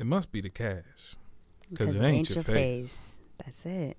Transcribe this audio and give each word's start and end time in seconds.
It 0.00 0.06
must 0.06 0.32
be 0.32 0.40
the 0.40 0.48
cash. 0.48 1.16
Because 1.68 1.94
it 1.94 2.02
ain't 2.02 2.30
your 2.30 2.42
face. 2.42 3.18
That's 3.36 3.66
it. 3.66 3.98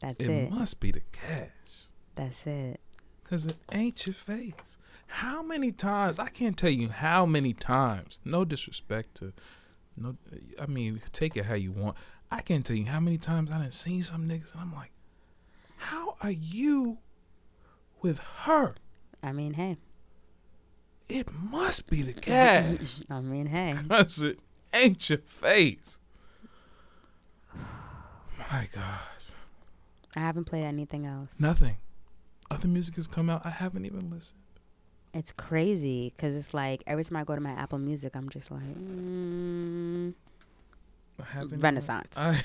That's 0.00 0.24
it. 0.24 0.30
it. 0.30 0.50
must 0.50 0.80
be 0.80 0.90
the 0.90 1.02
cash. 1.12 1.86
That's 2.16 2.48
it. 2.48 2.80
Because 3.22 3.46
it 3.46 3.56
ain't 3.70 4.06
your 4.06 4.14
face. 4.14 4.76
How 5.06 5.42
many 5.42 5.70
times? 5.70 6.18
I 6.18 6.30
can't 6.30 6.56
tell 6.56 6.70
you 6.70 6.88
how 6.88 7.26
many 7.26 7.52
times. 7.52 8.18
No 8.24 8.44
disrespect 8.44 9.14
to, 9.18 9.32
no. 9.96 10.16
I 10.60 10.66
mean, 10.66 11.00
take 11.12 11.36
it 11.36 11.44
how 11.44 11.54
you 11.54 11.70
want. 11.70 11.96
I 12.28 12.40
can't 12.40 12.66
tell 12.66 12.76
you 12.76 12.86
how 12.86 12.98
many 12.98 13.16
times 13.16 13.52
I 13.52 13.58
done 13.58 13.70
seen 13.70 14.02
some 14.02 14.28
niggas 14.28 14.50
and 14.52 14.60
I'm 14.60 14.74
like, 14.74 14.90
how 15.76 16.16
are 16.22 16.30
you 16.30 16.98
with 18.02 18.18
her? 18.18 18.74
I 19.22 19.30
mean, 19.30 19.54
hey. 19.54 19.76
It 21.08 21.28
must 21.32 21.88
be 21.88 22.02
the 22.02 22.12
cash. 22.20 22.96
I 23.08 23.20
mean, 23.20 23.46
hey. 23.46 23.76
Cause 23.88 24.20
it 24.22 24.40
ain't 24.76 25.08
your 25.10 25.18
face. 25.18 25.98
My 28.50 28.68
God. 28.72 29.00
I 30.16 30.20
haven't 30.20 30.44
played 30.44 30.64
anything 30.64 31.06
else. 31.06 31.40
Nothing. 31.40 31.76
Other 32.50 32.68
music 32.68 32.94
has 32.96 33.06
come 33.06 33.28
out. 33.28 33.44
I 33.44 33.50
haven't 33.50 33.84
even 33.84 34.10
listened. 34.10 34.40
It's 35.12 35.32
crazy 35.32 36.12
because 36.14 36.36
it's 36.36 36.54
like 36.54 36.82
every 36.86 37.04
time 37.04 37.16
I 37.16 37.24
go 37.24 37.34
to 37.34 37.40
my 37.40 37.50
Apple 37.50 37.78
Music, 37.78 38.14
I'm 38.14 38.28
just 38.28 38.50
like, 38.50 38.62
mm, 38.62 40.14
Renaissance. 41.34 42.16
I, 42.18 42.40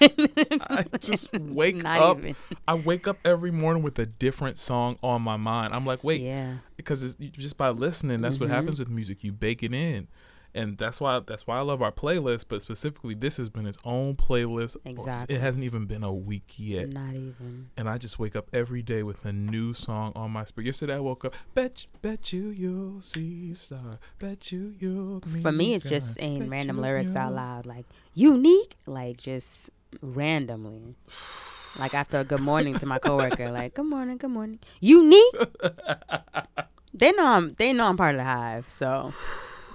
I, 0.70 0.84
just 0.98 1.32
wake 1.38 1.76
Not 1.76 2.00
up. 2.00 2.18
Even. 2.18 2.36
I 2.66 2.74
wake 2.74 3.06
up 3.06 3.18
every 3.24 3.50
morning 3.50 3.82
with 3.82 3.98
a 3.98 4.06
different 4.06 4.58
song 4.58 4.98
on 5.02 5.22
my 5.22 5.36
mind. 5.36 5.74
I'm 5.74 5.84
like, 5.84 6.02
wait, 6.02 6.22
yeah, 6.22 6.56
because 6.76 7.02
it's 7.02 7.14
just 7.14 7.58
by 7.58 7.68
listening. 7.68 8.22
That's 8.22 8.36
mm-hmm. 8.36 8.44
what 8.44 8.50
happens 8.50 8.78
with 8.78 8.88
music. 8.88 9.22
You 9.22 9.32
bake 9.32 9.62
it 9.62 9.74
in 9.74 10.08
and 10.54 10.78
that's 10.78 11.00
why 11.00 11.20
that's 11.20 11.46
why 11.46 11.58
I 11.58 11.62
love 11.62 11.82
our 11.82 11.90
playlist. 11.90 12.44
But 12.48 12.62
specifically, 12.62 13.14
this 13.14 13.36
has 13.38 13.50
been 13.50 13.66
its 13.66 13.78
own 13.84 14.14
playlist. 14.14 14.76
Exactly. 14.84 15.34
It 15.34 15.40
hasn't 15.40 15.64
even 15.64 15.86
been 15.86 16.04
a 16.04 16.12
week 16.12 16.54
yet. 16.56 16.90
Not 16.90 17.14
even. 17.14 17.70
And 17.76 17.88
I 17.88 17.98
just 17.98 18.18
wake 18.18 18.36
up 18.36 18.48
every 18.52 18.82
day 18.82 19.02
with 19.02 19.24
a 19.24 19.32
new 19.32 19.74
song 19.74 20.12
on 20.14 20.30
my 20.30 20.44
spirit. 20.44 20.66
Yesterday 20.66 20.94
I 20.94 21.00
woke 21.00 21.24
up. 21.24 21.34
Bet 21.54 21.86
bet 22.02 22.32
you 22.32 22.48
you'll 22.48 23.00
see 23.00 23.52
star. 23.54 23.98
Bet 24.18 24.52
you 24.52 24.74
you'll. 24.78 25.20
For 25.42 25.50
me, 25.52 25.74
it's 25.74 25.84
God. 25.84 25.90
just 25.90 26.14
saying 26.14 26.48
random 26.48 26.80
lyrics 26.80 27.16
out 27.16 27.32
loud, 27.32 27.66
like 27.66 27.86
unique, 28.14 28.76
like 28.86 29.16
just 29.16 29.70
randomly. 30.00 30.94
like 31.78 31.94
after 31.94 32.20
a 32.20 32.24
good 32.24 32.40
morning 32.40 32.78
to 32.78 32.86
my 32.86 32.98
coworker, 32.98 33.50
like 33.50 33.74
good 33.74 33.86
morning, 33.86 34.18
good 34.18 34.30
morning, 34.30 34.60
unique. 34.80 35.34
they 36.94 37.10
know 37.12 37.26
I'm. 37.26 37.54
They 37.54 37.72
know 37.72 37.88
I'm 37.88 37.96
part 37.96 38.14
of 38.14 38.18
the 38.18 38.24
hive, 38.24 38.70
so. 38.70 39.12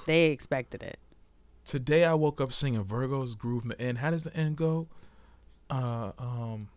They 0.10 0.32
expected 0.32 0.82
it. 0.82 0.98
Today 1.66 2.04
I 2.04 2.16
woke 2.16 2.42
up 2.42 2.52
singing 2.52 2.84
Virgo's 2.84 3.36
Groove 3.36 3.62
in 3.62 3.70
the 3.70 3.80
end. 3.80 4.00
How 4.00 4.10
does 4.10 4.24
the 4.24 4.36
end 4.36 4.56
go? 4.56 4.88
Uh, 5.70 6.14
um, 6.18 6.70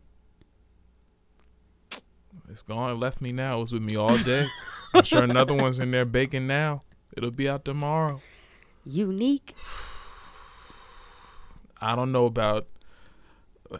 it's 2.50 2.60
gone. 2.60 2.91
It 2.91 2.97
left 2.97 3.22
me 3.22 3.33
now. 3.33 3.56
It 3.56 3.60
was 3.60 3.72
with 3.72 3.80
me 3.80 3.97
all 3.97 4.19
day. 4.19 4.48
I'm 4.94 5.05
sure 5.05 5.22
another 5.22 5.55
one's 5.55 5.78
in 5.78 5.92
there 5.92 6.05
baking 6.05 6.47
now. 6.47 6.83
It'll 7.16 7.30
be 7.30 7.48
out 7.48 7.64
tomorrow. 7.64 8.20
Unique. 8.84 9.55
I 11.80 11.97
don't 11.97 12.12
know 12.12 12.27
about 12.27 12.66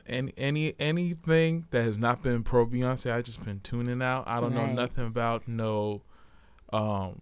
any 0.07 0.33
any 0.39 0.75
anything 0.81 1.67
that 1.73 1.83
has 1.83 1.99
not 1.99 2.23
been 2.23 2.43
pro 2.43 2.65
Beyonce. 2.65 3.13
I 3.13 3.21
just 3.21 3.45
been 3.45 3.61
tuning 3.61 4.01
out. 4.01 4.25
I 4.27 4.41
don't 4.41 4.55
right. 4.55 4.69
know 4.69 4.73
nothing 4.73 5.07
about 5.07 5.47
no 5.47 6.01
um 6.73 7.21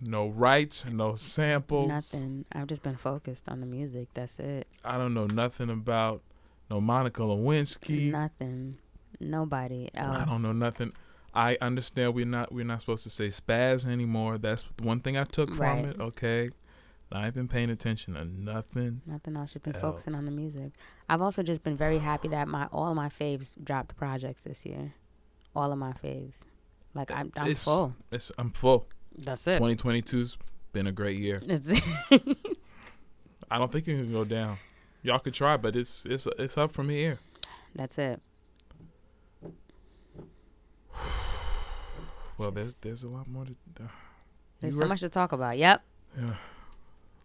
no 0.00 0.28
rights, 0.28 0.84
no 0.86 1.14
samples. 1.14 1.88
Nothing. 1.88 2.44
I've 2.52 2.66
just 2.66 2.82
been 2.82 2.96
focused 2.96 3.48
on 3.48 3.60
the 3.60 3.66
music. 3.66 4.08
That's 4.14 4.38
it. 4.38 4.66
I 4.84 4.96
don't 4.96 5.14
know 5.14 5.26
nothing 5.26 5.70
about 5.70 6.22
no 6.70 6.80
Monica 6.80 7.22
Lewinsky. 7.22 8.10
Nothing. 8.10 8.78
Nobody 9.18 9.90
else. 9.94 10.16
I 10.16 10.24
don't 10.24 10.42
know 10.42 10.52
nothing. 10.52 10.92
I 11.34 11.58
understand 11.60 12.14
we're 12.14 12.24
not 12.24 12.52
we're 12.52 12.64
not 12.64 12.80
supposed 12.80 13.04
to 13.04 13.10
say 13.10 13.28
spaz 13.28 13.86
anymore. 13.86 14.38
That's 14.38 14.66
one 14.82 15.00
thing 15.00 15.16
I 15.16 15.24
took 15.24 15.56
right. 15.58 15.84
from 15.84 15.90
it. 15.90 16.00
Okay. 16.00 16.50
I 17.12 17.26
ain't 17.26 17.34
been 17.34 17.48
paying 17.48 17.70
attention 17.70 18.14
to 18.14 18.24
nothing. 18.24 19.02
Nothing 19.04 19.36
else. 19.36 19.52
Just 19.52 19.64
been 19.64 19.74
else. 19.74 19.82
focusing 19.82 20.14
on 20.14 20.26
the 20.26 20.30
music. 20.30 20.72
I've 21.08 21.20
also 21.20 21.42
just 21.42 21.64
been 21.64 21.76
very 21.76 21.98
happy 21.98 22.28
that 22.28 22.46
my 22.46 22.66
all 22.72 22.88
of 22.88 22.96
my 22.96 23.08
faves 23.08 23.62
dropped 23.62 23.96
projects 23.96 24.44
this 24.44 24.64
year. 24.64 24.94
All 25.54 25.72
of 25.72 25.78
my 25.78 25.92
faves. 25.92 26.46
Like 26.94 27.10
I'm 27.10 27.32
I'm 27.36 27.50
it's, 27.50 27.64
full. 27.64 27.94
It's 28.12 28.30
I'm 28.38 28.50
full. 28.52 28.86
That's 29.24 29.46
it. 29.46 29.60
2022's 29.60 30.36
been 30.72 30.86
a 30.86 30.92
great 30.92 31.18
year. 31.18 31.40
I 33.50 33.58
don't 33.58 33.72
think 33.72 33.88
it 33.88 33.96
can 33.96 34.12
go 34.12 34.24
down. 34.24 34.58
Y'all 35.02 35.18
could 35.18 35.34
try, 35.34 35.56
but 35.56 35.74
it's 35.76 36.04
it's 36.06 36.28
it's 36.38 36.56
up 36.58 36.72
from 36.72 36.88
here. 36.88 37.18
That's 37.74 37.98
it. 37.98 38.20
well, 42.38 42.50
there's 42.50 42.74
there's 42.74 43.02
a 43.02 43.08
lot 43.08 43.26
more 43.26 43.46
to. 43.46 43.54
Uh, 43.82 43.88
there's 44.60 44.78
so 44.78 44.86
much 44.86 45.00
to 45.00 45.08
talk 45.08 45.32
about. 45.32 45.56
Yep. 45.58 45.82
Yeah. 46.18 46.34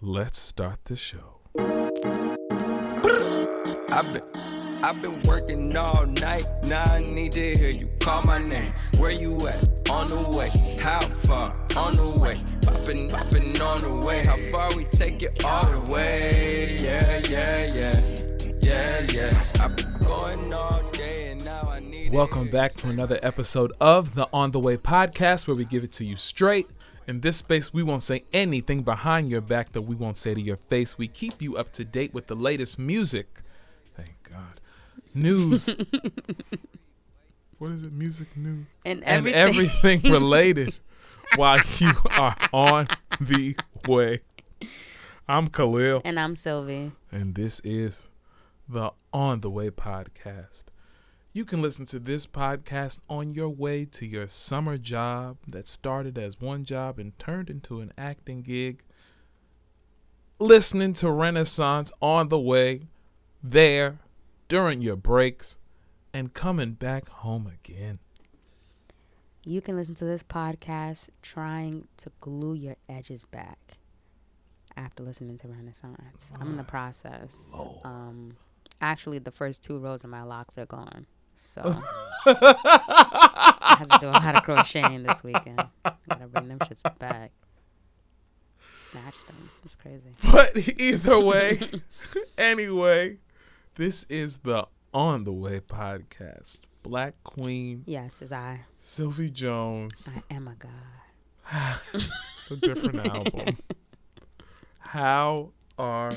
Let's 0.02 0.40
start 0.40 0.80
the 0.86 0.96
show. 0.96 1.42
I've 4.86 5.02
been 5.02 5.20
working 5.24 5.76
all 5.76 6.06
night. 6.06 6.48
Now 6.62 6.84
I 6.84 7.00
need 7.00 7.32
to 7.32 7.56
hear 7.58 7.70
you 7.70 7.90
call 8.00 8.22
my 8.22 8.38
name. 8.38 8.72
Where 9.00 9.10
you 9.10 9.36
at? 9.48 9.90
On 9.90 10.08
the 10.08 10.22
way. 10.30 10.52
How 10.80 11.00
far? 11.00 11.58
On 11.76 11.96
the 11.96 12.20
way. 12.20 12.40
Popping, 12.62 13.10
popping 13.10 13.60
on 13.60 13.82
the 13.82 13.92
way. 13.92 14.24
How 14.24 14.38
far 14.52 14.76
we 14.76 14.84
take 14.84 15.24
it 15.24 15.44
all 15.44 15.72
the 15.72 15.80
way? 15.92 16.78
Yeah, 16.80 17.18
yeah, 17.28 17.74
yeah. 17.74 18.00
Yeah, 18.62 19.08
yeah. 19.12 19.44
I've 19.60 19.76
been 19.76 19.98
going 20.04 20.54
all 20.54 20.88
day 20.92 21.32
and 21.32 21.44
now 21.44 21.68
I 21.68 21.80
need 21.80 22.14
Welcome 22.14 22.52
back 22.52 22.76
to 22.76 22.88
another 22.88 23.18
episode 23.24 23.74
of 23.82 24.14
the 24.14 24.30
On 24.32 24.52
the 24.52 24.60
Way 24.60 24.78
podcast 24.78 25.48
where 25.48 25.56
we 25.56 25.66
give 25.66 25.84
it 25.84 25.94
to 25.94 26.06
you 26.06 26.16
straight. 26.16 26.70
In 27.08 27.22
this 27.22 27.38
space, 27.38 27.74
we 27.74 27.82
won't 27.82 28.04
say 28.04 28.26
anything 28.32 28.84
behind 28.84 29.32
your 29.32 29.42
back 29.42 29.72
that 29.72 29.82
we 29.82 29.96
won't 29.96 30.18
say 30.18 30.36
to 30.36 30.42
your 30.42 30.58
face. 30.58 30.96
We 30.96 31.08
keep 31.08 31.42
you 31.42 31.58
up 31.58 31.74
to 31.74 31.84
date 31.84 32.14
with 32.14 32.28
the 32.28 32.36
latest 32.36 32.78
music. 32.78 33.42
Thank 33.96 34.30
God 34.30 34.62
news. 35.16 35.68
what 37.58 37.72
is 37.72 37.84
it? 37.84 37.94
Music 37.94 38.36
news 38.36 38.66
and 38.86 39.04
everything, 39.04 39.40
and 39.40 39.50
everything 39.50 40.02
related 40.12 40.80
while 41.36 41.60
you 41.80 41.94
are 42.12 42.36
on 42.54 42.88
the 43.20 43.56
way. 43.88 44.22
I'm 45.28 45.48
Khalil. 45.48 46.02
And 46.06 46.20
I'm 46.20 46.36
Sylvie. 46.36 46.92
And 47.12 47.34
this 47.34 47.62
is 47.64 48.10
the 48.70 48.92
On 49.14 49.42
the 49.42 49.50
Way 49.50 49.70
podcast. 49.70 50.66
You 51.34 51.46
can 51.46 51.62
listen 51.62 51.86
to 51.88 52.00
this 52.00 52.28
podcast 52.28 53.00
on 53.10 53.34
your 53.34 53.50
way 53.50 53.86
to 53.86 54.06
your 54.06 54.28
summer 54.28 54.78
job 54.78 55.38
that 55.48 55.68
started 55.68 56.18
as 56.18 56.40
one 56.40 56.64
job 56.64 57.00
and 57.00 57.18
turned 57.20 57.50
into 57.50 57.82
an 57.82 57.92
acting 57.98 58.42
gig. 58.42 58.84
Listening 60.40 60.94
to 60.94 61.10
Renaissance 61.12 61.92
on 62.02 62.30
the 62.30 62.40
way 62.40 62.82
there 63.44 64.00
during 64.48 64.82
your 64.82 64.96
breaks, 64.96 65.58
and 66.14 66.34
coming 66.34 66.74
back 66.74 67.10
home 67.10 67.48
again. 67.48 68.00
You 69.44 69.62
can 69.62 69.76
listen 69.76 69.96
to 69.96 70.06
this 70.06 70.24
podcast 70.24 71.10
trying 71.22 71.88
to 71.98 72.12
glue 72.20 72.56
your 72.56 72.78
edges 72.90 73.26
back 73.26 73.78
after 74.76 75.04
listening 75.04 75.38
to 75.38 75.48
Renaissance. 75.48 76.32
I'm 76.40 76.52
in 76.52 76.58
the 76.58 76.64
process. 76.64 77.52
Oh. 77.54 77.80
Um, 77.84 78.38
actually, 78.82 79.20
the 79.20 79.32
first 79.32 79.64
two 79.64 79.78
rows 79.78 80.04
of 80.04 80.10
my 80.10 80.24
locks 80.24 80.58
are 80.58 80.66
gone. 80.66 81.06
So 81.36 81.62
I 82.26 83.76
have 83.78 83.90
to 83.90 83.98
do 84.00 84.08
a 84.08 84.12
lot 84.12 84.36
of 84.36 84.44
crocheting 84.44 85.04
this 85.04 85.24
weekend. 85.24 85.64
Gotta 85.84 86.28
bring 86.28 86.48
them 86.48 86.60
shits 86.60 86.82
back. 86.98 87.32
Snatch 88.74 89.26
them. 89.26 89.50
It's 89.64 89.76
crazy. 89.76 90.12
But 90.32 90.56
either 90.80 91.20
way, 91.20 91.60
anyway, 92.38 93.18
this 93.76 94.06
is 94.08 94.38
the 94.38 94.66
On 94.94 95.26
the 95.26 95.34
Way 95.34 95.60
podcast. 95.60 96.60
Black 96.82 97.14
Queen. 97.26 97.84
Yes, 97.86 98.22
is 98.22 98.32
I. 98.32 98.62
Sylvie 98.80 99.30
Jones. 99.30 100.08
I 100.08 100.34
am 100.34 100.48
a 100.48 100.56
god. 100.56 101.80
it's 101.94 102.52
a 102.52 102.56
different 102.56 103.06
album. 103.06 103.58
How 104.80 105.50
are 105.78 106.14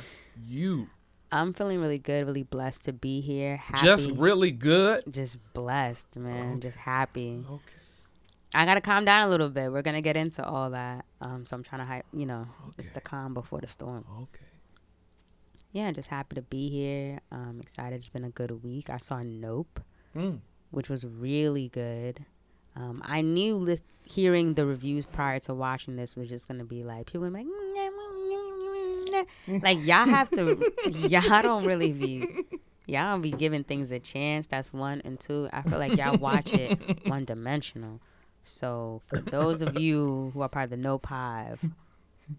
you? 0.46 0.88
I'm 1.32 1.52
feeling 1.52 1.80
really 1.80 1.98
good, 1.98 2.26
really 2.26 2.44
blessed 2.44 2.84
to 2.84 2.92
be 2.92 3.20
here. 3.20 3.56
Happy. 3.56 3.84
Just 3.84 4.10
really 4.12 4.52
good? 4.52 5.02
Just 5.10 5.38
blessed, 5.52 6.16
man. 6.16 6.52
Okay. 6.52 6.60
Just 6.60 6.78
happy. 6.78 7.42
Okay. 7.44 7.62
I 8.54 8.66
gotta 8.66 8.80
calm 8.80 9.04
down 9.04 9.26
a 9.26 9.28
little 9.28 9.50
bit. 9.50 9.72
We're 9.72 9.82
gonna 9.82 10.00
get 10.00 10.16
into 10.16 10.46
all 10.46 10.70
that. 10.70 11.04
Um, 11.20 11.44
so 11.44 11.56
I'm 11.56 11.64
trying 11.64 11.80
to 11.80 11.86
hype. 11.86 12.06
You 12.12 12.26
know, 12.26 12.46
okay. 12.68 12.74
it's 12.78 12.90
the 12.90 13.00
calm 13.00 13.34
before 13.34 13.60
the 13.60 13.66
storm. 13.66 14.04
Okay 14.22 14.47
yeah, 15.78 15.92
just 15.92 16.08
happy 16.08 16.34
to 16.34 16.42
be 16.42 16.68
here. 16.68 17.20
Um, 17.30 17.58
excited. 17.60 17.96
It's 17.96 18.08
been 18.08 18.24
a 18.24 18.30
good 18.30 18.64
week. 18.64 18.90
I 18.90 18.98
saw 18.98 19.22
Nope, 19.22 19.80
mm. 20.16 20.40
which 20.72 20.88
was 20.88 21.06
really 21.06 21.68
good. 21.68 22.24
Um, 22.74 23.00
I 23.04 23.22
knew 23.22 23.56
list- 23.56 23.84
hearing 24.04 24.54
the 24.54 24.66
reviews 24.66 25.06
prior 25.06 25.38
to 25.40 25.54
watching 25.54 25.96
this 25.96 26.16
was 26.16 26.28
just 26.28 26.48
gonna 26.48 26.64
be 26.64 26.82
like 26.82 27.06
people 27.06 27.30
gonna 27.30 27.44
be 27.44 27.44
like. 27.44 27.54
Like 29.62 29.78
y'all 29.84 30.06
have 30.06 30.30
to, 30.32 30.72
y'all 30.86 31.42
don't 31.42 31.64
really 31.64 31.92
be, 31.92 32.26
y'all 32.86 33.12
don't 33.12 33.22
be 33.22 33.32
giving 33.32 33.64
things 33.64 33.90
a 33.90 33.98
chance. 33.98 34.46
That's 34.46 34.72
one 34.72 35.00
and 35.04 35.18
two. 35.18 35.48
I 35.52 35.62
feel 35.62 35.78
like 35.78 35.96
y'all 35.96 36.18
watch 36.18 36.52
it 36.52 36.78
one 37.06 37.24
dimensional. 37.24 38.00
So 38.44 39.02
for 39.06 39.18
those 39.18 39.62
of 39.62 39.78
you 39.78 40.30
who 40.34 40.42
are 40.42 40.48
part 40.48 40.64
of 40.64 40.70
the 40.70 40.76
No 40.76 40.98
Pive, 40.98 41.70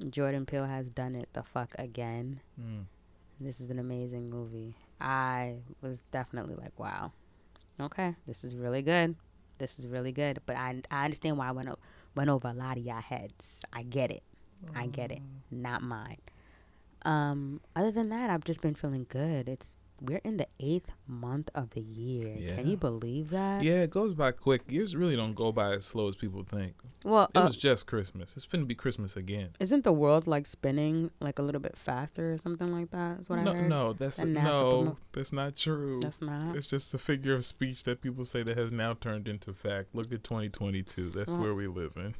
Jordan 0.09 0.45
Peele 0.45 0.65
has 0.65 0.89
done 0.89 1.15
it 1.15 1.29
the 1.33 1.43
fuck 1.43 1.73
again. 1.79 2.41
Mm. 2.59 2.85
This 3.39 3.61
is 3.61 3.69
an 3.69 3.79
amazing 3.79 4.29
movie. 4.29 4.75
I 4.99 5.55
was 5.81 6.01
definitely 6.11 6.55
like, 6.55 6.77
wow, 6.77 7.11
okay, 7.79 8.15
this 8.27 8.43
is 8.43 8.55
really 8.55 8.81
good. 8.81 9.15
This 9.57 9.79
is 9.79 9.87
really 9.87 10.11
good. 10.11 10.39
But 10.45 10.57
I 10.57 10.81
I 10.91 11.05
understand 11.05 11.37
why 11.37 11.47
I 11.49 11.51
went 11.51 11.69
went 12.15 12.29
over 12.29 12.47
a 12.47 12.53
lot 12.53 12.77
of 12.77 12.83
y'all 12.83 13.01
heads. 13.01 13.63
I 13.71 13.83
get 13.83 14.11
it. 14.11 14.23
I 14.75 14.87
get 14.87 15.11
it. 15.11 15.21
Not 15.51 15.81
mine. 15.81 16.17
Um, 17.05 17.61
other 17.75 17.91
than 17.91 18.09
that, 18.09 18.29
I've 18.29 18.43
just 18.43 18.61
been 18.61 18.75
feeling 18.75 19.05
good. 19.09 19.47
It's 19.47 19.77
we're 20.01 20.21
in 20.23 20.37
the 20.37 20.47
eighth 20.59 20.91
month 21.07 21.49
of 21.53 21.71
the 21.71 21.81
year. 21.81 22.35
Can 22.55 22.67
you 22.67 22.77
believe 22.77 23.29
that? 23.31 23.63
Yeah, 23.63 23.81
it 23.83 23.89
goes 23.89 24.13
by 24.13 24.31
quick. 24.31 24.63
Years 24.69 24.95
really 24.95 25.15
don't 25.15 25.33
go 25.33 25.51
by 25.51 25.73
as 25.73 25.85
slow 25.85 26.07
as 26.07 26.15
people 26.15 26.43
think. 26.43 26.73
Well, 27.03 27.29
It 27.33 27.37
uh, 27.37 27.45
was 27.45 27.55
just 27.57 27.87
Christmas. 27.87 28.33
It's 28.35 28.45
finna 28.45 28.67
be 28.67 28.75
Christmas 28.75 29.15
again. 29.15 29.49
isn't 29.59 29.83
the 29.83 29.93
world 29.93 30.27
like 30.27 30.45
spinning 30.45 31.11
like 31.19 31.39
a 31.39 31.41
little 31.41 31.61
bit 31.61 31.77
faster 31.77 32.33
or 32.33 32.37
something 32.37 32.71
like 32.71 32.91
that? 32.91 33.17
That's 33.17 33.29
what 33.29 33.39
no, 33.39 33.51
I 33.51 33.55
heard. 33.55 33.69
no, 33.69 33.93
that's 33.93 34.17
That 34.17 34.27
NASA 34.27 34.43
no, 34.43 34.71
promo- 34.71 34.95
that's 35.13 35.33
not 35.33 35.55
true. 35.55 35.99
That's 36.01 36.21
not. 36.21 36.55
It's 36.55 36.67
just 36.67 36.93
a 36.93 36.97
figure 36.97 37.33
of 37.35 37.45
speech 37.45 37.83
that 37.85 38.01
people 38.01 38.25
say 38.25 38.43
that 38.43 38.57
has 38.57 38.71
now 38.71 38.93
turned 38.93 39.27
into 39.27 39.53
fact. 39.53 39.95
Look 39.95 40.11
at 40.13 40.23
2022. 40.23 41.09
That's 41.11 41.29
Well, 41.31 41.39
where 41.41 41.55
we 41.55 41.67
live 41.67 41.93
in. 41.95 42.15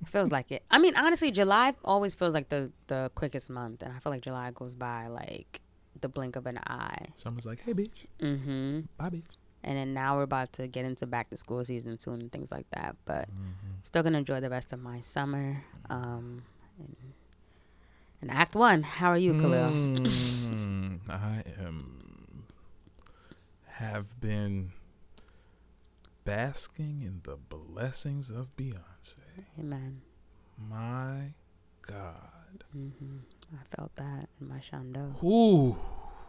It 0.00 0.08
feels 0.08 0.30
like 0.32 0.50
it. 0.50 0.62
I 0.70 0.78
mean, 0.78 0.96
honestly, 0.96 1.30
July 1.30 1.74
always 1.84 2.14
feels 2.14 2.32
like 2.32 2.48
the 2.48 2.72
the 2.86 3.10
quickest 3.14 3.50
month, 3.50 3.82
and 3.82 3.92
I 3.92 3.98
feel 3.98 4.10
like 4.12 4.22
July 4.22 4.50
goes 4.52 4.74
by 4.74 5.08
like 5.08 5.60
the 6.00 6.08
blink 6.08 6.36
of 6.36 6.46
an 6.46 6.58
eye. 6.66 7.06
Someone's 7.16 7.46
like, 7.46 7.60
"Hey, 7.62 7.72
bitch, 7.74 8.06
Mm-hmm. 8.20 8.80
bye, 8.96 9.10
bitch." 9.10 9.24
And 9.62 9.76
then 9.76 9.92
now 9.92 10.16
we're 10.16 10.22
about 10.22 10.52
to 10.54 10.66
get 10.68 10.84
into 10.86 11.06
back 11.06 11.28
to 11.30 11.36
school 11.36 11.62
season 11.64 11.98
soon 11.98 12.20
and 12.22 12.32
things 12.32 12.50
like 12.50 12.68
that. 12.70 12.96
But 13.04 13.28
Mm-hmm. 13.28 13.80
still 13.82 14.02
gonna 14.02 14.18
enjoy 14.18 14.40
the 14.40 14.50
rest 14.50 14.72
of 14.72 14.80
my 14.80 15.00
summer. 15.00 15.62
Um, 15.90 16.42
and, 16.78 16.96
and 18.22 18.30
Act 18.30 18.54
One. 18.54 18.82
How 18.82 19.10
are 19.10 19.18
you, 19.18 19.34
Khalil? 19.34 19.70
Mm, 19.70 21.00
I 21.08 21.42
am 21.60 22.46
have 23.80 24.20
been 24.20 24.72
basking 26.24 27.02
in 27.02 27.20
the 27.24 27.36
blessings 27.36 28.30
of 28.30 28.54
Beyonce. 28.56 29.16
Amen. 29.58 30.02
My 30.58 31.32
God. 31.82 32.64
Mm-hmm. 32.76 33.16
I 33.52 33.76
felt 33.76 33.94
that 33.96 34.28
in 34.40 34.48
my 34.48 34.58
shando. 34.58 35.22
Ooh, 35.22 35.76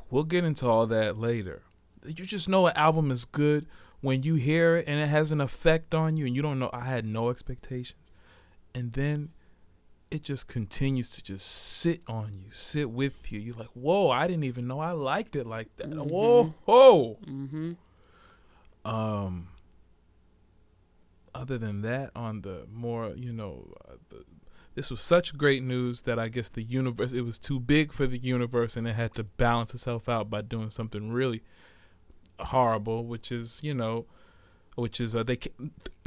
we'll 0.10 0.24
get 0.24 0.44
into 0.44 0.68
all 0.68 0.88
that 0.88 1.18
later. 1.18 1.64
You 2.06 2.14
just 2.26 2.50
know 2.50 2.68
an 2.68 2.76
album 2.76 3.12
is 3.12 3.26
good 3.26 3.68
when 4.02 4.24
you 4.24 4.36
hear 4.36 4.78
it 4.78 4.86
and 4.88 5.00
it 5.00 5.08
has 5.08 5.32
an 5.32 5.40
effect 5.40 5.94
on 5.94 6.18
you 6.18 6.26
and 6.26 6.36
you 6.36 6.42
don't 6.42 6.58
know. 6.60 6.70
I 6.74 6.86
had 6.86 7.06
no 7.06 7.30
expectations. 7.30 8.12
And 8.74 8.94
then 8.94 9.30
it 10.10 10.24
just 10.24 10.48
continues 10.48 11.10
to 11.12 11.24
just 11.24 11.46
sit 11.46 12.02
on 12.08 12.34
you, 12.44 12.52
sit 12.52 12.90
with 12.90 13.32
you. 13.32 13.40
You're 13.40 13.56
like, 13.56 13.70
whoa, 13.74 14.10
I 14.10 14.28
didn't 14.28 14.44
even 14.46 14.68
know 14.68 14.80
I 14.80 14.92
liked 14.92 15.36
it 15.36 15.46
like 15.46 15.76
that. 15.78 15.90
Mhm. 15.90 16.10
Whoa, 16.10 16.54
whoa. 16.66 17.18
Mm-hmm. 17.26 17.74
Um, 18.84 19.50
other 21.36 21.58
than 21.58 21.82
that, 21.84 22.12
on 22.16 22.42
the 22.42 22.66
more, 22.72 23.14
you 23.16 23.32
know, 23.32 23.74
uh, 23.88 23.94
the, 24.10 24.26
this 24.76 24.90
was 24.90 25.02
such 25.02 25.38
great 25.38 25.64
news 25.64 26.02
that 26.04 26.18
I 26.18 26.30
guess 26.30 26.50
the 26.50 26.64
universe, 26.64 27.12
it 27.14 27.22
was 27.22 27.38
too 27.38 27.60
big 27.60 27.92
for 27.92 28.08
the 28.08 28.18
universe 28.18 28.78
and 28.78 28.88
it 28.88 28.94
had 28.94 29.14
to 29.16 29.24
balance 29.24 29.74
itself 29.74 30.08
out 30.08 30.30
by 30.30 30.42
doing 30.42 30.70
something 30.72 31.12
really 31.12 31.42
horrible, 32.40 33.06
which 33.06 33.32
is, 33.32 33.60
you 33.64 33.74
know, 33.74 34.06
which 34.76 35.02
is, 35.02 35.16
uh, 35.16 35.24
they, 35.24 35.36
ca- 35.36 35.52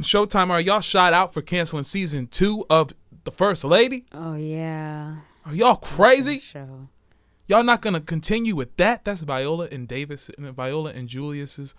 Showtime, 0.00 0.50
are 0.50 0.60
y'all 0.60 0.80
shot 0.80 1.12
out 1.12 1.34
for 1.34 1.42
canceling 1.42 1.84
season 1.84 2.26
two 2.26 2.64
of 2.70 2.92
The 3.24 3.30
First 3.30 3.64
Lady? 3.64 4.06
Oh 4.12 4.34
yeah. 4.36 5.16
Are 5.44 5.54
y'all 5.54 5.76
crazy? 5.76 6.38
Show. 6.38 6.88
Y'all 7.46 7.62
not 7.62 7.82
gonna 7.82 8.00
continue 8.00 8.56
with 8.56 8.74
that? 8.78 9.04
That's 9.04 9.20
Viola 9.20 9.68
and 9.70 9.86
Davis, 9.86 10.30
and 10.38 10.50
Viola 10.54 10.90
and 10.92 11.08
Julius's 11.08 11.74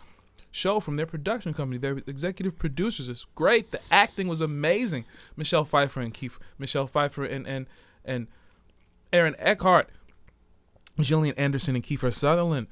show 0.56 0.80
from 0.80 0.96
their 0.96 1.06
production 1.06 1.54
company. 1.54 1.78
They're 1.78 1.98
executive 2.08 2.58
producers. 2.58 3.10
It's 3.10 3.26
great. 3.36 3.72
The 3.72 3.82
acting 3.92 4.28
was 4.28 4.42
amazing. 4.42 5.06
Michelle 5.36 5.66
Pfeiffer 5.66 6.00
and 6.00 6.14
Keith, 6.14 6.40
Michelle 6.58 6.88
Pfeiffer 6.88 7.26
and 7.26 7.46
and 7.46 7.68
and 8.04 8.28
Aaron 9.12 9.36
Eckhart, 9.38 9.90
Gillian 11.00 11.36
Anderson 11.38 11.76
and 11.76 11.84
Kiefer 11.84 12.14
Sutherland, 12.14 12.68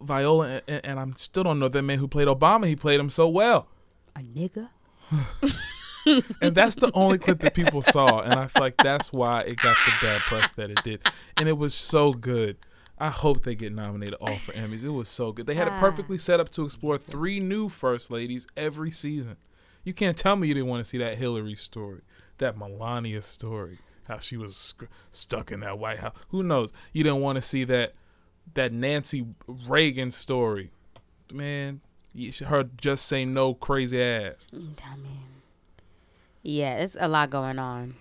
Viola, 0.00 0.48
and, 0.48 0.62
and, 0.68 0.84
and 0.84 1.00
I 1.00 1.06
still 1.16 1.44
don't 1.44 1.58
know 1.58 1.68
that 1.68 1.82
man 1.82 1.98
who 1.98 2.08
played 2.08 2.28
Obama. 2.28 2.66
He 2.66 2.76
played 2.76 3.00
him 3.00 3.10
so 3.10 3.28
well. 3.28 3.68
A 4.16 4.20
nigga. 4.20 4.68
and 6.40 6.54
that's 6.54 6.76
the 6.76 6.90
only 6.94 7.18
clip 7.18 7.40
that 7.40 7.54
people 7.54 7.82
saw 7.82 8.20
and 8.20 8.34
i 8.34 8.46
feel 8.46 8.62
like 8.62 8.76
that's 8.78 9.12
why 9.12 9.40
it 9.40 9.56
got 9.58 9.76
the 9.84 9.92
bad 10.06 10.20
press 10.22 10.52
that 10.52 10.70
it 10.70 10.82
did 10.82 11.00
and 11.36 11.48
it 11.48 11.56
was 11.56 11.74
so 11.74 12.12
good 12.12 12.56
i 13.04 13.10
hope 13.10 13.42
they 13.42 13.54
get 13.54 13.72
nominated 13.72 14.16
all 14.20 14.36
for 14.36 14.52
emmys. 14.52 14.82
It 14.84 14.90
was 14.90 15.08
so 15.08 15.32
good. 15.32 15.46
They 15.46 15.54
had 15.54 15.68
it 15.68 15.78
perfectly 15.80 16.18
set 16.18 16.40
up 16.40 16.48
to 16.50 16.64
explore 16.64 16.96
three 16.98 17.38
new 17.40 17.68
first 17.68 18.10
ladies 18.10 18.46
every 18.56 18.90
season. 18.90 19.36
You 19.84 19.92
can't 19.92 20.16
tell 20.16 20.36
me 20.36 20.48
you 20.48 20.54
didn't 20.54 20.68
want 20.70 20.82
to 20.82 20.88
see 20.88 20.98
that 20.98 21.18
hillary 21.18 21.54
story 21.54 22.00
that 22.38 22.56
melania 22.56 23.22
story 23.22 23.78
how 24.08 24.18
she 24.18 24.36
was 24.36 24.56
sc- 24.56 24.88
stuck 25.10 25.52
in 25.52 25.60
that 25.60 25.78
white 25.78 25.98
house. 26.00 26.14
Who 26.28 26.42
knows? 26.42 26.72
You 26.92 27.04
didn't 27.04 27.20
want 27.20 27.36
to 27.36 27.42
see 27.42 27.64
that 27.64 27.94
that 28.54 28.72
nancy 28.72 29.26
reagan 29.46 30.10
story. 30.10 30.70
Man 31.32 31.80
her 32.46 32.64
just 32.76 33.06
say 33.06 33.24
no 33.24 33.54
crazy 33.54 34.00
ass. 34.00 34.46
I 34.52 34.96
mean, 34.96 35.42
yeah, 36.42 36.76
it's 36.76 36.96
a 36.98 37.08
lot 37.08 37.30
going 37.30 37.58
on. 37.58 37.96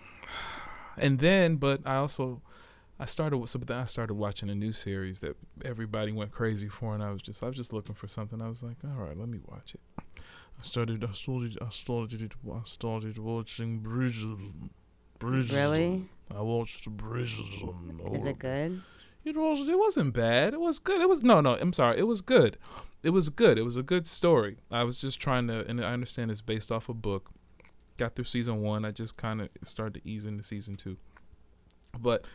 and 0.98 1.18
then 1.20 1.56
but 1.56 1.82
i 1.86 1.96
also 1.96 2.42
i 3.04 3.06
started 3.06 3.38
with 3.38 3.50
something 3.50 3.76
i 3.76 3.86
started 3.86 4.14
watching 4.14 4.50
a 4.50 4.56
new 4.56 4.72
series 4.72 5.20
that 5.20 5.36
everybody 5.66 6.12
went 6.14 6.32
crazy 6.32 6.70
for 6.70 6.94
and 6.94 7.04
i 7.04 7.12
was 7.12 7.22
just 7.22 7.44
i 7.44 7.48
was 7.48 7.56
just 7.56 7.74
looking 7.74 7.94
for 7.94 8.08
something 8.08 8.42
i 8.42 8.48
was 8.48 8.64
like 8.64 8.78
all 8.86 9.04
right 9.04 9.18
let 9.18 9.28
me 9.28 9.40
watch 9.46 9.76
it 9.76 9.82
i 10.08 10.64
started 10.64 11.04
i 11.04 11.12
started 11.12 11.58
i 11.62 11.70
started 11.70 12.34
i 12.56 12.64
started 12.64 13.18
watching 13.20 13.82
bridgerton 13.82 14.70
bridgerton 15.20 15.56
Really? 15.56 16.10
i 16.34 16.42
watched 16.42 16.90
bridgerton 16.96 18.16
Is 18.16 18.26
it 18.26 18.40
good? 18.40 18.82
it 19.26 19.36
was 19.36 19.68
it 19.68 19.78
wasn't 19.80 20.14
bad. 20.14 20.54
It 20.54 20.60
was 20.60 20.80
good. 20.80 21.02
It 21.02 21.08
was 21.08 21.24
no 21.24 21.40
no. 21.40 21.56
I'm 21.56 21.72
sorry. 21.72 21.98
It 21.98 22.04
was 22.04 22.22
good. 22.22 22.58
It 23.04 23.12
was 23.12 23.30
good. 23.30 23.58
It 23.58 23.64
was 23.64 23.78
a 23.78 23.84
good 23.84 24.06
story. 24.06 24.58
I 24.70 24.84
was 24.84 25.00
just 25.00 25.18
trying 25.20 25.48
to, 25.48 25.66
and 25.66 25.80
I 25.80 25.94
understand 25.94 26.30
it's 26.30 26.42
based 26.42 26.72
off 26.74 26.90
a 26.90 26.94
book. 26.94 27.32
Got 27.96 28.16
through 28.16 28.26
season 28.26 28.62
one. 28.62 28.84
I 28.84 28.92
just 28.92 29.16
kind 29.16 29.40
of 29.42 29.48
started 29.64 30.02
to 30.02 30.10
ease 30.10 30.26
into 30.26 30.44
season 30.44 30.76
two, 30.76 30.98
but 31.98 32.26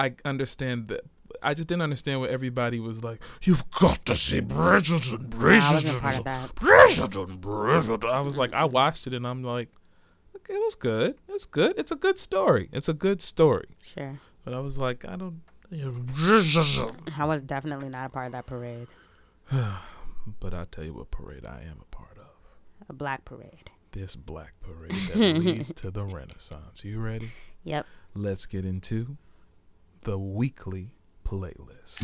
I 0.00 0.14
understand 0.24 0.88
that. 0.88 1.02
I 1.42 1.54
just 1.54 1.68
didn't 1.68 1.82
understand 1.82 2.20
what 2.20 2.30
everybody 2.30 2.80
was 2.80 3.02
like. 3.04 3.20
You've 3.42 3.68
got 3.70 4.04
to 4.06 4.16
see 4.16 4.40
Bridgerton. 4.40 5.34
Nah, 5.34 5.70
I 5.70 5.72
wasn't 5.74 6.00
part 6.00 6.18
of 6.18 6.24
Bridgerton. 6.24 6.24
that. 6.24 6.54
Bridgerton. 6.56 7.40
Bridgerton. 7.40 8.10
I 8.10 8.20
was 8.20 8.36
like, 8.38 8.52
I 8.52 8.64
watched 8.64 9.06
it 9.06 9.14
and 9.14 9.26
I'm 9.26 9.42
like, 9.42 9.68
okay, 10.36 10.54
it 10.54 10.58
was 10.58 10.74
good. 10.74 11.16
It's 11.28 11.46
good. 11.46 11.74
It's 11.78 11.92
a 11.92 11.96
good 11.96 12.18
story. 12.18 12.68
It's 12.72 12.88
a 12.88 12.92
good 12.92 13.22
story. 13.22 13.68
Sure. 13.82 14.18
But 14.44 14.54
I 14.54 14.60
was 14.60 14.78
like, 14.78 15.04
I 15.06 15.16
don't. 15.16 15.42
Bridgerton. 15.72 16.96
I 17.18 17.24
was 17.26 17.42
definitely 17.42 17.88
not 17.88 18.06
a 18.06 18.08
part 18.08 18.26
of 18.26 18.32
that 18.32 18.46
parade. 18.46 18.88
But 20.38 20.52
I'll 20.52 20.66
tell 20.66 20.84
you 20.84 20.92
what 20.94 21.10
parade 21.10 21.46
I 21.46 21.62
am 21.62 21.78
a 21.80 21.96
part 21.96 22.18
of. 22.18 22.26
A 22.88 22.92
black 22.92 23.24
parade. 23.24 23.70
This 23.92 24.14
black 24.14 24.52
parade 24.60 24.92
that 25.08 25.16
leads 25.16 25.72
to 25.76 25.90
the 25.90 26.04
Renaissance. 26.04 26.84
You 26.84 27.00
ready? 27.00 27.30
Yep. 27.64 27.86
Let's 28.14 28.44
get 28.46 28.64
into 28.66 29.16
the 30.02 30.18
weekly 30.18 30.90
playlist. 31.24 32.00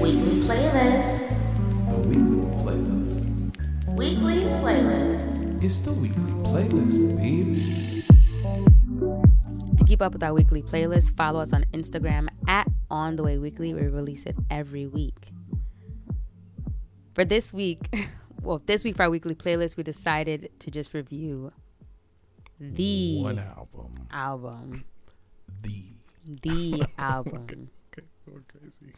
Weekly 0.00 0.40
playlist. 0.42 1.28
The 1.88 1.96
weekly 1.96 2.46
playlist. 2.62 3.56
Weekly 3.96 4.44
playlist. 4.60 5.62
It's 5.64 5.78
the 5.78 5.92
weekly 5.92 6.32
playlist, 6.44 7.16
baby. 7.16 8.04
To 9.76 9.84
keep 9.86 10.02
up 10.02 10.12
with 10.12 10.22
our 10.22 10.34
weekly 10.34 10.62
playlist, 10.62 11.16
follow 11.16 11.40
us 11.40 11.52
on 11.52 11.64
Instagram 11.72 12.28
at 12.46 12.68
On 12.90 13.16
The 13.16 13.22
Way 13.22 13.38
Weekly. 13.38 13.72
We 13.74 13.82
release 13.82 14.26
it 14.26 14.36
every 14.50 14.86
week. 14.86 15.30
For 17.14 17.24
this 17.24 17.52
week, 17.52 17.80
well, 18.42 18.62
this 18.66 18.84
week 18.84 18.96
for 18.96 19.04
our 19.04 19.10
weekly 19.10 19.34
playlist, 19.34 19.76
we 19.76 19.82
decided 19.82 20.50
to 20.60 20.70
just 20.70 20.92
review 20.94 21.52
the 22.58 23.22
One 23.22 23.38
album. 23.38 24.06
album. 24.12 24.84
The. 25.62 25.89
The 26.42 26.86
album. 26.98 27.70
Okay, 27.92 28.06
going 28.28 28.44
crazy. 28.46 28.92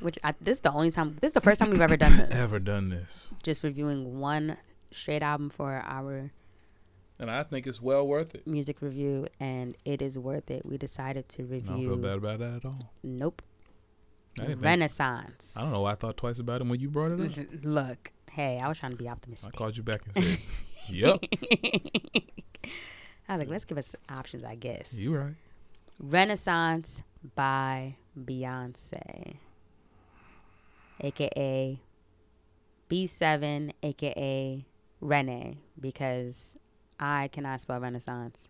Which 0.00 0.18
I, 0.22 0.34
this 0.42 0.58
is 0.58 0.60
the 0.60 0.70
only 0.72 0.90
time. 0.90 1.16
This 1.22 1.28
is 1.30 1.32
the 1.34 1.40
first 1.40 1.58
time 1.58 1.70
we've 1.70 1.80
ever 1.80 1.96
done 1.96 2.18
this. 2.18 2.28
Ever 2.30 2.58
done 2.58 2.90
this? 2.90 3.30
Just 3.42 3.62
reviewing 3.62 4.18
one 4.20 4.58
straight 4.90 5.22
album 5.22 5.48
for 5.48 5.82
our 5.86 6.30
And 7.18 7.30
I 7.30 7.44
think 7.44 7.66
it's 7.66 7.80
well 7.80 8.06
worth 8.06 8.34
it. 8.34 8.46
music 8.46 8.82
review, 8.82 9.26
and 9.40 9.74
it 9.86 10.02
is 10.02 10.18
worth 10.18 10.50
it. 10.50 10.66
We 10.66 10.76
decided 10.76 11.30
to 11.30 11.44
I 11.44 11.46
don't 11.46 11.62
feel 11.62 11.76
review. 11.76 11.96
bad 11.96 12.18
about 12.18 12.38
that 12.40 12.54
at 12.56 12.64
all. 12.66 12.92
Nope. 13.02 13.40
I, 14.38 14.42
didn't 14.42 14.56
think- 14.56 14.64
Renaissance. 14.64 15.56
I 15.56 15.62
don't 15.62 15.72
know. 15.72 15.82
why 15.82 15.92
I 15.92 15.94
thought 15.94 16.18
twice 16.18 16.38
about 16.40 16.60
it 16.60 16.66
when 16.66 16.78
you 16.78 16.90
brought 16.90 17.12
it 17.12 17.38
up. 17.38 17.46
Look, 17.62 18.12
hey, 18.30 18.60
I 18.62 18.68
was 18.68 18.78
trying 18.78 18.92
to 18.92 18.98
be 18.98 19.08
optimistic. 19.08 19.54
I 19.54 19.56
called 19.56 19.76
you 19.78 19.82
back 19.82 20.02
and 20.14 20.24
said, 20.24 20.38
"Yep, 20.90 21.24
I 23.28 23.32
was 23.34 23.38
like, 23.38 23.48
let's 23.48 23.64
give 23.64 23.78
us 23.78 23.94
options, 24.10 24.44
I 24.44 24.56
guess. 24.56 24.92
you 24.98 25.14
right." 25.16 25.34
Renaissance 25.98 27.02
by 27.34 27.96
Beyonce, 28.18 29.36
aka 31.00 31.80
B7, 32.90 33.72
aka 33.82 34.66
Rene, 35.00 35.58
because 35.80 36.56
I 37.00 37.28
cannot 37.28 37.60
spell 37.60 37.80
Renaissance 37.80 38.48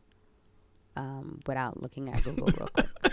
um, 0.96 1.40
without 1.46 1.80
looking 1.82 2.08
at 2.08 2.22
Google 2.24 2.46
real 2.46 2.68
quick. 2.72 2.86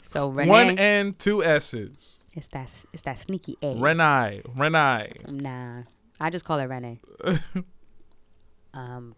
So 0.00 0.28
Rene, 0.28 0.48
One 0.48 0.78
and 0.78 1.18
two 1.18 1.44
S's. 1.44 2.22
it's 2.34 2.48
that 2.48 2.72
it's 2.94 3.02
that 3.02 3.18
sneaky 3.18 3.58
A. 3.60 3.74
Renai, 3.74 4.42
Renai. 4.56 5.28
Nah, 5.28 5.82
I 6.18 6.30
just 6.30 6.46
call 6.46 6.58
it 6.60 6.64
Rene. 6.64 6.98
um, 8.72 9.14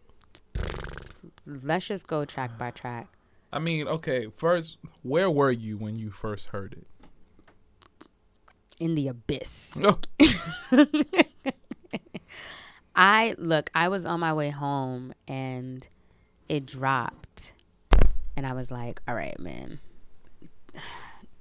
let's 1.47 1.87
just 1.87 2.09
go 2.09 2.25
track 2.25 2.59
by 2.59 2.73
track. 2.73 3.07
I 3.53 3.59
mean, 3.59 3.89
okay. 3.89 4.29
First, 4.37 4.79
where 5.03 5.31
were 5.31 5.51
you 5.51 5.77
when 5.77 5.97
you 5.97 6.11
first 6.11 6.49
heard 6.49 6.73
it? 6.75 6.87
In 8.79 8.95
the 8.95 9.09
abyss. 9.09 9.81
Oh, 9.83 9.99
I 12.95 13.35
look, 13.39 13.71
I 13.75 13.89
was 13.89 14.07
on 14.07 14.21
my 14.21 14.33
way 14.33 14.51
home 14.51 15.13
and 15.27 15.87
it 16.49 16.67
dropped. 16.67 17.55
And 18.37 18.47
I 18.47 18.53
was 18.55 18.71
like, 18.71 19.01
all 19.07 19.15
right, 19.15 19.39
man. 19.39 19.81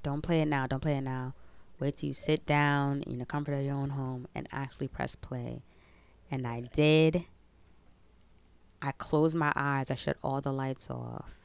Don't 0.03 0.21
play 0.21 0.41
it 0.41 0.47
now. 0.47 0.67
Don't 0.67 0.81
play 0.81 0.97
it 0.97 1.01
now. 1.01 1.33
Wait 1.79 1.95
till 1.97 2.07
you 2.07 2.13
sit 2.13 2.45
down 2.45 3.03
in 3.03 3.19
the 3.19 3.25
comfort 3.25 3.53
of 3.53 3.63
your 3.63 3.75
own 3.75 3.89
home 3.91 4.27
and 4.35 4.47
actually 4.51 4.87
press 4.87 5.15
play. 5.15 5.61
And 6.31 6.45
I 6.45 6.61
did. 6.73 7.25
I 8.81 8.91
closed 8.93 9.35
my 9.35 9.53
eyes. 9.55 9.89
I 9.91 9.95
shut 9.95 10.17
all 10.23 10.41
the 10.41 10.53
lights 10.53 10.89
off. 10.89 11.38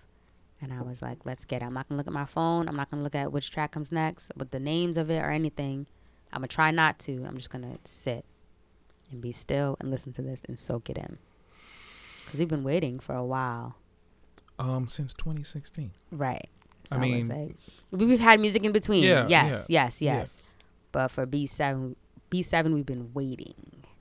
And 0.65 0.73
I 0.73 0.83
was 0.83 1.03
like, 1.03 1.25
let's 1.27 1.45
get 1.45 1.63
it. 1.63 1.67
I'm 1.67 1.75
not 1.75 1.89
going 1.89 1.97
to 1.97 1.99
look 1.99 2.07
at 2.07 2.13
my 2.13 2.25
phone. 2.25 2.69
I'm 2.69 2.77
not 2.77 2.91
going 2.91 3.01
to 3.01 3.05
look 3.05 3.15
at 3.15 3.31
which 3.33 3.51
track 3.51 3.73
comes 3.73 3.93
next 3.93 4.33
with 4.37 4.51
the 4.51 4.59
names 4.61 4.97
of 4.97 5.11
it 5.11 5.19
or 5.19 5.31
anything. 5.31 5.87
I'm 6.33 6.41
going 6.41 6.49
to 6.49 6.55
try 6.55 6.71
not 6.71 6.99
to. 7.01 7.25
I'm 7.27 7.37
just 7.37 7.51
going 7.51 7.63
to 7.63 7.79
sit 7.85 8.25
and 9.11 9.21
be 9.21 9.31
still 9.31 9.77
and 9.81 9.91
listen 9.91 10.13
to 10.15 10.23
this 10.23 10.43
and 10.49 10.59
soak 10.59 10.89
it 10.91 10.97
in. 10.99 11.19
Because 12.25 12.41
we've 12.41 12.49
been 12.49 12.65
waiting 12.65 12.99
for 12.99 13.15
a 13.15 13.25
while. 13.25 13.77
um, 14.59 14.89
since 14.89 15.13
2016. 15.15 15.91
Right. 16.11 16.49
I 16.93 16.97
mean- 16.99 17.29
like, 17.29 17.57
we- 17.91 18.07
we've 18.07 18.21
had 18.21 18.41
music 18.41 18.65
in 18.65 18.73
between. 18.73 19.05
Yeah, 19.05 19.27
yes, 19.29 19.67
yes, 19.69 20.01
yeah. 20.01 20.17
yes. 20.19 20.41
But 20.93 21.09
for 21.09 21.27
B7, 21.27 21.97
B7, 22.31 22.73
we've 22.73 22.87
been 22.87 23.11
waiting. 23.13 23.55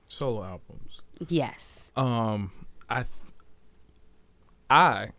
Solo 0.08 0.43
albums. 0.43 1.01
Yes. 1.27 1.91
Um, 1.96 2.51
I, 2.89 2.96
th- 3.03 3.08
I 4.70 5.10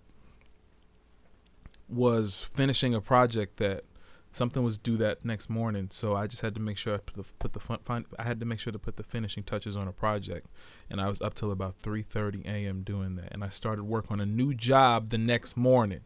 was 1.88 2.42
finishing 2.54 2.94
a 2.94 3.00
project 3.00 3.58
that 3.58 3.84
something 4.32 4.62
was 4.62 4.78
due 4.78 4.96
that 4.96 5.24
next 5.24 5.48
morning, 5.48 5.88
so 5.90 6.14
I 6.14 6.26
just 6.26 6.42
had 6.42 6.54
to 6.54 6.60
make 6.60 6.76
sure 6.76 6.94
I 6.94 6.98
put 6.98 7.16
the 7.16 7.32
put 7.38 7.52
the 7.52 7.60
fun, 7.60 7.78
fin- 7.84 8.06
I 8.18 8.24
had 8.24 8.40
to 8.40 8.46
make 8.46 8.58
sure 8.58 8.72
to 8.72 8.78
put 8.78 8.96
the 8.96 9.02
finishing 9.02 9.42
touches 9.42 9.76
on 9.76 9.88
a 9.88 9.92
project, 9.92 10.48
and 10.90 11.00
I 11.00 11.08
was 11.08 11.20
up 11.20 11.34
till 11.34 11.50
about 11.50 11.80
3:30 11.82 12.44
a.m. 12.46 12.82
doing 12.82 13.16
that, 13.16 13.32
and 13.32 13.44
I 13.44 13.48
started 13.48 13.84
work 13.84 14.06
on 14.10 14.20
a 14.20 14.26
new 14.26 14.54
job 14.54 15.10
the 15.10 15.18
next 15.18 15.56
morning. 15.56 16.00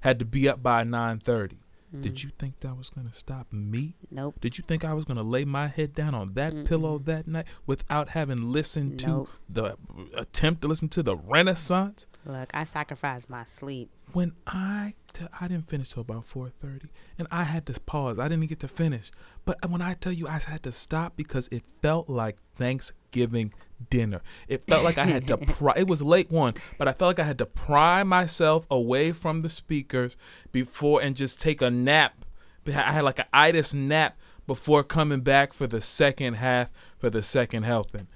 Had 0.00 0.18
to 0.18 0.24
be 0.24 0.48
up 0.48 0.62
by 0.62 0.84
9:30. 0.84 1.58
Did 2.00 2.14
mm. 2.14 2.24
you 2.24 2.30
think 2.38 2.60
that 2.60 2.76
was 2.76 2.88
gonna 2.88 3.12
stop 3.12 3.52
me? 3.52 3.96
Nope. 4.10 4.36
Did 4.40 4.56
you 4.56 4.64
think 4.66 4.84
I 4.84 4.94
was 4.94 5.04
gonna 5.04 5.22
lay 5.22 5.44
my 5.44 5.68
head 5.68 5.94
down 5.94 6.14
on 6.14 6.32
that 6.34 6.64
pillow 6.64 6.98
that 7.00 7.26
night 7.26 7.46
without 7.66 8.10
having 8.10 8.50
listened 8.50 9.04
Nope. 9.06 9.28
to 9.28 9.32
the 9.52 9.76
attempt 10.16 10.62
to 10.62 10.68
listen 10.68 10.88
to 10.90 11.02
the 11.02 11.16
Renaissance? 11.16 12.06
Look, 12.24 12.50
I 12.54 12.64
sacrificed 12.64 13.28
my 13.28 13.44
sleep. 13.44 13.90
When 14.12 14.32
I 14.46 14.94
t- 15.12 15.26
I 15.40 15.48
didn't 15.48 15.68
finish 15.68 15.90
till 15.90 16.02
about 16.02 16.26
four 16.26 16.48
thirty, 16.48 16.88
and 17.18 17.28
I 17.30 17.44
had 17.44 17.66
to 17.66 17.78
pause. 17.80 18.18
I 18.18 18.28
didn't 18.28 18.46
get 18.46 18.60
to 18.60 18.68
finish. 18.68 19.10
But 19.44 19.58
uh, 19.62 19.68
when 19.68 19.82
I 19.82 19.94
tell 19.94 20.12
you 20.12 20.28
I 20.28 20.38
had 20.38 20.62
to 20.62 20.72
stop 20.72 21.16
because 21.16 21.48
it 21.48 21.62
felt 21.82 22.08
like 22.08 22.36
Thanksgiving 22.54 23.52
dinner. 23.90 24.20
It 24.48 24.66
felt 24.66 24.84
like 24.84 24.98
I 24.98 25.04
had 25.06 25.26
to. 25.28 25.36
Pry, 25.52 25.74
it 25.76 25.86
was 25.88 26.02
late 26.02 26.30
one, 26.30 26.54
but 26.78 26.88
I 26.88 26.92
felt 26.92 27.10
like 27.10 27.18
I 27.18 27.24
had 27.24 27.38
to 27.38 27.46
pry 27.46 28.02
myself 28.02 28.66
away 28.70 29.12
from 29.12 29.42
the 29.42 29.48
speakers 29.50 30.16
before 30.52 31.02
and 31.02 31.16
just 31.16 31.40
take 31.40 31.60
a 31.62 31.70
nap. 31.70 32.24
I 32.66 32.70
had 32.92 33.04
like 33.04 33.18
an 33.18 33.26
itis 33.32 33.74
nap 33.74 34.16
before 34.46 34.82
coming 34.84 35.20
back 35.20 35.52
for 35.52 35.66
the 35.66 35.80
second 35.80 36.34
half 36.34 36.70
for 36.98 37.10
the 37.10 37.22
second 37.22 37.64
helping. 37.64 38.06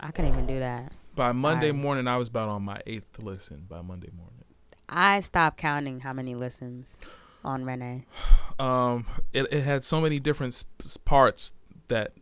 I 0.00 0.10
couldn't 0.10 0.32
even 0.32 0.46
do 0.46 0.58
that. 0.60 0.92
By 1.14 1.32
Monday 1.32 1.72
morning, 1.72 2.06
I 2.06 2.16
was 2.16 2.28
about 2.28 2.48
on 2.48 2.62
my 2.62 2.80
eighth 2.86 3.18
listen. 3.18 3.66
By 3.68 3.82
Monday 3.82 4.10
morning. 4.16 4.44
I 4.88 5.20
stopped 5.20 5.58
counting 5.58 6.00
how 6.00 6.12
many 6.12 6.34
listens 6.34 6.98
on 7.44 7.64
Rene. 7.64 8.04
um 8.58 9.06
it, 9.32 9.46
it 9.52 9.62
had 9.62 9.84
so 9.84 10.00
many 10.00 10.18
different 10.18 10.54
s- 10.54 10.64
s- 10.82 10.96
parts 10.96 11.52
that 11.88 12.12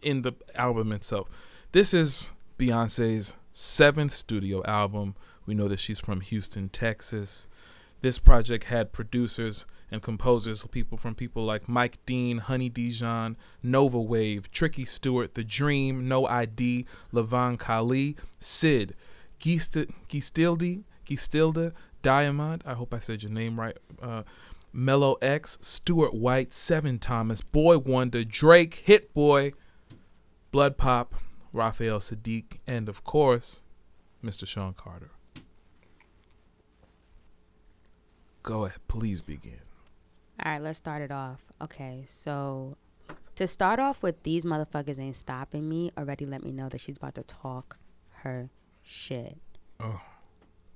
in 0.00 0.22
the 0.22 0.32
album 0.56 0.90
itself 0.92 1.28
this 1.72 1.94
is 1.94 2.30
beyonce's 2.58 3.36
seventh 3.52 4.14
studio 4.14 4.62
album 4.64 5.14
we 5.46 5.54
know 5.54 5.68
that 5.68 5.80
she's 5.80 5.98
from 5.98 6.20
houston 6.20 6.68
texas 6.68 7.48
this 8.02 8.18
project 8.18 8.64
had 8.64 8.92
producers 8.92 9.64
and 9.90 10.02
composers 10.02 10.64
people 10.70 10.98
from 10.98 11.14
people 11.14 11.44
like 11.44 11.68
mike 11.68 11.98
dean 12.04 12.38
honey 12.38 12.68
dijon 12.68 13.36
Nova 13.62 13.98
Wav 13.98 14.50
tricky 14.50 14.84
stewart 14.84 15.34
the 15.34 15.44
dream 15.44 16.06
no 16.06 16.26
id 16.26 16.86
Leven 17.10 17.56
Kali 17.56 18.16
Syd 18.38 18.94
Gistilde, 19.42 20.84
Gistilda, 21.04 21.72
Diamond, 22.02 22.62
I 22.64 22.74
hope 22.74 22.94
I 22.94 23.00
said 23.00 23.22
your 23.22 23.32
name 23.32 23.58
right. 23.58 23.76
Uh, 24.00 24.22
MeLo-X, 24.72 25.58
Stuart 25.60 26.14
White, 26.14 26.54
Seven 26.54 26.98
Thomas, 26.98 27.40
Boy 27.40 27.76
Wonder, 27.78 28.24
Drake, 28.24 28.82
Hit 28.84 29.12
Boy, 29.12 29.52
BloodPop, 30.52 31.08
Raphael 31.52 31.98
Saadiq, 31.98 32.58
and 32.66 32.88
of 32.88 33.04
course, 33.04 33.62
Mr. 34.24 34.46
Shawn 34.46 34.74
Carter. 34.74 35.10
Go 38.42 38.64
ahead, 38.64 38.80
please 38.88 39.20
begin. 39.20 39.60
All 40.44 40.52
right, 40.52 40.62
let's 40.62 40.78
start 40.78 41.02
it 41.02 41.12
off. 41.12 41.44
Okay, 41.60 42.04
so 42.08 42.76
to 43.36 43.46
start 43.46 43.78
off 43.78 44.02
with, 44.02 44.22
these 44.24 44.44
motherfuckers 44.44 44.98
ain't 44.98 45.16
stopping 45.16 45.68
me. 45.68 45.92
Already 45.96 46.26
let 46.26 46.42
me 46.42 46.50
know 46.50 46.68
that 46.68 46.80
she's 46.80 46.96
about 46.96 47.14
to 47.14 47.22
talk 47.22 47.78
her 48.22 48.50
shit. 48.82 49.38
Oh. 49.78 50.00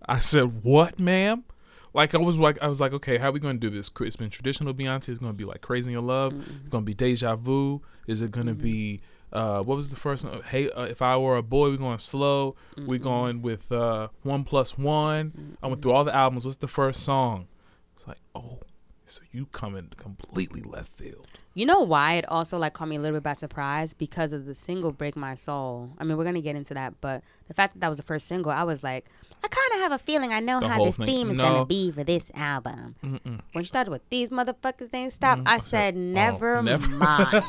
I 0.09 0.18
said, 0.18 0.62
"What, 0.62 1.00
ma'am?" 1.00 1.45
Like 1.92 2.14
I 2.14 2.18
was 2.18 2.38
like, 2.38 2.62
I 2.62 2.68
was 2.68 2.80
like, 2.80 2.92
okay, 2.92 3.16
how 3.16 3.30
are 3.30 3.33
we 3.33 3.40
gonna 3.40 3.59
do 3.59 3.71
this? 3.71 3.90
It's 4.00 4.16
been 4.16 4.30
traditional 4.30 4.75
Beyonce. 4.75 5.09
It's 5.09 5.18
gonna 5.18 5.33
be 5.33 5.45
like 5.47 5.62
"Crazy 5.62 5.88
in 5.88 5.92
Your 5.92 6.02
Love." 6.02 6.35
It's 6.35 6.68
gonna 6.68 6.85
be 6.85 6.95
"Deja 6.95 7.35
Vu." 7.37 7.80
Is 8.06 8.23
it 8.23 8.30
gonna 8.30 8.54
be 8.54 9.00
uh, 9.33 9.62
what 9.62 9.76
was 9.76 9.90
the 9.90 9.97
first 9.97 10.25
one? 10.25 10.42
Hey, 10.42 10.71
uh, 10.71 10.85
if 10.85 11.02
I 11.02 11.16
were 11.16 11.37
a 11.37 11.42
boy, 11.42 11.71
we're 11.71 11.76
going 11.76 11.99
slow. 11.99 12.56
We're 12.78 12.99
going 12.99 13.42
with 13.42 13.71
uh, 13.73 14.09
one 14.23 14.45
plus 14.45 14.78
one. 14.78 15.56
I 15.62 15.66
went 15.66 15.83
through 15.83 15.92
all 15.92 16.04
the 16.04 16.14
albums. 16.14 16.45
What's 16.45 16.59
the 16.59 16.68
first 16.68 17.02
song? 17.02 17.49
It's 17.95 18.06
like, 18.06 18.18
oh, 18.35 18.61
so 19.06 19.23
you 19.30 19.47
coming 19.47 19.92
completely 19.97 20.62
left 20.62 20.97
field. 20.97 21.26
You 21.54 21.64
know 21.64 21.80
why 21.80 22.14
it 22.14 22.28
also 22.28 22.59
like 22.59 22.75
caught 22.75 22.88
me 22.88 22.97
a 22.97 23.00
little 23.00 23.16
bit 23.16 23.23
by 23.23 23.33
surprise 23.35 23.95
because 23.95 24.33
of 24.33 24.47
the 24.47 24.54
single 24.54 24.92
"Break 24.92 25.16
My 25.16 25.35
Soul." 25.35 25.92
I 25.99 26.04
mean, 26.04 26.16
we're 26.16 26.25
gonna 26.25 26.40
get 26.40 26.56
into 26.56 26.75
that, 26.75 27.00
but 27.00 27.23
the 27.49 27.54
fact 27.54 27.75
that 27.75 27.80
that 27.80 27.88
was 27.88 27.99
the 27.99 28.02
first 28.02 28.26
single, 28.26 28.50
I 28.50 28.64
was 28.64 28.83
like, 28.83 29.06
I 29.45 29.49
kind 29.49 29.73
of 29.75 29.78
have 29.81 29.93
a 29.93 29.99
feeling 29.99 30.33
I 30.33 30.40
know 30.40 30.59
The 30.61 30.69
how 30.69 30.85
this 30.85 30.97
thing. 30.97 31.07
theme 31.07 31.31
is 31.31 31.38
No. 31.38 31.45
gonna 31.49 31.66
be 31.66 31.90
for 31.93 32.02
this 32.05 32.31
album. 32.35 32.97
When 33.00 33.40
you 33.55 33.64
started 33.64 33.90
with 33.90 34.09
these 34.11 34.31
motherfuckers 34.31 34.93
ain't 34.93 35.12
stop, 35.12 35.38
I 35.47 35.59
said, 35.59 35.95
never, 35.97 36.57
oh, 36.57 36.62
never. 36.62 36.88
mind, 36.90 37.45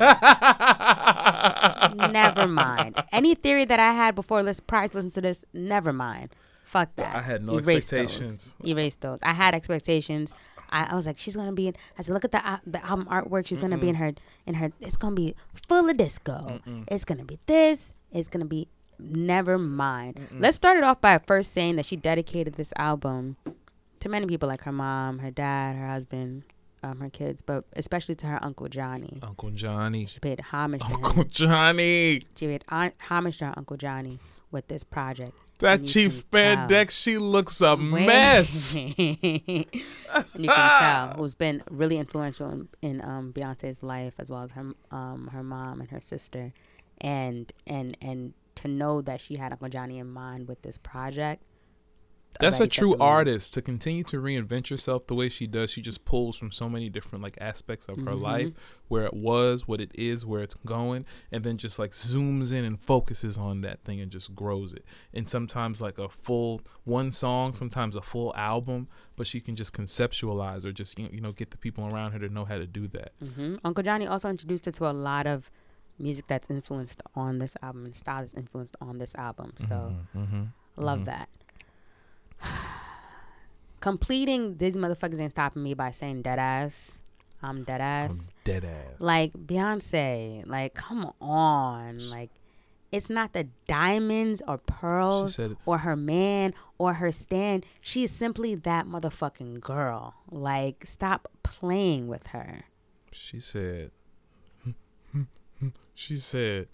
never 2.14 2.48
mind. 2.48 2.96
Any 3.12 3.36
theory 3.36 3.66
that 3.66 3.80
I 3.80 3.94
had 3.94 4.16
before 4.16 4.44
let's 4.44 4.60
price 4.60 4.94
listen 4.94 5.12
to 5.12 5.22
this, 5.22 5.46
never 5.54 5.92
mind. 5.94 6.30
Fuck 6.66 6.96
that. 6.98 7.16
I 7.16 7.22
had 7.22 7.44
no 7.44 7.54
Erase 7.54 7.90
those. 7.90 8.00
expectations. 8.02 8.54
Erase 8.66 8.96
those. 8.98 9.20
I 9.24 9.34
had 9.34 9.56
expectations. 9.56 10.34
I, 10.70 10.88
I 10.92 10.96
was 10.96 11.08
like, 11.08 11.18
she's 11.18 11.36
gonna 11.36 11.54
be 11.54 11.70
in. 11.70 11.76
I 11.98 12.02
said, 12.02 12.14
look 12.14 12.26
at 12.26 12.34
the 12.34 12.46
al- 12.46 12.60
the 12.68 12.84
album 12.86 13.08
artwork. 13.10 13.48
She's 13.48 13.62
gonna 13.62 13.78
be 13.78 13.88
in 13.90 13.96
her 13.96 14.14
in 14.46 14.56
her. 14.56 14.72
It's 14.82 14.98
gonna 14.98 15.16
be 15.16 15.34
full 15.70 15.90
of 15.90 15.96
disco. 15.98 16.60
It's 16.90 17.06
gonna 17.06 17.24
be 17.24 17.40
this. 17.46 17.94
It's 18.12 18.28
gonna 18.28 18.46
be. 18.46 18.68
Never 19.00 19.58
mind. 19.58 20.20
Let's 20.34 20.56
start 20.56 20.78
it 20.78 20.84
off 20.84 21.02
by 21.02 21.18
first 21.20 21.52
saying 21.54 21.76
that 21.76 21.86
she 21.86 21.96
dedicated 21.96 22.56
this 22.56 22.74
album 22.78 23.38
to 24.00 24.10
many 24.10 24.26
people, 24.26 24.48
like 24.50 24.62
her 24.62 24.72
mom, 24.72 25.20
her 25.20 25.32
dad, 25.32 25.76
her 25.76 25.88
husband, 25.88 26.46
um, 26.84 27.00
her 27.00 27.10
kids, 27.10 27.42
but 27.42 27.66
especially 27.76 28.16
to 28.16 28.28
her 28.28 28.44
uncle 28.44 28.68
Johnny. 28.68 29.20
Uncle 29.22 29.52
Johnny. 29.52 30.06
She 30.06 30.20
paid 30.20 30.40
homage 30.40 30.82
to. 30.82 30.94
Uncle 30.94 31.24
Johnny. 31.24 32.22
She 32.36 32.48
paid 32.48 32.64
homage 32.70 33.38
to 33.40 33.48
her 33.48 33.54
uncle 33.58 33.78
Johnny 33.78 34.20
with 34.52 34.68
this 34.68 34.84
project. 34.84 35.34
That 35.60 35.88
cheap 35.88 36.12
spandex, 36.12 36.92
she 36.92 37.18
looks 37.18 37.62
a 37.62 37.76
Wait. 37.76 38.06
mess. 38.06 38.76
and 38.76 38.88
you 38.96 39.66
can 40.50 40.80
tell 40.80 41.14
who's 41.18 41.34
been 41.34 41.64
really 41.72 41.98
influential 41.98 42.50
in, 42.52 42.68
in 42.84 43.02
um, 43.04 43.34
Beyonce's 43.34 43.82
life 43.82 44.14
as 44.20 44.30
well 44.30 44.44
as 44.44 44.52
her 44.52 44.72
um, 44.92 45.30
her 45.34 45.42
mom 45.42 45.82
and 45.82 45.90
her 45.90 46.02
sister, 46.02 46.54
and 47.02 47.52
and 47.66 47.98
and 48.04 48.34
to 48.58 48.68
know 48.68 49.02
that 49.02 49.22
she 49.22 49.36
had 49.38 49.52
Uncle 49.52 49.70
Johnny 49.70 49.98
in 50.00 50.08
mind 50.10 50.48
with 50.48 50.62
this 50.62 50.78
project. 50.78 51.44
That's 52.40 52.60
a 52.60 52.68
true 52.68 52.96
artist 53.00 53.56
to 53.56 53.64
continue 53.64 54.04
to 54.04 54.18
reinvent 54.22 54.70
yourself 54.70 55.08
the 55.08 55.16
way 55.16 55.28
she 55.28 55.48
does. 55.48 55.72
She 55.72 55.82
just 55.82 56.06
pulls 56.06 56.38
from 56.38 56.52
so 56.52 56.70
many 56.70 56.88
different 56.88 57.24
like 57.24 57.36
aspects 57.42 57.88
of 57.88 57.98
her 58.02 58.12
Mm-hmm. 58.12 58.22
life, 58.22 58.50
where 58.90 59.06
it 59.06 59.16
was, 59.16 59.68
what 59.68 59.82
it 59.82 59.90
is, 59.96 60.24
where 60.24 60.44
it's 60.44 60.54
going, 60.64 61.06
and 61.32 61.44
then 61.44 61.58
just 61.58 61.80
like 61.80 61.92
zooms 61.94 62.54
in 62.54 62.64
and 62.64 62.80
focuses 62.80 63.40
on 63.40 63.62
that 63.62 63.84
thing 63.84 64.00
and 64.00 64.12
just 64.12 64.36
grows 64.36 64.72
it. 64.72 64.86
And 65.16 65.28
sometimes 65.28 65.82
like 65.82 65.98
a 65.98 66.10
full 66.10 66.62
one 66.84 67.12
song, 67.12 67.54
sometimes 67.56 67.96
a 67.96 68.04
full 68.04 68.36
album, 68.36 68.88
but 69.16 69.26
she 69.26 69.40
can 69.40 69.56
just 69.56 69.74
conceptualize 69.74 70.64
or 70.64 70.72
just 70.72 71.00
you 71.00 71.06
know, 71.06 71.12
you 71.12 71.22
know 71.22 71.32
get 71.32 71.50
the 71.50 71.58
people 71.58 71.88
around 71.88 72.12
her 72.12 72.20
to 72.20 72.30
know 72.30 72.46
how 72.46 72.60
to 72.60 72.68
do 72.68 72.88
that. 72.90 73.14
hmm 73.20 73.56
Uncle 73.64 73.84
Johnny 73.84 74.06
also 74.06 74.30
introduced 74.30 74.66
her 74.66 74.72
to 74.74 74.88
a 74.88 74.92
lot 74.94 75.26
of 75.26 75.50
music 76.00 76.26
that's 76.28 76.50
influenced 76.50 77.02
on 77.16 77.40
this 77.40 77.56
album 77.62 77.86
and 77.86 77.96
style 77.96 78.20
that's 78.22 78.34
influenced 78.34 78.76
on 78.82 78.98
this 79.00 79.16
album. 79.16 79.54
So 79.58 79.96
Mm-hmm. 80.16 80.44
love 80.76 81.00
Mhm. 81.00 81.06
that. 81.06 81.30
Completing 83.80 84.58
these 84.58 84.76
motherfuckers 84.76 85.20
ain't 85.20 85.32
stopping 85.32 85.62
me 85.64 85.74
by 85.74 85.92
saying 85.92 86.24
dead 86.24 86.40
ass. 86.40 87.02
I'm 87.44 87.64
dead 87.64 87.82
ass. 87.82 88.32
dead 88.44 88.66
ass. 88.66 88.96
like 89.00 89.32
Beyonce, 89.34 90.44
like 90.48 90.74
come 90.74 91.12
on, 91.22 92.10
like 92.10 92.32
it's 92.92 93.10
not 93.10 93.34
the 93.34 93.50
diamonds 93.68 94.42
or 94.48 94.58
pearls 94.58 95.40
or 95.66 95.80
her 95.80 95.96
man 95.96 96.54
or 96.80 96.94
her 96.96 97.12
stand. 97.12 97.66
She 97.82 98.04
is 98.04 98.12
simply 98.12 98.56
that 98.56 98.88
motherfucking 98.88 99.60
girl. 99.60 100.16
Like 100.32 100.86
stop 100.88 101.28
playing 101.44 102.08
with 102.08 102.28
her. 102.28 102.64
She 103.12 103.40
said, 103.40 103.92
she 105.98 106.18
said, 106.18 106.68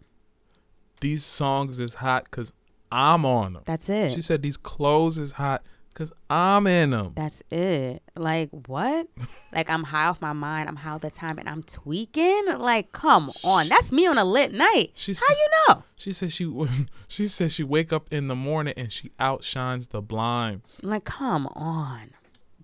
these 1.00 1.24
songs 1.24 1.80
is 1.80 1.94
hot 1.94 2.26
because 2.26 2.52
I'm 2.92 3.26
on 3.26 3.54
them. 3.54 3.64
That's 3.66 3.90
it. 3.90 4.12
She 4.12 4.22
said 4.22 4.42
these 4.42 4.58
clothes 4.58 5.18
is 5.18 5.32
hot 5.32 5.64
because 5.88 6.12
I'm 6.30 6.68
in 6.68 6.92
them. 6.92 7.14
That's 7.16 7.42
it. 7.50 8.04
Like 8.18 8.50
what? 8.68 9.08
like 9.54 9.70
I'm 9.70 9.84
high 9.84 10.08
off 10.08 10.22
my 10.22 10.34
mind. 10.34 10.68
I'm 10.68 10.76
high 10.76 10.92
all 10.92 11.00
the 11.00 11.10
time, 11.10 11.40
and 11.40 11.48
I'm 11.48 11.64
tweaking. 11.64 12.48
Like 12.58 12.92
come 12.92 13.32
on, 13.46 13.70
that's 13.70 13.94
me 13.94 14.06
on 14.06 14.18
a 14.18 14.26
lit 14.26 14.52
night. 14.52 14.92
She 14.94 15.14
How 15.14 15.30
you 15.30 15.48
know? 15.70 15.84
She 15.96 16.12
said 16.12 16.34
she 16.34 16.54
she 17.08 17.30
said 17.30 17.50
she 17.54 17.64
wake 17.64 17.94
up 17.94 18.12
in 18.12 18.28
the 18.28 18.36
morning 18.36 18.74
and 18.76 18.92
she 18.92 19.12
outshines 19.22 19.88
the 19.88 20.02
blinds. 20.02 20.82
Like 20.84 21.06
come 21.06 21.48
on, 21.48 22.10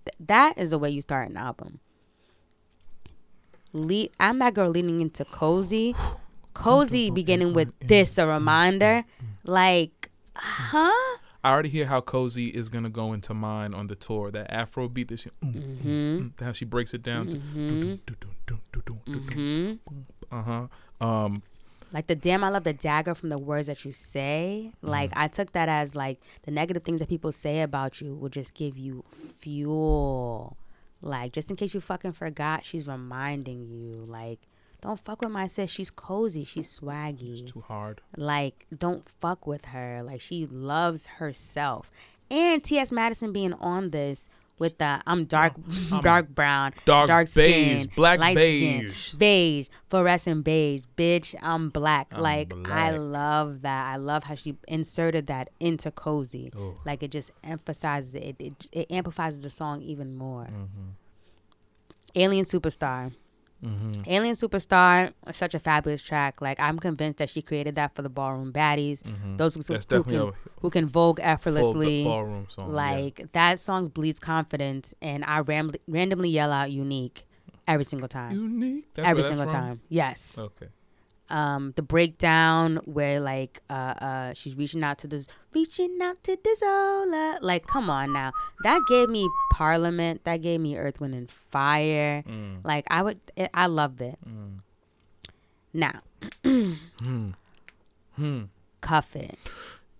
Th- 0.04 0.28
that 0.28 0.58
is 0.58 0.70
the 0.70 0.78
way 0.78 0.90
you 0.90 1.00
start 1.00 1.30
an 1.30 1.38
album. 1.38 1.80
Lead. 3.72 4.10
I'm 4.20 4.38
that 4.40 4.52
girl 4.52 4.68
leading 4.68 5.00
into 5.00 5.24
cozy. 5.24 5.96
Cozy 6.54 7.10
beginning 7.10 7.52
with 7.52 7.72
this 7.80 8.18
a 8.18 8.26
reminder. 8.26 9.04
Like, 9.44 10.10
huh? 10.36 11.18
I 11.42 11.50
already 11.50 11.70
hear 11.70 11.86
how 11.86 12.02
cozy 12.02 12.48
is 12.48 12.68
gonna 12.68 12.90
go 12.90 13.12
into 13.12 13.32
mine 13.32 13.72
on 13.72 13.86
the 13.86 13.94
tour. 13.94 14.30
That 14.30 14.52
Afro 14.52 14.88
beat 14.88 15.08
that 15.08 15.20
she, 15.20 15.30
mm, 15.42 16.32
how 16.40 16.52
she 16.52 16.66
breaks 16.66 16.92
it 16.92 17.02
down 17.02 17.28
to. 17.28 18.28
Uh 20.30 20.42
huh. 20.42 20.66
Um. 21.00 21.42
Like 21.92 22.06
the 22.06 22.14
damn, 22.14 22.44
I 22.44 22.50
love 22.50 22.64
the 22.64 22.72
dagger 22.72 23.14
from 23.16 23.30
the 23.30 23.38
words 23.38 23.66
that 23.66 23.84
you 23.84 23.90
say. 23.90 24.72
Like 24.82 25.10
I 25.16 25.28
took 25.28 25.52
that 25.52 25.68
as 25.68 25.96
like 25.96 26.20
the 26.42 26.50
negative 26.50 26.84
things 26.84 27.00
that 27.00 27.08
people 27.08 27.32
say 27.32 27.62
about 27.62 28.00
you 28.00 28.14
will 28.14 28.28
just 28.28 28.54
give 28.54 28.76
you 28.78 29.04
fuel. 29.38 30.56
Like 31.02 31.32
just 31.32 31.50
in 31.50 31.56
case 31.56 31.74
you 31.74 31.80
fucking 31.80 32.12
forgot, 32.12 32.64
she's 32.64 32.86
reminding 32.86 33.66
you. 33.66 34.04
Like 34.06 34.40
don't 34.80 34.98
fuck 34.98 35.20
with 35.22 35.30
my 35.30 35.46
sis. 35.46 35.70
She's 35.70 35.90
cozy. 35.90 36.44
She's 36.44 36.80
swaggy. 36.80 37.46
Too 37.46 37.60
hard. 37.60 38.00
Like 38.16 38.66
don't 38.76 39.08
fuck 39.08 39.46
with 39.46 39.66
her. 39.66 40.02
Like 40.02 40.20
she 40.20 40.46
loves 40.46 41.06
herself. 41.06 41.90
And 42.30 42.62
T.S. 42.62 42.92
Madison 42.92 43.32
being 43.32 43.54
on 43.54 43.90
this 43.90 44.28
with 44.60 44.78
the 44.78 45.02
I'm 45.06 45.24
dark, 45.24 45.54
dark 46.02 46.28
brown, 46.28 46.72
dark 46.84 47.08
dark 47.08 47.26
skin, 47.26 47.78
beige, 47.78 47.96
black 47.96 48.20
light 48.20 48.36
beige. 48.36 48.94
skin, 48.94 49.18
beige, 49.18 49.68
fluorescent 49.88 50.44
beige, 50.44 50.84
bitch. 50.96 51.34
I'm 51.42 51.70
black. 51.70 52.08
I'm 52.12 52.20
like 52.20 52.52
I 52.68 52.96
love 52.96 53.62
that. 53.62 53.92
I 53.92 53.96
love 53.96 54.24
how 54.24 54.36
she 54.36 54.56
inserted 54.68 55.26
that 55.26 55.50
into 55.58 55.90
cozy. 55.90 56.52
Like 56.84 57.02
it 57.02 57.10
just 57.10 57.32
emphasizes 57.42 58.14
it. 58.14 58.22
It, 58.22 58.36
it, 58.38 58.68
it 58.72 58.92
amplifies 58.92 59.42
the 59.42 59.50
song 59.50 59.82
even 59.82 60.14
more. 60.14 60.44
Mm-hmm. 60.44 60.90
Alien 62.14 62.44
Superstar. 62.44 63.12
Alien 64.06 64.34
Superstar, 64.34 65.12
such 65.32 65.54
a 65.54 65.58
fabulous 65.58 66.02
track. 66.02 66.40
Like 66.40 66.58
I'm 66.60 66.78
convinced 66.78 67.18
that 67.18 67.28
she 67.30 67.42
created 67.42 67.74
that 67.74 67.94
for 67.94 68.02
the 68.02 68.08
ballroom 68.08 68.52
baddies, 68.52 69.02
those 69.36 69.54
who, 69.54 69.60
Mm-hmm. 69.60 69.72
That's 69.72 69.84
who 69.84 69.98
definitely 69.98 70.32
can 70.32 70.32
who 70.62 70.70
can 70.70 70.86
vogue 70.86 71.20
effortlessly. 71.22 72.04
ballroom 72.04 72.46
song. 72.48 72.68
yeah. 72.68 72.72
Like 72.74 73.32
that 73.32 73.58
song 73.58 73.86
bleeds 73.88 74.18
confidence, 74.20 74.94
and 75.02 75.24
I 75.24 75.40
ram- 75.40 75.72
randomly 75.86 76.30
yell 76.30 76.52
out 76.52 76.70
"unique" 76.72 77.26
every 77.68 77.84
single 77.84 78.08
time, 78.08 78.32
unique. 78.32 78.86
That's 78.94 79.06
every 79.08 79.22
single 79.22 79.44
from? 79.44 79.52
time. 79.52 79.80
Yes. 79.88 80.38
Okay. 80.38 80.68
Um, 81.30 81.72
the 81.76 81.82
breakdown 81.82 82.76
where 82.84 83.20
like 83.20 83.60
uh 83.70 83.94
uh 84.00 84.34
she's 84.34 84.56
reaching 84.56 84.82
out 84.82 84.98
to 84.98 85.08
this, 85.08 85.26
reaching 85.54 85.98
out 86.02 86.22
to 86.24 86.36
Zola. 86.56 87.38
Like, 87.40 87.66
come 87.66 87.88
on 87.88 88.12
now, 88.12 88.32
that 88.64 88.80
gave 88.88 89.08
me 89.08 89.28
Parliament. 89.52 90.24
That 90.24 90.42
gave 90.42 90.60
me 90.60 90.76
Earth, 90.76 91.00
Wind, 91.00 91.14
and 91.14 91.30
Fire. 91.30 92.22
Mm. 92.26 92.64
Like 92.64 92.84
I 92.90 93.02
would, 93.02 93.20
it, 93.36 93.50
I 93.54 93.66
loved 93.66 94.00
it. 94.00 94.18
Now, 95.72 96.00
Hmm. 98.16 98.42
cuff 98.80 99.16
it. 99.16 99.38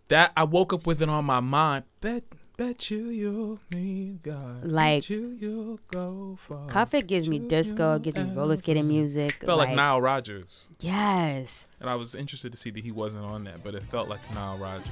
That 0.08 0.32
I 0.36 0.44
woke 0.44 0.72
up 0.72 0.86
with 0.86 1.00
it 1.00 1.08
on 1.08 1.24
my 1.24 1.40
mind. 1.40 1.84
Bet, 2.00 2.24
bet 2.60 2.90
you 2.90 3.08
you'll 3.08 3.58
need 3.74 4.22
God. 4.22 4.66
Like- 4.66 5.04
bet 5.04 5.08
you 5.10 5.34
you'll 5.40 5.80
go 5.90 6.36
far. 6.46 6.66
Cuff 6.66 6.92
it 6.92 7.06
gives 7.06 7.26
me 7.26 7.38
Bet 7.38 7.44
you 7.44 7.48
disco, 7.48 7.90
you'll 7.92 7.98
gives 8.00 8.16
me 8.18 8.30
roller 8.34 8.54
skating 8.56 8.86
music. 8.86 9.42
Felt 9.42 9.56
like, 9.58 9.68
like 9.68 9.76
Nile 9.76 9.98
Rodgers, 10.02 10.68
yes, 10.78 11.66
and 11.80 11.88
I 11.88 11.94
was 11.94 12.14
interested 12.14 12.52
to 12.52 12.58
see 12.58 12.68
that 12.68 12.84
he 12.84 12.92
wasn't 12.92 13.24
on 13.24 13.44
that, 13.44 13.64
but 13.64 13.74
it 13.74 13.82
felt 13.84 14.10
like 14.10 14.20
Nile 14.34 14.58
Rodgers. 14.58 14.90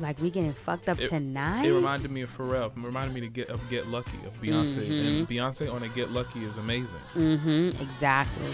like 0.00 0.18
we 0.22 0.30
getting 0.30 0.54
fucked 0.54 0.88
up 0.88 0.98
It- 0.98 1.10
tonight. 1.10 1.66
It 1.66 1.74
reminded 1.74 2.10
me 2.10 2.22
of 2.22 2.34
Pharrell. 2.34 2.74
It 2.74 2.82
reminded 2.82 3.12
me 3.12 3.20
to 3.20 3.28
get 3.28 3.50
of 3.50 3.60
Get 3.68 3.88
Lucky 3.88 4.16
of 4.26 4.32
Beyonce, 4.40 4.78
and 5.18 5.28
Beyonce 5.28 5.70
on 5.70 5.82
a 5.82 5.88
Get 5.88 6.12
Lucky 6.12 6.42
is 6.44 6.56
amazing. 6.56 6.98
mm-hmm, 7.14 7.82
exactly. 7.82 8.48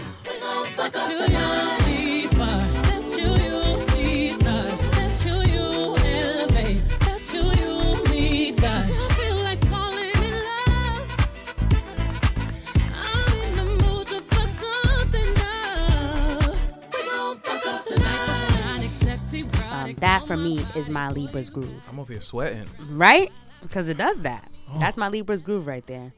For 20.29 20.37
me 20.37 20.63
is 20.75 20.91
my 20.91 21.09
Libra's 21.09 21.49
groove, 21.49 21.89
I'm 21.89 21.99
over 21.99 22.13
here 22.13 22.21
sweating. 22.21 22.67
right? 22.91 23.31
Because 23.63 23.89
it 23.89 23.97
does 23.97 24.21
that. 24.21 24.51
Oh. 24.71 24.77
That's 24.79 24.95
my 24.95 25.07
Libra's 25.07 25.41
groove 25.41 25.65
right 25.65 25.83
there. 25.87 26.13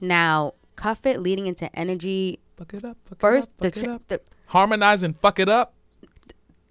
Now, 0.00 0.54
cuff 0.74 1.06
it 1.06 1.20
leading 1.20 1.46
into 1.46 1.70
energy. 1.78 2.40
Fuck 2.56 2.74
it 2.74 2.84
up. 2.84 2.96
Fuck 3.04 3.20
First, 3.20 3.50
it 3.60 3.66
up, 3.66 3.72
the, 3.72 3.80
tra- 3.80 4.00
the 4.08 4.20
harmonize 4.46 5.04
and 5.04 5.16
fuck 5.16 5.38
it 5.38 5.48
up. 5.48 5.74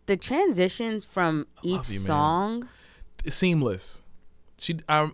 the 0.06 0.18
transitions 0.18 1.06
from 1.06 1.48
each 1.64 1.88
you, 1.90 2.00
song. 2.00 2.68
seamless. 3.30 4.02
She, 4.58 4.80
uh, 4.90 5.08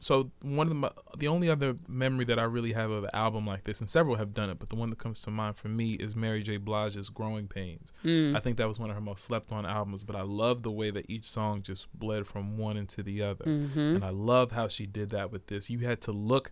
so 0.00 0.30
one 0.42 0.66
of 0.66 0.80
the 0.80 0.92
the 1.18 1.28
only 1.28 1.48
other 1.50 1.76
memory 1.86 2.24
that 2.24 2.38
I 2.38 2.42
really 2.44 2.72
have 2.72 2.90
of 2.90 3.04
an 3.04 3.10
album 3.12 3.46
like 3.46 3.64
this, 3.64 3.80
and 3.80 3.88
several 3.90 4.16
have 4.16 4.32
done 4.34 4.48
it, 4.50 4.58
but 4.58 4.70
the 4.70 4.76
one 4.76 4.90
that 4.90 4.98
comes 4.98 5.20
to 5.22 5.30
mind 5.30 5.56
for 5.56 5.68
me 5.68 5.92
is 5.92 6.16
Mary 6.16 6.42
J. 6.42 6.56
Blige's 6.56 7.08
"Growing 7.10 7.46
Pains." 7.46 7.92
Mm. 8.04 8.34
I 8.36 8.40
think 8.40 8.56
that 8.56 8.66
was 8.66 8.78
one 8.78 8.88
of 8.90 8.96
her 8.96 9.00
most 9.02 9.24
slept 9.24 9.52
on 9.52 9.66
albums, 9.66 10.02
but 10.02 10.16
I 10.16 10.22
love 10.22 10.62
the 10.62 10.70
way 10.70 10.90
that 10.90 11.08
each 11.10 11.28
song 11.30 11.62
just 11.62 11.86
bled 11.96 12.26
from 12.26 12.56
one 12.58 12.76
into 12.76 13.02
the 13.02 13.22
other, 13.22 13.44
Mm-hmm. 13.44 13.78
and 13.96 14.04
I 14.04 14.10
love 14.10 14.52
how 14.52 14.68
she 14.68 14.86
did 14.86 15.10
that 15.10 15.30
with 15.30 15.46
this. 15.48 15.68
You 15.70 15.80
had 15.80 16.00
to 16.02 16.12
look 16.12 16.50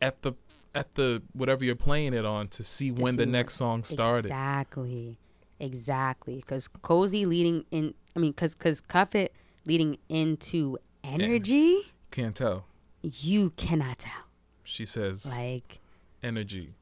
at 0.00 0.22
the 0.22 0.34
at 0.74 0.94
the 0.94 1.22
whatever 1.32 1.64
you're 1.64 1.74
playing 1.76 2.12
it 2.14 2.24
on 2.24 2.48
to 2.48 2.62
see 2.64 2.90
To 2.92 3.02
when 3.02 3.16
the 3.16 3.26
next 3.26 3.54
song 3.54 3.84
started. 3.84 4.26
Exactly, 4.26 5.16
exactly. 5.60 6.36
Because 6.36 6.68
cozy 6.68 7.24
leading 7.26 7.64
in. 7.70 7.94
I 8.14 8.18
mean, 8.18 8.32
because 8.32 8.54
because 8.54 8.80
cuff 8.80 9.14
it 9.14 9.32
leading 9.64 9.96
into 10.08 10.76
energy. 11.04 11.78
Can't 12.10 12.34
tell. 12.36 12.66
You 13.02 13.50
cannot 13.56 13.98
tell. 13.98 14.24
She 14.64 14.86
says 14.86 15.26
Like 15.26 15.80
energy. 16.22 16.74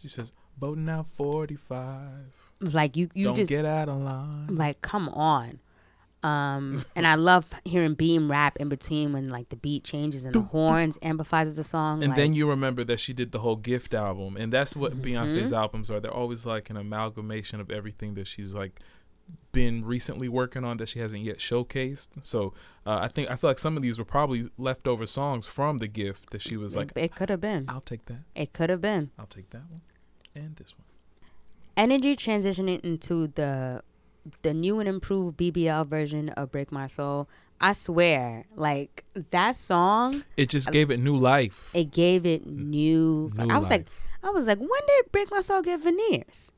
She 0.00 0.08
says 0.08 0.32
voting 0.58 0.88
out 0.88 1.06
45. 1.06 2.00
like 2.60 2.96
you 2.96 3.10
you 3.14 3.26
Don't 3.26 3.34
just 3.36 3.50
get 3.50 3.64
out 3.64 3.88
of 3.88 3.98
line. 4.00 4.46
like 4.54 4.80
come 4.82 5.08
on. 5.10 5.58
Um, 6.22 6.84
and 6.96 7.06
I 7.06 7.14
love 7.14 7.46
hearing 7.64 7.94
Beam 7.94 8.30
rap 8.30 8.58
in 8.58 8.68
between 8.68 9.12
when 9.14 9.30
like 9.30 9.48
the 9.48 9.56
beat 9.56 9.84
changes 9.84 10.24
and 10.26 10.34
the 10.34 10.42
horns 10.42 10.98
amplifies 11.00 11.54
the 11.56 11.64
song. 11.64 12.02
And 12.02 12.10
like, 12.10 12.16
then 12.18 12.32
you 12.34 12.46
remember 12.48 12.84
that 12.84 13.00
she 13.00 13.14
did 13.14 13.32
the 13.32 13.38
whole 13.38 13.56
Gift 13.56 13.94
album, 13.94 14.36
and 14.36 14.52
that's 14.52 14.76
what 14.76 14.92
Mm-hmm. 14.92 15.02
Beyonce's 15.02 15.50
albums 15.52 15.90
are. 15.90 15.98
They're 15.98 16.12
always 16.12 16.44
like 16.44 16.68
an 16.68 16.76
amalgamation 16.76 17.58
of 17.58 17.70
everything 17.70 18.14
that 18.14 18.26
she's 18.26 18.54
like 18.54 18.80
been 19.52 19.84
recently 19.84 20.28
working 20.28 20.64
on 20.64 20.76
that 20.78 20.88
she 20.88 21.00
hasn't 21.00 21.22
yet 21.22 21.38
showcased. 21.38 22.08
So 22.22 22.54
uh, 22.86 22.98
I 23.02 23.08
think 23.08 23.30
I 23.30 23.36
feel 23.36 23.50
like 23.50 23.58
some 23.58 23.76
of 23.76 23.82
these 23.82 23.98
were 23.98 24.04
probably 24.04 24.48
leftover 24.58 25.06
songs 25.06 25.46
from 25.46 25.78
the 25.78 25.88
Gift 25.88 26.30
that 26.30 26.42
she 26.42 26.56
was 26.56 26.76
like, 26.76 26.92
it, 26.96 27.14
could 27.14 27.28
have 27.30 27.40
been. 27.40 27.66
"I'll 27.68 27.80
take 27.80 28.04
that, 28.06 28.20
It 28.34 28.52
could 28.52 28.70
have 28.70 28.80
been. 28.80 29.10
I'll 29.18 29.26
take 29.26 29.50
that 29.50 29.62
one, 29.70 29.82
and 30.34 30.56
this 30.56 30.74
one." 30.76 30.84
Energy 31.76 32.14
transitioning 32.16 32.80
into 32.80 33.28
the 33.28 33.82
the 34.42 34.52
new 34.52 34.78
and 34.80 34.88
improved 34.88 35.36
BBL 35.38 35.86
version 35.86 36.28
of 36.30 36.52
Break 36.52 36.70
My 36.70 36.86
Soul. 36.86 37.28
I 37.60 37.72
swear, 37.72 38.46
like 38.54 39.04
that 39.30 39.54
song, 39.54 40.24
It 40.36 40.48
just 40.48 40.70
gave 40.72 40.90
it 40.90 40.98
new 40.98 41.16
life. 41.16 41.70
it 41.74 41.90
gave 41.90 42.24
it 42.24 42.46
new. 42.46 43.30
New 43.36 43.48
I 43.50 43.58
was 43.58 43.70
like. 43.70 43.86
I 44.22 44.28
was 44.28 44.46
like, 44.46 44.58
when 44.58 44.68
did 44.86 45.10
Break 45.12 45.30
My 45.30 45.40
Soul 45.40 45.62
get 45.62 45.80
veneers? 45.80 46.52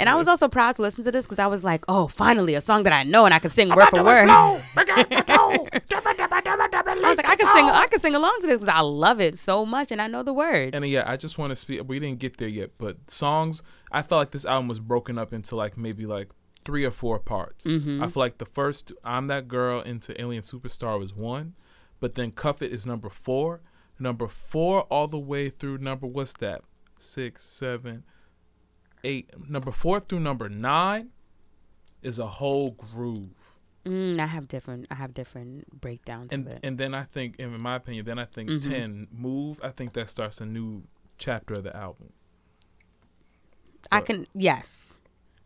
And 0.00 0.08
I 0.08 0.14
was 0.14 0.28
also 0.28 0.48
proud 0.48 0.74
to 0.76 0.82
listen 0.82 1.04
to 1.04 1.10
this 1.10 1.26
because 1.26 1.38
I 1.38 1.46
was 1.46 1.64
like, 1.64 1.84
oh, 1.88 2.08
finally 2.08 2.54
a 2.54 2.60
song 2.60 2.82
that 2.84 2.92
I 2.92 3.02
know 3.02 3.24
and 3.24 3.34
I 3.34 3.38
can 3.38 3.50
sing 3.50 3.68
word 3.68 3.88
for 3.88 4.02
word. 4.02 4.28
I 7.04 7.08
was 7.08 7.16
like, 7.18 7.28
I 7.28 7.36
can 7.36 7.46
sing, 7.54 7.66
I 7.66 7.86
can 7.88 7.98
sing 7.98 8.14
along 8.14 8.38
to 8.40 8.46
this 8.46 8.58
because 8.58 8.68
I 8.68 8.80
love 8.80 9.20
it 9.20 9.36
so 9.38 9.66
much 9.66 9.92
and 9.92 10.00
I 10.00 10.06
know 10.06 10.22
the 10.22 10.32
words. 10.32 10.70
And 10.74 10.84
yeah, 10.86 11.04
I 11.06 11.16
just 11.16 11.38
want 11.38 11.50
to 11.50 11.56
speak. 11.56 11.82
We 11.86 11.98
didn't 11.98 12.18
get 12.18 12.38
there 12.38 12.48
yet, 12.48 12.70
but 12.78 13.10
songs. 13.10 13.62
I 13.92 14.02
felt 14.02 14.20
like 14.20 14.30
this 14.32 14.44
album 14.44 14.68
was 14.68 14.80
broken 14.80 15.18
up 15.18 15.32
into 15.32 15.56
like 15.56 15.76
maybe 15.76 16.06
like 16.06 16.28
three 16.64 16.84
or 16.84 16.90
four 16.90 17.18
parts. 17.18 17.64
Mm-hmm. 17.64 18.02
I 18.02 18.08
feel 18.08 18.20
like 18.22 18.38
the 18.38 18.46
first 18.46 18.92
"I'm 19.04 19.26
That 19.28 19.48
Girl" 19.48 19.80
into 19.80 20.20
"Alien 20.20 20.42
Superstar" 20.42 20.98
was 20.98 21.14
one, 21.14 21.54
but 22.00 22.14
then 22.14 22.32
"Cuff 22.32 22.62
It" 22.62 22.72
is 22.72 22.86
number 22.86 23.08
four. 23.08 23.60
Number 23.98 24.26
four 24.26 24.82
all 24.82 25.06
the 25.06 25.18
way 25.18 25.50
through 25.50 25.78
number 25.78 26.06
what's 26.06 26.32
that? 26.34 26.62
Six, 27.04 27.44
seven, 27.44 28.04
eight. 29.04 29.30
Number 29.48 29.70
four 29.70 30.00
through 30.00 30.20
number 30.20 30.48
nine 30.48 31.10
is 32.02 32.18
a 32.18 32.26
whole 32.26 32.70
groove. 32.72 33.30
Mm, 33.84 34.18
I 34.18 34.26
have 34.26 34.48
different, 34.48 34.86
I 34.90 34.94
have 34.94 35.12
different 35.12 35.80
breakdowns 35.80 36.32
and 36.32 36.58
and 36.62 36.78
then 36.78 36.94
I 36.94 37.04
think, 37.04 37.36
in 37.38 37.60
my 37.60 37.76
opinion, 37.76 38.06
then 38.06 38.18
I 38.18 38.24
think 38.24 38.48
Mhm. 38.48 38.62
ten 38.62 39.08
move. 39.12 39.60
I 39.62 39.70
think 39.70 39.92
that 39.92 40.08
starts 40.08 40.40
a 40.40 40.46
new 40.46 40.84
chapter 41.18 41.54
of 41.54 41.64
the 41.64 41.76
album. 41.76 42.12
I 43.92 44.00
can, 44.00 44.26
yes, 44.34 45.02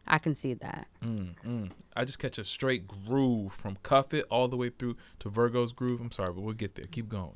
I 0.07 0.19
can 0.19 0.35
see 0.37 0.55
that. 0.55 0.87
Mm, 1.03 1.35
mm. 1.45 1.71
I 1.97 2.05
just 2.05 2.21
catch 2.21 2.39
a 2.39 2.45
straight 2.45 2.87
groove 2.87 3.53
from 3.53 3.77
Cuff 3.83 4.15
It 4.15 4.25
all 4.31 4.47
the 4.47 4.57
way 4.57 4.71
through 4.71 4.97
to 5.19 5.29
Virgo's 5.29 5.73
groove. 5.73 6.01
I'm 6.01 6.13
sorry, 6.13 6.33
but 6.33 6.43
we'll 6.43 6.55
get 6.55 6.77
there. 6.77 6.87
Keep 6.87 7.09
going. 7.09 7.35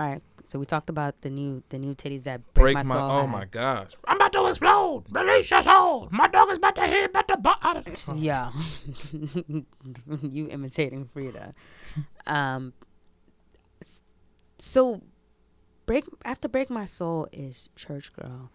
All 0.00 0.06
right, 0.08 0.22
so 0.46 0.58
we 0.58 0.64
talked 0.64 0.88
about 0.88 1.20
the 1.20 1.28
new, 1.28 1.62
the 1.68 1.78
new 1.78 1.94
titties 1.94 2.22
that 2.22 2.40
break, 2.54 2.74
Break 2.74 2.74
my 2.76 2.82
my, 2.84 2.94
soul. 2.94 3.10
oh 3.10 3.26
my 3.26 3.44
gosh. 3.44 3.90
I'm 4.08 4.16
about 4.16 4.32
to 4.32 4.46
explode. 4.46 5.04
Release 5.10 5.50
your 5.50 5.62
soul. 5.62 6.08
My 6.10 6.26
dog 6.26 6.48
is 6.50 6.56
about 6.56 6.74
to 6.76 6.86
hit, 6.86 7.10
about 7.10 7.28
to 7.28 7.36
butt 7.36 7.58
out 7.60 7.76
of 7.76 8.16
Yeah, 8.16 8.50
you 10.22 10.48
imitating 10.48 11.04
Frida. 11.12 11.52
Um, 12.26 12.72
so 14.56 15.02
break 15.84 16.04
after 16.24 16.48
break 16.48 16.70
my 16.70 16.86
soul 16.86 17.28
is 17.30 17.68
church 17.76 18.10
girl, 18.14 18.50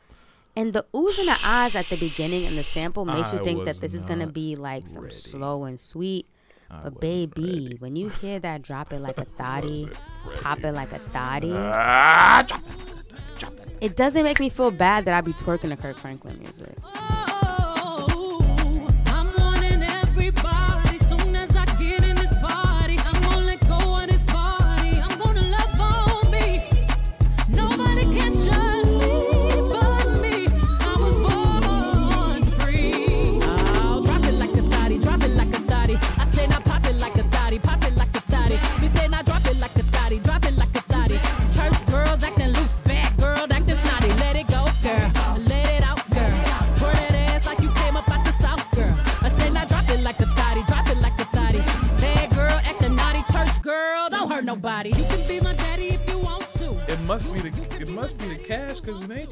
and 0.55 0.73
the 0.73 0.83
oohs 0.95 1.19
and 1.19 1.27
the 1.27 1.39
eyes 1.45 1.75
at 1.75 1.85
the 1.85 1.97
beginning 1.97 2.47
and 2.47 2.57
the 2.57 2.63
sample 2.63 3.05
makes 3.05 3.31
you 3.33 3.43
think 3.43 3.65
that 3.65 3.81
this 3.81 3.93
is 3.93 4.03
gonna 4.03 4.25
be 4.25 4.55
like 4.55 4.87
some 4.87 5.03
ready. 5.03 5.13
slow 5.13 5.65
and 5.65 5.79
sweet. 5.79 6.25
I 6.69 6.83
But 6.83 6.99
baby, 6.99 7.41
ready. 7.43 7.75
when 7.79 7.95
you 7.95 8.09
hear 8.09 8.39
that 8.39 8.61
drop 8.63 8.91
it 8.93 8.99
like 8.99 9.19
a 9.19 9.25
thotty, 9.37 9.87
pop 10.41 10.63
it 10.63 10.71
like 10.73 10.91
a 10.93 10.99
thotty, 10.99 11.53
Ah, 11.53 12.43
drop 12.47 12.61
it, 12.61 13.39
drop 13.39 13.53
it. 13.53 13.77
it 13.81 13.95
doesn't 13.95 14.23
make 14.23 14.39
me 14.39 14.49
feel 14.49 14.71
bad 14.71 15.05
that 15.05 15.13
I 15.13 15.21
be 15.21 15.33
twerking 15.33 15.69
to 15.69 15.77
Kirk 15.77 15.97
Franklin 15.97 16.39
music. 16.39 16.75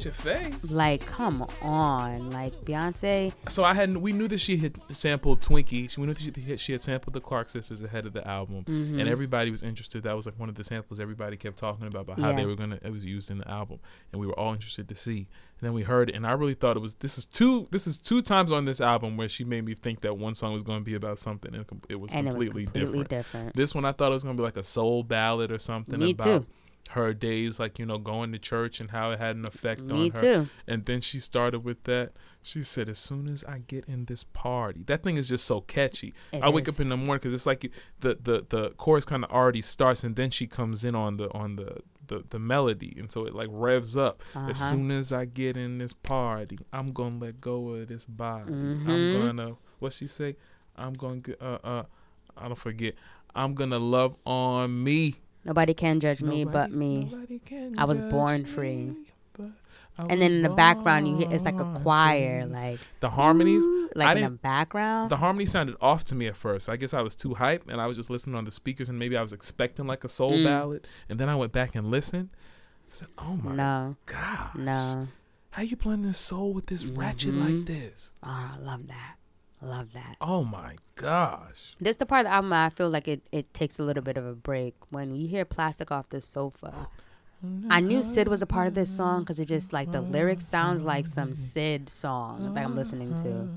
Because 0.04 0.24
your 0.24 0.34
face. 0.50 0.70
Like, 0.70 1.06
come 1.06 1.46
on, 1.62 2.30
like 2.30 2.52
Beyonce. 2.62 3.32
So 3.48 3.64
I 3.64 3.74
had 3.74 3.96
we 3.96 4.12
knew 4.12 4.28
that 4.28 4.38
she 4.38 4.56
had 4.58 4.78
sampled 4.92 5.40
Twinkie. 5.40 5.96
We 5.96 6.06
knew 6.06 6.14
that 6.14 6.20
she 6.22 6.40
had, 6.42 6.60
she 6.60 6.72
had 6.72 6.80
sampled 6.80 7.14
the 7.14 7.20
Clark 7.20 7.48
sisters 7.48 7.82
ahead 7.82 8.06
of 8.06 8.12
the 8.12 8.26
album, 8.26 8.64
Mm-hmm. 8.64 9.00
and 9.00 9.08
everybody 9.08 9.50
was 9.50 9.62
interested. 9.62 10.02
That 10.04 10.14
was 10.16 10.26
like 10.26 10.38
one 10.38 10.48
of 10.48 10.54
the 10.54 10.64
samples 10.64 11.00
everybody 11.00 11.36
kept 11.36 11.56
talking 11.58 11.86
about, 11.86 12.02
about 12.02 12.20
how 12.20 12.30
Yeah. 12.30 12.36
they 12.36 12.46
were 12.46 12.56
gonna 12.56 12.78
it 12.82 12.90
was 12.92 13.04
used 13.04 13.30
in 13.30 13.38
the 13.38 13.48
album, 13.48 13.78
and 14.12 14.20
we 14.20 14.26
were 14.26 14.38
all 14.38 14.52
interested 14.52 14.88
to 14.88 14.94
see. 14.94 15.26
And 15.60 15.68
then 15.68 15.72
we 15.72 15.82
heard 15.82 16.10
it, 16.10 16.14
and 16.16 16.26
I 16.26 16.32
really 16.32 16.54
thought 16.54 16.76
it 16.76 16.80
was 16.80 16.94
this 16.94 17.16
is 17.18 17.24
two 17.24 17.68
this 17.70 17.86
is 17.86 17.98
two 17.98 18.22
times 18.22 18.50
on 18.52 18.64
this 18.64 18.80
album 18.80 19.16
where 19.16 19.28
she 19.28 19.44
made 19.44 19.64
me 19.64 19.74
think 19.74 20.00
that 20.02 20.18
one 20.18 20.34
song 20.34 20.52
was 20.52 20.62
going 20.62 20.80
to 20.80 20.84
be 20.84 20.94
about 20.94 21.18
something, 21.20 21.54
and 21.54 21.64
it 21.88 21.96
was 21.96 22.12
and 22.12 22.26
it 22.28 22.34
was 22.34 22.44
completely, 22.44 22.64
completely 22.64 23.04
different. 23.04 23.08
different. 23.08 23.56
This 23.56 23.74
one 23.74 23.84
I 23.84 23.92
thought 23.92 24.10
it 24.10 24.14
was 24.14 24.22
going 24.24 24.36
to 24.36 24.40
be 24.40 24.44
like 24.44 24.56
a 24.56 24.62
soul 24.62 25.02
ballad 25.04 25.50
or 25.52 25.58
something 25.58 25.98
Me 25.98 26.10
about 26.12 26.24
too. 26.24 26.46
Her 26.94 27.12
days, 27.14 27.60
like 27.60 27.78
you 27.78 27.86
know, 27.86 27.98
going 27.98 28.32
to 28.32 28.38
church 28.38 28.80
and 28.80 28.90
how 28.90 29.10
it 29.12 29.20
had 29.20 29.36
an 29.36 29.44
effect 29.44 29.82
on 29.82 29.88
her. 29.88 29.94
Me 29.94 30.10
too. 30.10 30.48
And 30.66 30.84
then 30.86 31.00
she 31.00 31.20
started 31.20 31.60
with 31.64 31.84
that. 31.84 32.12
She 32.42 32.62
said, 32.62 32.88
"As 32.88 32.98
soon 32.98 33.28
as 33.28 33.44
I 33.44 33.58
get 33.58 33.84
in 33.86 34.04
this 34.06 34.24
party, 34.24 34.82
that 34.86 35.02
thing 35.02 35.16
is 35.16 35.28
just 35.28 35.44
so 35.44 35.60
catchy. 35.60 36.12
It 36.32 36.42
I 36.42 36.48
wake 36.50 36.68
up 36.68 36.80
in 36.80 36.88
the 36.90 36.96
morning 36.96 37.20
because 37.20 37.32
it's 37.34 37.46
like 37.46 37.70
the 38.00 38.18
the 38.20 38.44
the 38.48 38.70
chorus 38.76 39.04
kind 39.04 39.24
of 39.24 39.30
already 39.30 39.60
starts, 39.62 40.02
and 40.04 40.16
then 40.16 40.30
she 40.30 40.46
comes 40.46 40.84
in 40.84 40.94
on 40.94 41.16
the 41.16 41.32
on 41.32 41.56
the 41.56 41.78
the, 42.06 42.22
the 42.28 42.38
melody, 42.38 42.94
and 42.98 43.10
so 43.10 43.24
it 43.24 43.34
like 43.34 43.48
revs 43.50 43.96
up. 43.96 44.22
As 44.34 44.60
Uh-huh. 44.60 44.70
soon 44.70 44.90
as 44.90 45.10
I 45.10 45.24
get 45.24 45.56
in 45.56 45.78
this 45.78 45.94
party, 45.94 46.58
I'm 46.70 46.92
gonna 46.92 47.16
let 47.18 47.40
go 47.40 47.70
of 47.70 47.88
this 47.88 48.04
body. 48.04 48.52
I'm 48.52 49.08
Mhm. 49.08 49.12
gonna 49.12 49.56
what 49.78 49.94
she 49.94 50.06
say? 50.06 50.36
I'm 50.76 50.92
gonna 50.92 51.22
uh 51.40 51.58
uh. 51.64 51.82
I 52.36 52.48
don't 52.48 52.58
forget. 52.58 52.94
I'm 53.34 53.54
gonna 53.54 53.78
love 53.78 54.16
on 54.26 54.82
me. 54.84 55.14
Nobody 55.44 55.74
can 55.74 56.00
judge 56.00 56.22
me 56.22 56.44
but 56.44 56.70
me. 56.70 57.14
I 57.78 57.84
was 57.84 58.00
born 58.02 58.44
free. 58.46 58.86
me, 59.38 59.52
I 59.98 60.06
And 60.10 60.20
then 60.20 60.32
in 60.32 60.42
the 60.42 60.48
background, 60.50 61.06
you 61.06 61.16
hear 61.18 61.28
it's 61.30 61.44
like 61.44 61.60
a 61.60 61.72
choir, 61.82 62.46
like 62.46 62.80
the 63.00 63.10
harmonies. 63.10 63.64
ooh, 63.64 63.90
I 63.94 63.98
like 63.98 64.16
in 64.16 64.22
the 64.24 64.28
didn't- 64.30 64.42
background. 64.42 65.10
The 65.10 65.18
harmony 65.18 65.46
sounded 65.46 65.76
off 65.80 66.04
to 66.06 66.14
me 66.16 66.26
at 66.26 66.36
first. 66.36 66.68
I 66.68 66.76
guess 66.76 66.92
I 66.92 67.00
was 67.02 67.14
too 67.14 67.34
hype, 67.34 67.68
and 67.68 67.80
I 67.80 67.86
was 67.86 67.96
just 67.96 68.10
listening 68.10 68.34
on 68.34 68.44
the 68.44 68.50
speakers, 68.50 68.88
and 68.88 68.98
maybe 68.98 69.16
I 69.16 69.22
was 69.22 69.32
expecting 69.32 69.86
like 69.86 70.02
a 70.02 70.08
soul 70.08 70.32
Mm. 70.32 70.44
ballad. 70.44 70.86
And 71.08 71.20
then 71.20 71.28
I 71.28 71.36
went 71.36 71.52
back 71.52 71.76
and 71.76 71.90
listened. 71.92 72.30
I 72.90 72.92
said, 72.92 73.08
"Oh 73.18 73.36
my 73.36 73.54
no, 73.54 73.96
gosh, 74.06 74.54
no. 74.56 75.08
how 75.50 75.62
you 75.62 75.76
blend 75.76 76.04
this 76.04 76.18
soul 76.18 76.52
with 76.52 76.66
this 76.66 76.84
ratchet 76.84 77.34
Mhm. 77.34 77.58
like 77.58 77.66
this? 77.66 78.10
Oh, 78.22 78.28
I 78.54 78.58
love 78.58 78.88
that. 78.88 79.16
Love 79.64 79.92
that. 79.94 80.16
Oh 80.20 80.44
my 80.44 80.76
gosh." 80.96 81.72
This 81.80 81.92
is 81.92 81.96
the 81.96 82.06
part 82.06 82.26
of 82.26 82.30
the 82.30 82.34
album 82.34 82.52
I 82.52 82.70
feel 82.70 82.90
like 82.90 83.08
it, 83.08 83.22
it 83.32 83.52
takes 83.54 83.78
a 83.78 83.82
little 83.82 84.02
bit 84.02 84.16
of 84.16 84.26
a 84.26 84.34
break. 84.34 84.74
When 84.90 85.14
you 85.14 85.28
hear 85.28 85.44
Plastic 85.44 85.90
off 85.90 86.08
the 86.08 86.20
sofa, 86.20 86.88
I 87.70 87.80
knew 87.80 88.02
Syd 88.02 88.28
was 88.28 88.42
a 88.42 88.46
part 88.46 88.68
of 88.68 88.74
this 88.74 88.94
song 88.94 89.20
because 89.20 89.38
it 89.40 89.46
just 89.46 89.72
like 89.72 89.92
the 89.92 90.00
lyrics 90.00 90.44
sounds 90.44 90.82
like 90.82 91.06
some 91.06 91.34
Syd 91.34 91.88
song 91.88 92.54
that 92.54 92.64
I'm 92.64 92.76
listening 92.76 93.14
to. 93.16 93.48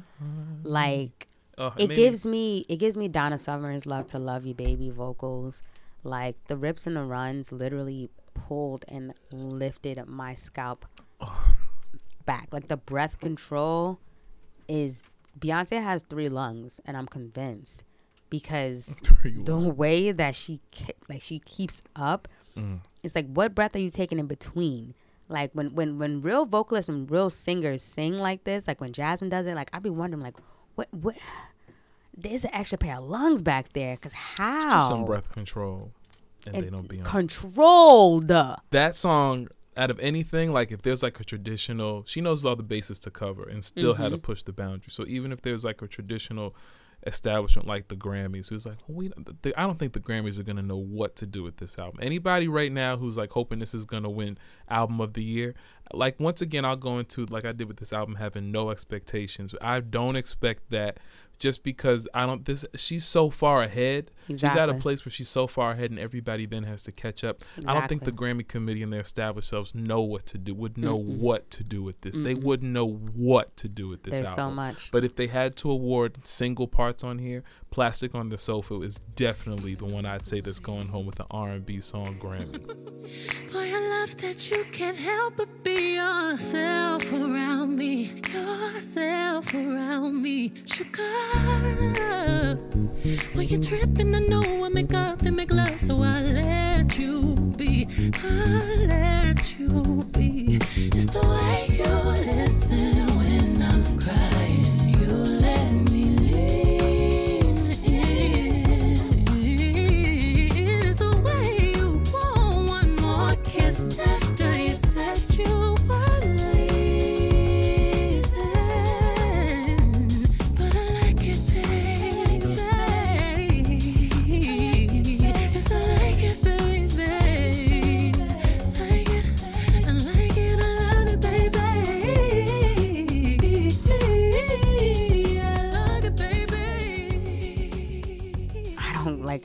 Like 0.64 1.28
Oh, 1.58 1.74
it 1.78 1.90
gives 1.90 2.28
me 2.28 2.66
it 2.70 2.78
gives 2.78 2.96
me 2.96 3.08
Donna 3.08 3.40
Summer's 3.40 3.86
"Love 3.88 4.08
to 4.08 4.20
Love 4.20 4.46
You" 4.46 4.54
baby 4.54 4.92
vocals. 4.92 5.64
Like 6.04 6.36
the 6.48 6.56
rips 6.56 6.86
and 6.86 6.96
the 6.96 7.04
runs 7.04 7.52
literally 7.52 8.10
pulled 8.34 8.86
and 8.88 9.14
lifted 9.32 10.06
my 10.06 10.36
scalp 10.36 10.86
oh. 11.20 11.56
back. 12.26 12.50
Like 12.52 12.68
the 12.68 12.78
breath 12.78 13.20
control 13.20 14.00
is 14.68 15.06
Beyonce 15.40 15.82
has 15.82 16.04
three 16.04 16.30
lungs, 16.30 16.80
and 16.86 16.96
I'm 16.98 17.06
convinced 17.08 17.84
because 18.30 18.96
the 19.24 19.58
way 19.58 20.12
that 20.12 20.36
she 20.36 20.60
ke- 20.72 20.96
like 21.10 21.22
she 21.22 21.40
keeps 21.40 21.82
up 21.96 22.28
Mm. 22.58 22.80
it's 23.04 23.14
like 23.16 23.28
what 23.28 23.54
breath 23.54 23.76
are 23.76 23.80
you 23.80 23.92
taking 23.92 24.18
in 24.18 24.26
between 24.26 24.96
like 25.30 25.52
when 25.54 25.76
when 25.76 26.00
when 26.00 26.22
real 26.22 26.44
vocalists 26.48 26.90
and 26.90 27.10
real 27.12 27.30
singers 27.30 27.84
sing 27.84 28.14
like 28.18 28.46
this 28.46 28.68
like 28.68 28.82
when 28.82 28.92
jasmine 28.92 29.30
does 29.30 29.46
it 29.46 29.54
like 29.54 29.70
i'd 29.74 29.84
be 29.84 29.92
wondering 29.92 30.24
like 30.24 30.36
what 30.74 30.88
what 30.92 31.16
there's 32.18 32.44
an 32.46 32.50
extra 32.56 32.80
pair 32.80 32.96
of 32.98 33.04
lungs 33.04 33.44
back 33.44 33.74
there. 33.74 33.96
Cause 33.98 34.14
how 34.14 34.80
some 34.90 35.06
breath 35.06 35.32
control, 35.32 35.92
and, 36.48 36.56
And 36.56 36.66
they 36.66 36.70
don't 36.72 36.88
be 36.90 36.98
on. 36.98 37.04
controlled. 37.06 38.28
that 38.28 38.96
song 38.96 39.50
out 39.78 39.92
of 39.92 40.00
anything 40.00 40.52
like 40.52 40.72
if 40.72 40.82
there's 40.82 41.04
like 41.04 41.20
a 41.20 41.24
traditional 41.24 42.04
she 42.06 42.20
knows 42.20 42.44
all 42.44 42.56
the 42.56 42.64
bases 42.64 42.98
to 43.00 43.12
cover 43.12 43.44
and 43.48 43.64
still 43.64 43.94
had 43.94 44.08
Mm-hmm. 44.08 44.16
to 44.16 44.18
push 44.20 44.44
the 44.44 44.52
boundary 44.54 44.90
so 44.92 45.06
even 45.08 45.32
if 45.32 45.42
there's 45.42 45.64
like 45.64 45.82
a 45.82 45.88
traditional 45.88 46.56
establishment 47.06 47.68
like 47.68 47.88
the 47.90 47.96
grammys 47.96 48.50
who's 48.50 48.66
like 48.66 48.78
well, 48.88 48.98
we 48.98 49.12
the, 49.44 49.54
i 49.56 49.62
don't 49.62 49.78
think 49.78 49.94
the 49.94 50.00
grammys 50.00 50.40
are 50.40 50.44
going 50.44 50.56
to 50.56 50.64
know 50.64 50.78
what 50.78 51.16
to 51.16 51.26
do 51.28 51.44
with 51.44 51.58
this 51.58 51.78
album 51.78 52.00
anybody 52.02 52.48
right 52.48 52.72
now 52.72 52.98
who's 52.98 53.18
like 53.18 53.32
hoping 53.32 53.60
this 53.60 53.74
is 53.76 53.86
going 53.86 54.02
to 54.04 54.10
win 54.10 54.36
album 54.68 55.00
of 55.00 55.14
the 55.14 55.24
year 55.24 55.54
like 55.94 56.20
once 56.20 56.42
again 56.42 56.66
i'll 56.66 56.76
go 56.76 57.00
into 57.00 57.26
like 57.28 57.46
i 57.46 57.52
did 57.52 57.68
with 57.68 57.78
this 57.78 57.94
album 57.94 58.16
having 58.16 58.52
no 58.52 58.70
expectations 58.70 59.54
i 59.62 59.80
don't 59.80 60.16
expect 60.16 60.64
that 60.70 60.98
just 61.40 61.64
because 61.64 62.08
i 62.14 62.26
don't 62.26 62.46
this 62.46 62.66
she's 62.76 63.06
so 63.06 63.30
far 63.30 63.62
ahead 63.62 64.12
exactly. 64.28 64.60
she's 64.60 64.70
at 64.70 64.76
a 64.76 64.80
place 64.80 65.06
where 65.06 65.12
she's 65.12 65.30
so 65.30 65.46
far 65.46 65.72
ahead 65.72 65.92
and 65.92 66.00
everybody 66.00 66.46
then 66.46 66.64
has 66.64 66.82
to 66.84 66.92
catch 66.92 67.24
up 67.24 67.42
exactly. 67.42 67.66
i 67.68 67.74
don't 67.74 67.88
think 67.88 68.04
the 68.04 68.12
Grammy 68.12 68.48
committee 68.48 68.82
and 68.82 68.92
their 68.92 69.02
established 69.02 69.50
selves 69.50 69.76
know 69.76 70.02
what 70.02 70.26
to 70.28 70.38
do, 70.38 70.54
would 70.54 70.78
know 70.78 70.96
what 70.96 71.50
to 71.52 71.64
do 71.64 71.84
with 71.84 72.02
this. 72.02 72.18
They 72.18 72.34
wouldn't 72.34 72.72
know 72.72 72.88
what 72.88 73.56
to 73.58 73.68
do 73.68 73.88
with 73.88 74.04
this 74.04 74.14
There's 74.14 74.34
so 74.34 74.50
much. 74.50 74.92
But 74.92 75.04
if 75.04 75.16
they 75.16 75.28
had 75.28 75.56
to 75.58 75.72
award 75.72 76.26
single 76.26 76.68
parts 76.68 77.04
on 77.04 77.20
here, 77.20 77.44
Plastic 77.78 78.16
on 78.16 78.30
the 78.30 78.40
Sofa 78.40 78.82
is 78.82 79.00
definitely 79.16 79.76
the 79.76 79.86
one 79.86 80.04
I'd 80.04 80.26
say 80.26 80.40
that's 80.42 80.58
going 80.58 80.88
home 80.88 81.06
with 81.06 81.14
the 81.14 81.28
R&B 81.30 81.80
song 81.82 82.18
Grammy. 82.20 82.66
Boy, 83.54 83.72
I 83.72 84.00
love 84.00 84.18
that 84.18 84.50
you 84.50 84.66
can't 84.72 84.98
help 84.98 85.38
but 85.38 85.64
be 85.64 85.94
yourself 85.98 87.14
around 87.14 87.78
me. 87.78 88.06
Yourself 88.34 89.54
around 89.54 90.24
me. 90.24 90.54
Sugar. 90.66 91.04
When 93.34 93.48
you're 93.48 93.62
tripping, 93.62 94.16
I 94.16 94.20
know 94.22 94.66
I 94.66 94.70
make 94.70 94.96
up 94.96 95.22
and 95.22 95.38
make 95.38 95.52
love, 95.54 95.80
so 95.80 96.02
I 96.02 96.22
let 96.22 96.98
you 96.98 97.36
be. 97.36 97.88
I 98.24 98.86
let 98.88 99.60
you 99.60 100.04
be. 100.14 100.56
It's 100.56 101.06
the 101.14 101.22
way 101.22 101.68
you 101.78 101.86
listen 102.34 103.07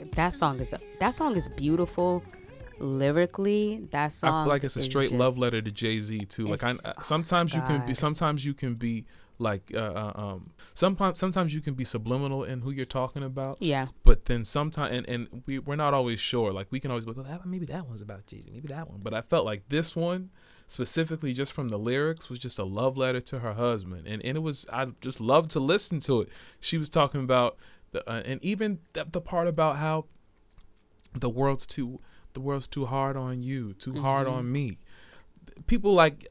like 0.00 0.14
that 0.14 0.30
song 0.30 0.60
is 0.60 0.74
that 0.98 1.14
song 1.14 1.36
is 1.36 1.48
beautiful 1.48 2.22
lyrically. 2.78 3.86
That 3.90 4.08
song. 4.08 4.34
I 4.34 4.44
feel 4.44 4.52
like 4.52 4.64
it's 4.64 4.76
a 4.76 4.82
straight 4.82 5.12
love 5.12 5.38
letter 5.38 5.62
to 5.62 5.70
Jay 5.70 6.00
Z 6.00 6.26
too. 6.26 6.44
Like 6.44 6.62
I, 6.62 6.72
sometimes 7.02 7.54
you 7.54 7.60
can 7.60 7.86
be, 7.86 7.94
sometimes 7.94 8.44
you 8.44 8.54
can 8.54 8.74
be 8.74 9.06
like, 9.38 9.72
uh, 9.74 9.78
uh, 9.78 10.12
um, 10.14 10.50
sometimes 10.74 11.18
sometimes 11.18 11.54
you 11.54 11.60
can 11.60 11.74
be 11.74 11.84
subliminal 11.84 12.44
in 12.44 12.60
who 12.60 12.70
you're 12.70 12.84
talking 12.84 13.22
about. 13.22 13.56
Yeah. 13.60 13.88
But 14.04 14.26
then 14.26 14.44
sometimes, 14.44 14.96
and, 14.96 15.08
and 15.08 15.42
we 15.46 15.58
we're 15.58 15.76
not 15.76 15.94
always 15.94 16.20
sure. 16.20 16.52
Like 16.52 16.68
we 16.70 16.80
can 16.80 16.90
always 16.90 17.04
be 17.04 17.10
like, 17.10 17.18
well, 17.18 17.26
that, 17.26 17.46
maybe 17.46 17.66
that 17.66 17.86
one's 17.86 18.02
about 18.02 18.26
Jay 18.26 18.40
Z, 18.40 18.50
maybe 18.52 18.68
that 18.68 18.88
one. 18.90 19.00
But 19.02 19.14
I 19.14 19.22
felt 19.22 19.44
like 19.44 19.68
this 19.68 19.94
one, 19.94 20.30
specifically 20.66 21.32
just 21.32 21.52
from 21.52 21.68
the 21.68 21.78
lyrics, 21.78 22.28
was 22.28 22.38
just 22.38 22.58
a 22.58 22.64
love 22.64 22.96
letter 22.96 23.20
to 23.20 23.40
her 23.40 23.54
husband, 23.54 24.06
and 24.06 24.24
and 24.24 24.36
it 24.36 24.40
was 24.40 24.66
I 24.72 24.86
just 25.00 25.20
loved 25.20 25.50
to 25.52 25.60
listen 25.60 26.00
to 26.00 26.22
it. 26.22 26.28
She 26.60 26.78
was 26.78 26.88
talking 26.88 27.22
about 27.22 27.56
the, 27.92 28.08
uh, 28.10 28.22
and 28.24 28.42
even 28.42 28.80
the, 28.94 29.06
the 29.10 29.20
part 29.20 29.46
about 29.48 29.76
how 29.76 30.06
the 31.14 31.30
world's 31.30 31.66
too 31.66 32.00
the 32.34 32.40
world's 32.40 32.66
too 32.66 32.86
hard 32.86 33.16
on 33.16 33.42
you, 33.42 33.74
too 33.74 34.00
hard 34.00 34.26
Mm-hmm. 34.26 34.36
on 34.36 34.52
me. 34.52 34.78
People 35.66 35.92
like 35.92 36.26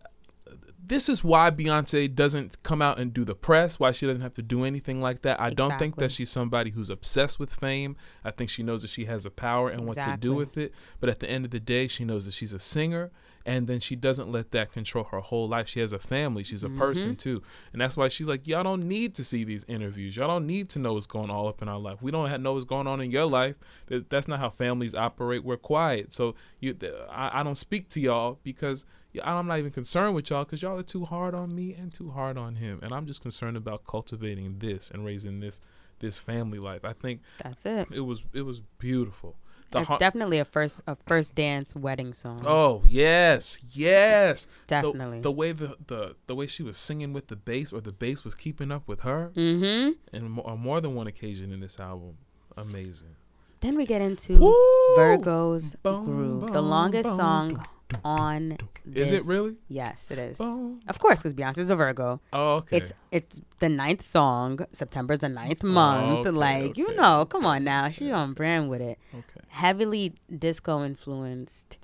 this 0.83 1.07
is 1.07 1.23
why 1.23 1.51
Beyonce 1.51 2.13
doesn't 2.13 2.61
come 2.63 2.81
out 2.81 2.99
and 2.99 3.13
do 3.13 3.23
the 3.23 3.35
press, 3.35 3.79
why 3.79 3.91
she 3.91 4.07
doesn't 4.07 4.23
have 4.23 4.33
to 4.33 4.41
do 4.41 4.65
anything 4.65 4.99
like 4.99 5.21
that. 5.21 5.39
I 5.39 5.51
don't 5.51 5.77
think 5.77 5.95
that 5.97 6.11
she's 6.11 6.29
somebody 6.29 6.71
who's 6.71 6.89
obsessed 6.89 7.39
with 7.39 7.53
fame. 7.53 7.95
I 8.25 8.31
think 8.31 8.49
she 8.49 8.63
knows 8.63 8.81
that 8.81 8.89
she 8.89 9.05
has 9.05 9.25
a 9.25 9.29
power 9.29 9.69
and 9.69 9.87
what 9.87 9.95
to 9.95 10.17
do 10.19 10.33
with 10.33 10.57
it. 10.57 10.73
But 10.99 11.09
at 11.09 11.19
the 11.19 11.29
end 11.29 11.45
of 11.45 11.51
the 11.51 11.59
day, 11.59 11.87
she 11.87 12.03
knows 12.03 12.25
that 12.25 12.33
she's 12.33 12.51
a 12.51 12.59
singer 12.59 13.11
and 13.45 13.67
then 13.67 13.79
she 13.79 13.95
doesn't 13.95 14.31
let 14.31 14.51
that 14.51 14.71
control 14.71 15.05
her 15.05 15.19
whole 15.19 15.47
life. 15.47 15.67
She 15.67 15.79
has 15.79 15.93
a 15.93 15.99
family, 15.99 16.43
she's 16.43 16.63
a 16.63 16.67
Mm-hmm. 16.67 16.77
person 16.79 17.15
too. 17.15 17.41
And 17.73 17.81
that's 17.81 17.97
why 17.97 18.07
she's 18.07 18.27
like, 18.27 18.47
Y'all 18.47 18.63
don't 18.63 18.87
need 18.87 19.15
to 19.15 19.23
see 19.23 19.43
these 19.43 19.65
interviews. 19.67 20.15
Y'all 20.15 20.27
don't 20.27 20.47
need 20.47 20.69
to 20.69 20.79
know 20.79 20.93
what's 20.93 21.05
going 21.07 21.29
all 21.29 21.47
up 21.47 21.61
in 21.61 21.67
our 21.67 21.79
life. 21.79 22.01
We 22.01 22.11
don't 22.11 22.29
have, 22.29 22.41
know 22.41 22.53
what's 22.53 22.65
going 22.65 22.87
on 22.87 23.01
in 23.01 23.11
your 23.11 23.25
life. 23.25 23.55
That, 23.87 24.09
that's 24.09 24.27
not 24.27 24.39
how 24.39 24.49
families 24.49 24.93
operate. 24.95 25.43
We're 25.43 25.57
quiet. 25.57 26.13
So 26.13 26.35
you 26.59 26.75
I, 27.09 27.39
I 27.39 27.43
don't 27.43 27.55
speak 27.55 27.89
to 27.89 27.99
y'all 27.99 28.39
because 28.43 28.85
I'm 29.23 29.47
not 29.47 29.59
even 29.59 29.71
concerned 29.71 30.15
with 30.15 30.29
y'all 30.29 30.45
because 30.45 30.61
y'all 30.61 30.77
are 30.79 30.83
too 30.83 31.03
hard 31.05 31.35
on 31.35 31.53
me 31.53 31.73
and 31.73 31.93
too 31.93 32.11
hard 32.11 32.37
on 32.37 32.55
him. 32.55 32.79
And 32.81 32.93
I'm 32.93 33.05
just 33.05 33.21
concerned 33.21 33.57
about 33.57 33.85
cultivating 33.85 34.59
this 34.59 34.89
and 34.89 35.03
raising 35.03 35.39
this 35.41 35.59
this 35.99 36.17
family 36.17 36.57
life. 36.59 36.83
I 36.85 36.93
think 36.93 37.21
That's 37.43 37.65
it. 37.65 37.87
it 37.91 37.99
was 38.01 38.23
it 38.33 38.43
was 38.43 38.61
beautiful. 38.79 39.35
The 39.71 39.79
It's 39.79 39.87
har- 39.87 39.97
definitely 39.99 40.37
a 40.39 40.45
first 40.45 40.81
a 40.85 40.95
first 41.07 41.33
dance 41.35 41.75
wedding 41.75 42.13
song. 42.13 42.43
Oh 42.45 42.83
yes, 42.87 43.59
yes. 43.71 44.45
The- 44.67 44.81
Definitely. 44.81 45.21
The, 45.21 45.31
way 45.31 45.51
the, 45.53 45.75
the 45.87 46.15
the 46.27 46.35
way 46.35 46.45
she 46.47 46.61
was 46.63 46.77
singing 46.77 47.13
with 47.13 47.27
the 47.27 47.35
bass, 47.37 47.71
or 47.73 47.79
the 47.81 47.91
bass 47.93 48.23
was 48.25 48.35
keeping 48.35 48.71
up 48.71 48.87
with 48.87 49.01
her, 49.01 49.31
Mm-hmm. 49.35 49.91
and 50.15 50.31
mo- 50.31 50.43
on 50.43 50.59
more 50.59 50.81
than 50.81 50.93
one 50.95 51.07
occasion 51.07 51.51
in 51.53 51.59
this 51.61 51.79
album, 51.79 52.17
amazing. 52.57 53.15
Then 53.61 53.75
we 53.77 53.85
get 53.85 54.01
into 54.01 54.37
Woo! 54.37 54.95
Virgo's 54.95 55.75
Boom, 55.83 56.03
Groove, 56.05 56.51
the 56.51 56.61
longest 56.61 57.09
boom, 57.09 57.17
song 57.17 57.65
on. 58.03 58.57
Is 58.93 59.11
it 59.11 59.23
really? 59.25 59.55
Yes, 59.67 60.11
it 60.11 60.17
is. 60.17 60.37
Boom. 60.37 60.79
Of 60.87 60.99
course, 60.99 61.19
because 61.19 61.33
Beyonce's 61.33 61.69
a 61.69 61.75
Virgo. 61.75 62.19
Oh, 62.33 62.55
okay. 62.55 62.77
It's 62.77 62.93
it's 63.11 63.41
the 63.59 63.69
ninth 63.69 64.01
song. 64.01 64.59
September's 64.71 65.19
the 65.19 65.29
ninth 65.29 65.63
month. 65.63 66.27
okay, 66.27 66.29
like 66.29 66.77
you 66.77 66.95
know, 66.95 67.25
come 67.25 67.45
on 67.45 67.63
now, 67.63 67.89
she 67.89 68.11
on 68.11 68.33
brand 68.33 68.69
with 68.69 68.81
it. 68.81 68.97
okay. 69.13 69.45
Heavily 69.49 70.13
disco 70.35 70.83
influenced. 70.83 71.77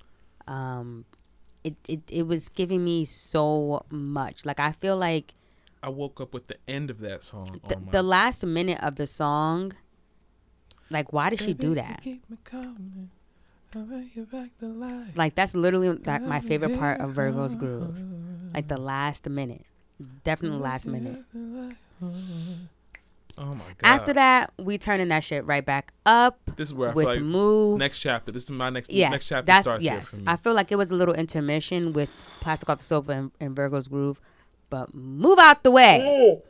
Um, 0.47 1.05
it 1.63 1.75
it 1.87 2.01
it 2.11 2.27
was 2.27 2.49
giving 2.49 2.83
me 2.83 3.05
so 3.05 3.85
much. 3.89 4.45
Like 4.45 4.59
I 4.59 4.71
feel 4.71 4.97
like 4.97 5.33
I 5.83 5.89
woke 5.89 6.19
up 6.19 6.33
with 6.33 6.47
the 6.47 6.57
end 6.67 6.89
of 6.89 6.99
that 6.99 7.23
song. 7.23 7.59
the, 7.67 7.75
on 7.75 7.85
my 7.85 7.91
the 7.91 8.03
last 8.03 8.45
minute 8.45 8.83
of 8.83 8.95
the 8.95 9.07
song. 9.07 9.73
Like, 10.89 11.11
why 11.11 11.29
did 11.29 11.41
she 11.41 11.53
do 11.53 11.75
that? 11.75 12.01
Like 15.15 15.35
that's 15.35 15.55
literally 15.55 15.91
that 16.03 16.23
my 16.23 16.39
favorite 16.39 16.77
part 16.77 16.99
of 17.01 17.11
Virgo's 17.11 17.55
groove. 17.55 18.03
Like 18.53 18.67
the 18.67 18.79
last 18.79 19.27
minute. 19.29 19.65
Definitely 20.23 20.59
last 20.59 20.87
minute. 20.87 21.23
Oh 23.39 23.53
my 23.53 23.65
god. 23.77 23.83
After 23.83 24.13
that, 24.13 24.51
we 24.57 24.79
turning 24.79 25.09
that 25.09 25.23
shit 25.23 25.45
right 25.45 25.63
back 25.63 25.91
up 26.07 26.39
this 26.55 26.69
is 26.69 26.73
where 26.73 26.89
I 26.89 26.93
with 26.93 27.05
feel 27.05 27.13
like 27.13 27.23
move. 27.23 27.77
next 27.77 27.99
chapter. 27.99 28.31
This 28.31 28.43
is 28.43 28.51
my 28.51 28.71
next 28.71 28.91
yes, 28.91 29.11
next 29.11 29.27
chapter 29.27 29.45
that's 29.45 29.65
starts 29.65 29.83
here 29.83 29.93
yes. 29.93 30.15
for 30.15 30.21
me. 30.21 30.23
I 30.25 30.37
feel 30.37 30.53
like 30.53 30.71
it 30.71 30.75
was 30.75 30.89
a 30.89 30.95
little 30.95 31.13
intermission 31.13 31.93
with 31.93 32.09
Plastic 32.39 32.69
Off 32.69 32.79
the 32.79 32.83
Sofa 32.83 33.11
and, 33.11 33.31
and 33.39 33.55
Virgo's 33.55 33.87
groove, 33.87 34.19
but 34.71 34.93
move 34.93 35.37
out 35.37 35.63
the 35.63 35.69
way. 35.69 36.01
Oh! 36.03 36.41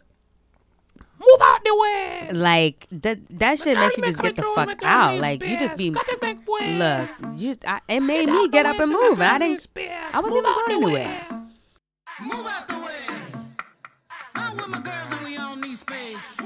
Move 1.20 1.42
out 1.42 1.64
the 1.64 1.76
way. 1.76 2.30
Like 2.34 2.88
that 2.92 3.20
that 3.40 3.60
shit 3.60 3.78
makes 3.78 3.98
you 3.98 4.04
just 4.04 4.20
get 4.22 4.36
the 4.36 4.44
fuck 4.56 4.80
out. 4.84 5.20
Like 5.20 5.44
you 5.44 5.58
just 5.58 5.78
be 5.78 5.90
look. 5.92 7.10
You 7.36 7.48
just, 7.50 7.68
I, 7.68 7.82
it 7.88 8.02
made 8.02 8.30
me 8.30 8.48
get 8.50 8.66
up 8.66 8.80
and 8.80 8.92
move, 8.92 9.20
and 9.22 9.24
I 9.24 9.38
didn't. 9.40 9.68
I 10.14 10.20
wasn't 10.20 10.46
even 10.46 10.54
going 10.54 10.72
anywhere. 10.84 11.26
Move 12.22 12.46
out 12.48 12.68
the 12.68 12.80
way. 12.80 13.16
I'm 14.36 14.58
with 14.58 14.68
my 14.68 14.80
girls 14.80 15.12
and 15.12 15.22
we 15.26 15.38
all 15.38 15.56
need 15.56 15.72
space. 15.76 16.38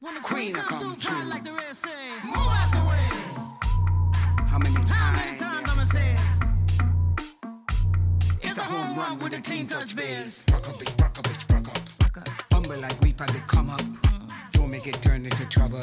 When 0.00 0.14
the 0.14 0.20
queens 0.20 0.54
come 0.56 0.78
through, 0.78 0.96
pride 0.96 1.26
like 1.28 1.44
the 1.44 1.52
rest 1.52 1.82
say. 1.84 1.90
Move 2.24 2.36
out 2.36 2.70
the 2.72 2.84
way. 2.88 3.08
How 4.46 4.58
many 4.58 4.74
How 4.88 5.12
many 5.12 5.38
times? 5.38 5.42
times 5.42 5.70
I'ma 5.70 5.82
say 5.84 6.12
it? 6.12 6.20
It's 8.42 8.56
a 8.56 8.62
home 8.62 8.96
run 8.98 9.18
with 9.18 9.32
the 9.32 9.40
team 9.40 9.66
touch 9.66 9.94
bears. 9.96 10.44
Rock 10.52 10.68
up, 10.68 11.00
rock 11.00 11.18
up, 11.18 11.35
Humble 12.66 12.82
like 12.82 13.00
we 13.00 13.12
they 13.12 13.40
come 13.46 13.70
up. 13.70 13.80
Don't 14.50 14.68
make 14.68 14.88
it 14.88 15.00
turn 15.00 15.24
into 15.24 15.46
trouble. 15.46 15.80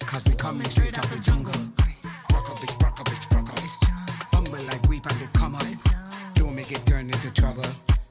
Cause 0.00 0.24
we 0.26 0.34
coming 0.34 0.66
straight 0.66 0.98
out 0.98 1.08
the 1.08 1.20
jungle. 1.20 1.54
Rock 2.32 2.50
up, 2.50 2.58
bitch, 2.58 2.82
rock 2.82 2.98
up, 2.98 3.06
bitch, 3.06 3.32
rock 3.32 3.50
up. 3.50 3.58
Humble 4.34 4.64
like 4.66 4.82
we 4.88 4.98
they 4.98 5.28
come 5.32 5.54
up. 5.54 5.62
Don't 6.34 6.56
make 6.56 6.72
it 6.72 6.84
turn 6.86 7.06
into 7.06 7.30
trouble. 7.30 7.62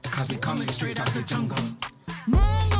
Cause 0.04 0.30
we 0.30 0.38
coming 0.38 0.68
straight 0.68 0.98
out 1.00 1.08
the 1.08 1.20
jungle. 1.20 2.73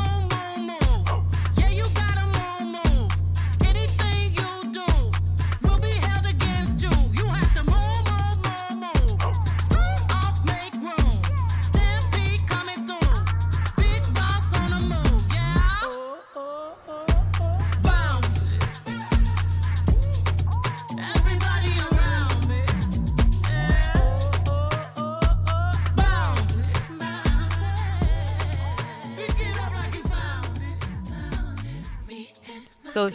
So 32.95 33.07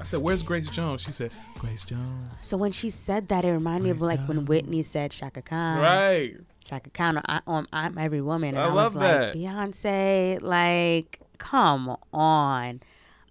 I 0.00 0.04
said, 0.04 0.20
"Where's 0.20 0.42
Grace 0.42 0.68
Jones?" 0.70 1.02
She 1.02 1.12
said, 1.12 1.32
"Grace 1.58 1.84
Jones." 1.84 2.16
so 2.40 2.56
when 2.56 2.72
she 2.72 2.88
said 2.88 3.28
that, 3.28 3.44
it 3.44 3.52
reminded 3.52 3.84
me 3.84 3.90
of 3.90 4.00
like 4.00 4.20
when 4.26 4.46
Whitney 4.46 4.82
said 4.82 5.10
Chaka 5.10 5.42
Khan. 5.42 5.80
right. 5.82 6.34
Chaka 6.64 6.88
Khan 6.90 7.18
on, 7.28 7.42
on 7.46 7.66
I'm 7.74 7.98
Every 7.98 8.22
Woman. 8.22 8.50
And 8.54 8.58
I 8.58 8.68
I, 8.68 8.72
love 8.72 8.94
was 8.94 9.02
that. 9.02 9.34
like, 9.34 9.36
Beyonce, 9.36 10.40
like, 10.40 11.20
come 11.36 11.94
on. 12.12 12.80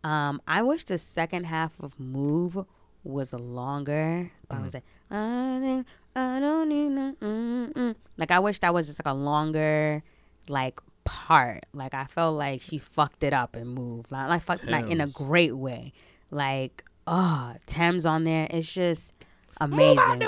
Um, 0.04 0.40
I 0.48 0.62
wish 0.62 0.84
the 0.84 0.98
second 1.00 1.46
half 1.46 1.80
of 1.80 2.00
Move 2.00 2.58
was 3.04 3.34
longer. 3.34 4.30
I 4.52 4.56
Mm. 4.56 4.64
was 4.64 4.74
like, 4.76 4.84
I, 5.10 5.58
think 5.62 5.88
I 6.16 6.40
don't 6.40 6.70
need 6.70 6.90
no, 6.90 7.16
mm, 7.22 7.74
mm. 7.74 7.96
like 8.18 8.30
I 8.32 8.40
wish 8.40 8.60
that 8.60 8.74
was 8.74 8.86
just 8.88 9.04
like 9.04 9.12
a 9.12 9.18
longer, 9.18 10.04
like 10.48 10.80
part. 11.04 11.66
Like 11.74 11.94
I 11.94 12.06
felt 12.06 12.38
like 12.38 12.62
she 12.62 12.78
fucked 12.78 13.24
it 13.24 13.34
up 13.34 13.56
and 13.56 13.70
moved. 13.70 14.12
Like, 14.12 14.30
like 14.30 14.44
fucked 14.44 14.66
like 14.68 14.90
in 14.90 15.02
a 15.02 15.08
great 15.08 15.56
way. 15.56 15.94
Like, 16.30 16.84
oh, 17.08 17.56
Tems 17.66 18.06
on 18.06 18.24
there. 18.24 18.48
It's 18.50 18.72
just 18.72 19.14
amazing. 19.60 20.24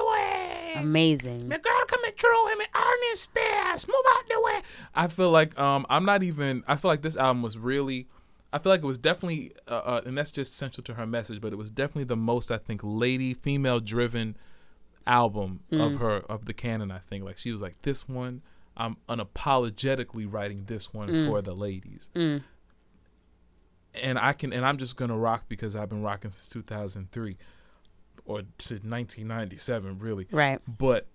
Amazing. 0.76 1.50
The 1.50 1.60
girl 1.60 1.84
coming 1.88 2.12
through 2.18 2.48
him 2.48 2.60
and 2.60 2.74
Arnie 2.74 3.16
Spears. 3.16 3.88
Move 3.88 3.96
out 4.16 4.28
the 4.28 4.42
way. 4.42 4.62
I 4.96 5.08
feel 5.08 5.30
like 5.30 5.58
um 5.60 5.86
I'm 5.90 6.06
not 6.06 6.24
even. 6.24 6.64
I 6.68 6.76
feel 6.76 6.90
like 6.90 7.02
this 7.02 7.18
album 7.18 7.44
was 7.44 7.58
really. 7.58 8.08
I 8.52 8.60
feel 8.60 8.72
like 8.72 8.84
it 8.84 8.88
was 8.88 9.00
definitely, 9.00 9.52
uh, 9.68 9.82
uh, 9.84 10.02
and 10.06 10.16
that's 10.16 10.32
just 10.32 10.56
central 10.56 10.84
to 10.84 10.94
her 10.94 11.08
message. 11.08 11.42
But 11.42 11.54
it 11.54 11.56
was 11.56 11.72
definitely 11.72 12.04
the 12.04 12.16
most 12.16 12.52
I 12.52 12.60
think 12.60 12.82
lady 12.84 13.34
female 13.34 13.80
driven 13.80 14.38
album 15.08 15.62
of 15.72 15.96
her 15.96 16.18
of 16.30 16.46
the 16.46 16.54
canon. 16.54 16.92
I 16.92 17.00
think 17.00 17.24
like 17.24 17.38
she 17.38 17.52
was 17.52 17.62
like 17.62 17.82
this 17.82 18.08
one. 18.08 18.42
I'm 18.76 18.98
unapologetically 19.08 20.32
writing 20.32 20.66
this 20.66 20.94
one 20.94 21.10
mm. 21.10 21.28
for 21.28 21.42
the 21.42 21.54
ladies. 21.54 22.10
Mm. 22.16 22.44
And 23.96 24.18
I 24.18 24.34
can, 24.34 24.52
and 24.52 24.66
I'm 24.66 24.78
just 24.78 24.98
gonna 24.98 25.18
rock 25.18 25.46
because 25.48 25.76
I've 25.76 25.90
been 25.90 26.02
rocking 26.02 26.32
since 26.32 26.48
2003 26.48 27.38
or 28.26 28.40
since 28.58 28.84
1997, 28.84 30.00
really 30.00 30.28
Right. 30.32 30.60
but 30.68 31.08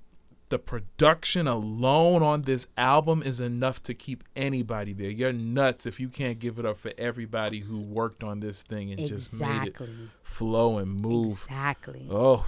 the 0.49 0.59
production 0.59 1.47
alone 1.47 2.23
on 2.23 2.42
this 2.42 2.66
album 2.77 3.23
is 3.23 3.40
enough 3.40 3.83
to 3.83 3.94
keep 3.94 4.25
anybody 4.35 4.92
there. 4.92 5.11
You're 5.11 5.33
nuts 5.33 5.85
if 5.85 6.01
you 6.01 6.09
can't 6.09 6.38
give 6.38 6.59
it 6.59 6.64
up 6.64 6.79
for 6.79 6.92
everybody 6.97 7.61
who 7.61 7.81
worked 7.81 8.25
on 8.25 8.40
this 8.40 8.62
thing 8.62 8.90
and 8.90 9.07
just 9.07 9.38
made 9.38 9.68
it 9.68 9.77
flow 10.23 10.79
and 10.79 11.01
move. 11.01 11.44
Exactly. 11.44 12.09
Oh, 12.11 12.47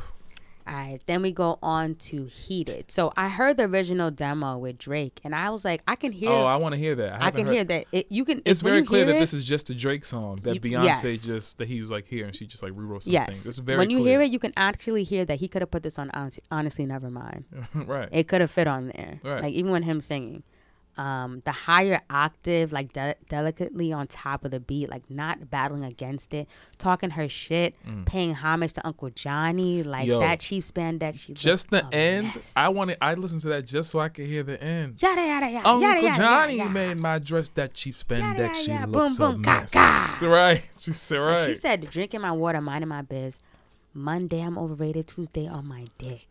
All 0.67 0.75
right, 0.75 1.01
then 1.07 1.23
we 1.23 1.33
go 1.33 1.59
on 1.63 1.95
to 1.97 2.27
Heated. 2.27 2.91
So 2.91 3.13
I 3.17 3.29
heard 3.29 3.57
the 3.57 3.65
original 3.65 4.11
demo 4.11 4.57
with 4.59 4.79
Drake, 4.79 5.21
and 5.25 5.35
I 5.35 5.51
was 5.51 5.65
like, 5.65 5.83
I 5.89 5.97
can 5.97 6.13
hear, 6.13 6.31
oh, 6.31 6.45
I 6.45 6.57
want 6.57 6.75
to 6.75 6.79
hear 6.79 6.95
that. 6.95 7.21
I, 7.23 7.27
I, 7.27 7.31
can 7.31 7.47
heard- 7.47 7.53
hear 7.55 7.65
that. 7.65 7.87
It, 7.93 8.07
you 8.11 8.25
can. 8.25 8.43
It's 8.45 8.61
very 8.61 8.85
clear 8.85 9.05
that 9.07 9.17
it, 9.17 9.19
this 9.21 9.35
is 9.35 9.45
just 9.45 9.71
a 9.71 9.75
Drake 9.75 10.05
song 10.05 10.41
that 10.43 10.55
You- 10.55 10.61
Beyonce 10.61 10.85
yes. 10.85 11.27
just 11.27 11.59
that 11.59 11.67
he 11.69 11.81
was 11.81 11.91
like 11.91 12.07
here 12.07 12.27
and 12.27 12.35
she 12.37 12.47
just 12.47 12.63
like 12.63 12.73
rewrote 12.75 13.05
some 13.05 13.13
Yes. 13.13 13.27
things. 13.27 13.47
It's 13.49 13.59
very 13.59 13.79
when 13.79 13.91
you 13.91 13.99
clear. 13.99 14.19
hear 14.19 14.23
it, 14.23 14.31
you 14.31 14.39
can 14.39 14.53
actually 14.57 15.03
hear 15.05 15.25
that 15.25 15.41
he 15.41 15.49
could 15.49 15.63
have 15.63 15.71
put 15.71 15.83
this 15.83 15.99
on. 15.99 16.11
Honestly, 16.15 16.43
honestly 16.51 16.87
never 16.87 17.11
mind. 17.11 17.45
right. 17.75 18.09
It 18.13 18.29
could 18.29 18.41
have 18.41 18.51
fit 18.51 18.67
on 18.67 18.89
there. 18.95 19.19
Right. 19.25 19.43
Like 19.43 19.55
even 19.55 19.73
when 19.73 19.83
him 19.83 20.01
singing, 20.01 20.43
um, 21.01 21.41
the 21.47 21.53
higher 21.53 22.01
octave, 22.11 22.73
like 22.73 22.93
de- 22.93 23.15
delicately 23.29 23.91
on 23.93 24.07
top 24.07 24.45
of 24.45 24.51
the 24.51 24.61
beat, 24.61 24.91
like 24.91 25.09
not 25.11 25.51
battling 25.51 25.83
against 25.85 26.35
it, 26.35 26.47
talking 26.77 27.11
her 27.11 27.29
shit, 27.29 27.75
paying 28.05 28.35
homage 28.35 28.75
to 28.75 28.87
Uncle 28.87 29.09
Johnny, 29.11 29.83
like 29.83 30.05
Mm. 30.05 30.09
Yo. 30.09 30.21
that 30.21 30.41
cheap 30.41 30.63
spandex. 30.63 31.21
She 31.21 31.33
just 31.33 31.71
the 31.71 31.85
end. 31.95 32.27
mess. 32.27 32.53
I 32.57 32.69
wanted. 32.69 32.99
I 33.01 33.15
listened 33.15 33.41
to 33.43 33.49
that 33.49 33.65
just 33.65 33.91
so 33.91 33.99
I 34.01 34.09
could 34.11 34.27
hear 34.27 34.43
the 34.43 34.63
end. 34.63 35.01
Yada 35.03 35.23
yada 35.23 35.49
yada 35.51 35.69
Uncle 35.69 35.81
yada 35.89 36.03
yada. 36.03 36.19
Johnny 36.19 36.57
yada. 36.59 36.71
made 36.71 36.99
my 36.99 37.19
dress 37.19 37.49
that 37.51 37.73
cheap 37.73 37.95
spandex. 37.95 38.39
yada, 38.39 38.55
She 38.55 38.71
yada. 38.71 38.91
looks 38.91 39.17
Boom, 39.17 39.31
a 39.31 39.33
boom, 39.35 39.41
mess. 39.43 39.71
ka. 39.73 40.19
Right. 40.23 40.63
She 40.79 40.93
said 40.93 41.19
Like, 41.21 41.37
right. 41.39 41.47
She 41.47 41.55
said, 41.55 41.89
drinking 41.91 42.21
my 42.21 42.33
water, 42.33 42.61
minding 42.61 42.89
my 42.89 43.03
biz. 43.03 43.41
Monday, 43.95 44.41
I'm 44.43 44.59
overrated. 44.59 45.07
Tuesday, 45.09 45.47
on 45.49 45.67
my 45.67 45.87
dick. 45.99 46.29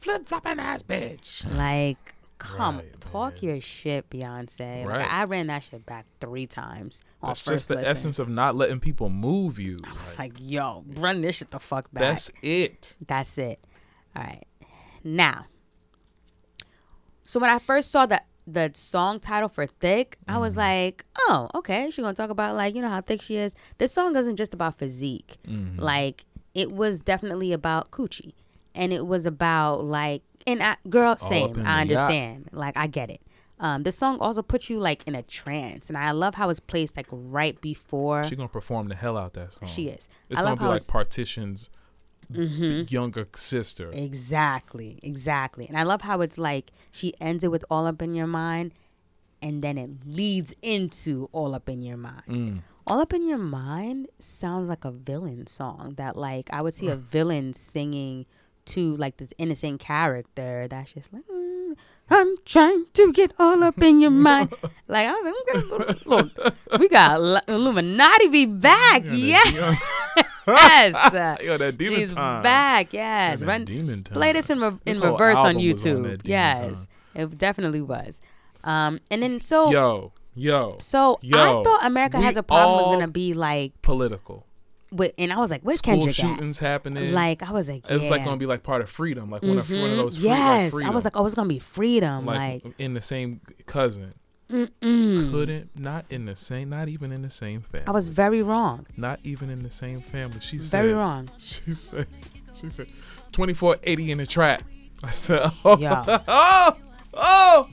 flip 0.00 0.26
flopping 0.28 0.58
ass 0.58 0.82
bitch. 0.82 1.44
Like, 1.56 2.14
come, 2.38 2.78
Right, 2.78 3.00
talk 3.00 3.42
your 3.42 3.60
shit, 3.60 4.08
Beyonce. 4.10 4.86
Like, 4.86 5.12
I 5.12 5.24
ran 5.24 5.48
that 5.48 5.64
shit 5.64 5.84
back 5.84 6.06
three 6.20 6.46
times 6.46 7.02
on 7.22 7.30
That's 7.30 7.40
first 7.40 7.54
just 7.54 7.68
the 7.68 7.74
listen. 7.76 7.90
essence 7.90 8.18
of 8.18 8.28
not 8.28 8.56
letting 8.56 8.80
people 8.80 9.10
move 9.10 9.58
you. 9.58 9.78
It's 9.96 10.18
Like, 10.18 10.32
like, 10.32 10.40
yo, 10.40 10.84
run 10.96 11.20
this 11.20 11.36
shit 11.36 11.50
the 11.50 11.60
fuck 11.60 11.90
back. 11.92 12.02
that's 12.02 12.30
it. 12.42 12.96
That's 13.06 13.36
it. 13.38 13.60
All 14.16 14.22
right. 14.22 14.46
Now, 15.04 15.46
so 17.24 17.38
when 17.40 17.50
I 17.50 17.58
first 17.58 17.90
saw 17.90 18.06
the 18.06 18.22
the 18.46 18.70
song 18.72 19.20
title 19.20 19.48
for 19.48 19.66
"Thick," 19.66 20.16
I 20.26 20.38
was 20.38 20.54
mm-hmm. 20.54 20.60
like, 20.60 21.04
"Oh, 21.18 21.48
okay." 21.54 21.90
She's 21.90 22.02
gonna 22.02 22.14
talk 22.14 22.30
about 22.30 22.54
like 22.56 22.74
you 22.74 22.80
know 22.82 22.88
how 22.88 23.02
thick 23.02 23.20
she 23.20 23.36
is. 23.36 23.54
This 23.76 23.92
song 23.92 24.16
isn't 24.16 24.36
just 24.36 24.54
about 24.54 24.78
physique. 24.78 25.36
Mm-hmm. 25.46 25.80
Like 25.80 26.24
it 26.54 26.72
was 26.72 27.00
definitely 27.00 27.52
about 27.52 27.90
coochie, 27.90 28.32
and 28.78 28.92
it 28.92 29.06
was 29.06 29.26
about 29.26 29.84
like 29.84 30.22
and 30.46 30.62
I, 30.62 30.76
girl, 30.88 31.16
same. 31.16 31.50
I 31.66 31.84
the 31.84 31.94
understand. 31.94 32.48
Like 32.52 32.76
I 32.76 32.86
get 32.86 33.10
it. 33.10 33.20
Um, 33.60 33.82
this 33.82 33.98
song 33.98 34.18
also 34.20 34.40
puts 34.40 34.70
you 34.70 34.78
like 34.78 35.02
in 35.06 35.14
a 35.14 35.22
trance, 35.22 35.88
and 35.88 35.98
I 35.98 36.12
love 36.12 36.36
how 36.36 36.48
it's 36.48 36.60
placed 36.60 36.96
like 36.96 37.08
right 37.10 37.60
before 37.60 38.24
She's 38.24 38.36
gonna 38.36 38.48
perform 38.48 38.88
the 38.88 38.94
hell 38.94 39.18
out 39.18 39.34
that 39.34 39.58
song. 39.58 39.68
she 39.68 39.88
is. 39.88 40.08
It's 40.30 40.40
I 40.40 40.44
gonna 40.44 40.50
love 40.50 40.58
be 40.60 40.64
like 40.66 40.86
Partition's 40.86 41.68
younger 42.30 43.26
sister. 43.36 43.90
Exactly, 43.92 45.00
exactly. 45.02 45.66
And 45.66 45.76
I 45.76 45.82
love 45.82 46.02
how 46.02 46.20
it's 46.20 46.38
like 46.38 46.70
she 46.92 47.14
ends 47.20 47.42
it 47.42 47.50
with 47.50 47.64
all 47.70 47.86
up 47.86 48.00
in 48.00 48.14
your 48.14 48.26
mind 48.26 48.72
and 49.40 49.62
then 49.62 49.78
it 49.78 49.90
leads 50.06 50.54
into 50.62 51.28
all 51.32 51.54
up 51.54 51.68
in 51.68 51.82
your 51.82 51.96
mind. 51.96 52.22
Mm. 52.28 52.58
All 52.86 53.00
up 53.00 53.12
in 53.12 53.26
your 53.26 53.38
mind 53.38 54.08
sounds 54.18 54.68
like 54.68 54.84
a 54.84 54.90
villain 54.90 55.46
song 55.46 55.94
that 55.96 56.16
like 56.16 56.48
I 56.52 56.62
would 56.62 56.74
see 56.74 56.88
a 56.88 56.96
villain 57.14 57.54
singing 57.54 58.26
to 58.68 58.96
like 58.96 59.16
this 59.16 59.32
innocent 59.38 59.80
character 59.80 60.66
that's 60.68 60.92
just 60.92 61.12
like 61.12 61.22
"Mm, 61.26 61.76
I'm 62.10 62.36
trying 62.44 62.86
to 62.94 63.12
get 63.12 63.32
all 63.38 63.62
up 63.62 63.82
in 63.82 64.00
your 64.00 64.10
mind. 64.10 64.52
like 64.88 65.08
I 65.08 65.12
was 65.12 65.34
like, 65.68 66.06
look, 66.06 66.06
look, 66.36 66.54
we 66.80 66.88
got 66.88 67.48
Illuminati 67.48 68.28
be 68.28 68.46
back. 68.46 69.02
Yes. 69.04 69.52
yes. 70.46 71.40
Yo, 71.44 71.58
that 71.58 71.76
demon 71.76 71.98
She's 72.00 72.12
time. 72.12 72.42
back. 72.42 72.92
Yes. 72.92 73.42
Run, 73.42 73.64
demon 73.64 74.04
time. 74.04 74.14
play 74.14 74.32
this 74.32 74.48
in, 74.50 74.60
re- 74.60 74.70
This 74.84 74.98
whole 74.98 75.12
reverse 75.12 75.38
on 75.38 75.46
on 75.46 75.56
YouTube. 75.56 76.02
demon 76.02 76.20
yes. 76.24 76.88
It 77.14 77.36
definitely 77.36 77.82
was. 77.82 78.20
Um, 78.64 79.00
and 79.10 79.22
then 79.22 79.40
so 79.40 79.70
Yo, 79.70 80.12
yo, 80.34 80.76
so 80.80 81.18
yo, 81.22 81.38
I 81.38 81.62
thought 81.62 81.84
America 81.84 82.18
has 82.20 82.36
a 82.36 82.42
problem 82.42 82.78
was 82.78 82.86
gonna 82.86 83.08
be 83.08 83.34
like 83.34 83.80
political. 83.82 84.46
With, 84.90 85.12
and 85.18 85.32
I 85.32 85.38
was 85.38 85.50
like, 85.50 85.62
where's 85.62 85.78
School 85.78 85.94
Kendrick 85.94 86.18
at? 86.18 86.26
shootings 86.30 86.58
happening. 86.58 87.12
Like 87.12 87.42
I 87.42 87.52
was 87.52 87.68
like, 87.68 87.88
yeah. 87.88 87.96
it 87.96 87.98
was 88.00 88.10
like 88.10 88.24
gonna 88.24 88.36
be 88.36 88.46
like 88.46 88.62
part 88.62 88.80
of 88.80 88.90
freedom, 88.90 89.30
like 89.30 89.42
one 89.42 89.58
of 89.58 89.70
one 89.70 89.90
of 89.90 89.96
those. 89.96 90.16
Free, 90.16 90.28
yes, 90.28 90.72
like 90.72 90.84
I 90.84 90.90
was 90.90 91.04
like, 91.04 91.16
oh, 91.16 91.24
it's 91.26 91.34
gonna 91.34 91.48
be 91.48 91.58
freedom. 91.58 92.26
like, 92.26 92.64
Like, 92.64 92.74
in 92.78 92.94
the 92.94 93.02
same 93.02 93.40
cousin. 93.66 94.12
Couldn't 94.50 95.70
not 95.78 96.06
in 96.08 96.24
the 96.24 96.34
same, 96.34 96.70
not 96.70 96.88
even 96.88 97.12
in 97.12 97.20
the 97.20 97.30
same 97.30 97.60
family. 97.60 97.86
I 97.86 97.90
was 97.90 98.08
very 98.08 98.42
wrong, 98.42 98.86
not 98.96 99.20
even 99.22 99.50
in 99.50 99.62
the 99.62 99.70
same 99.70 100.00
family. 100.00 100.40
She 100.40 100.56
very 100.56 100.90
said, 100.90 100.96
wrong. 100.96 101.28
She 101.38 101.74
said, 101.74 102.06
she 102.54 102.70
said, 102.70 102.86
twenty 103.30 103.52
four 103.52 103.76
eighty 103.82 104.10
in 104.10 104.18
the 104.18 104.26
trap. 104.26 104.62
I 105.02 105.10
said, 105.10 105.40
oh, 105.64 105.76
Yeah. 105.78 106.02
oh, 106.28 106.76
oh, 107.14 107.68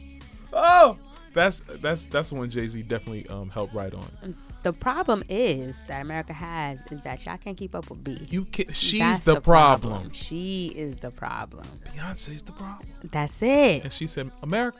oh. 0.54 0.98
That's 1.34 1.62
that's 1.62 2.06
that's 2.06 2.32
one 2.32 2.50
Jay 2.50 2.68
Z 2.68 2.82
definitely 2.84 3.28
um 3.28 3.50
helped 3.50 3.74
write 3.74 3.94
on. 3.94 4.36
The 4.66 4.74
problem 4.74 5.24
is 5.30 5.82
that 5.82 6.02
America 6.02 6.34
has 6.34 6.84
is 6.90 7.04
that 7.04 7.24
y'all 7.24 7.38
can't 7.38 7.56
keep 7.56 7.76
up 7.76 7.88
with 7.88 8.04
B. 8.04 8.18
You 8.28 8.46
can, 8.46 8.74
she's 8.74 9.00
That's 9.00 9.24
the, 9.24 9.40
problem. 9.40 10.12
She 10.12 10.74
is 10.76 10.96
the 10.96 11.12
problem. 11.12 11.68
Beyonce's 11.96 12.42
the 12.42 12.52
problem. 12.52 12.88
That's 13.12 13.44
it. 13.44 13.84
And 13.84 13.94
she 13.94 14.08
said, 14.08 14.32
America, 14.42 14.80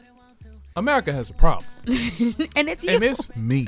America 0.76 1.14
has 1.14 1.30
a 1.30 1.34
problem, 1.34 1.68
and 1.86 2.68
it's 2.68 2.84
you. 2.84 2.94
and 2.96 3.04
it's 3.04 3.36
me. 3.36 3.68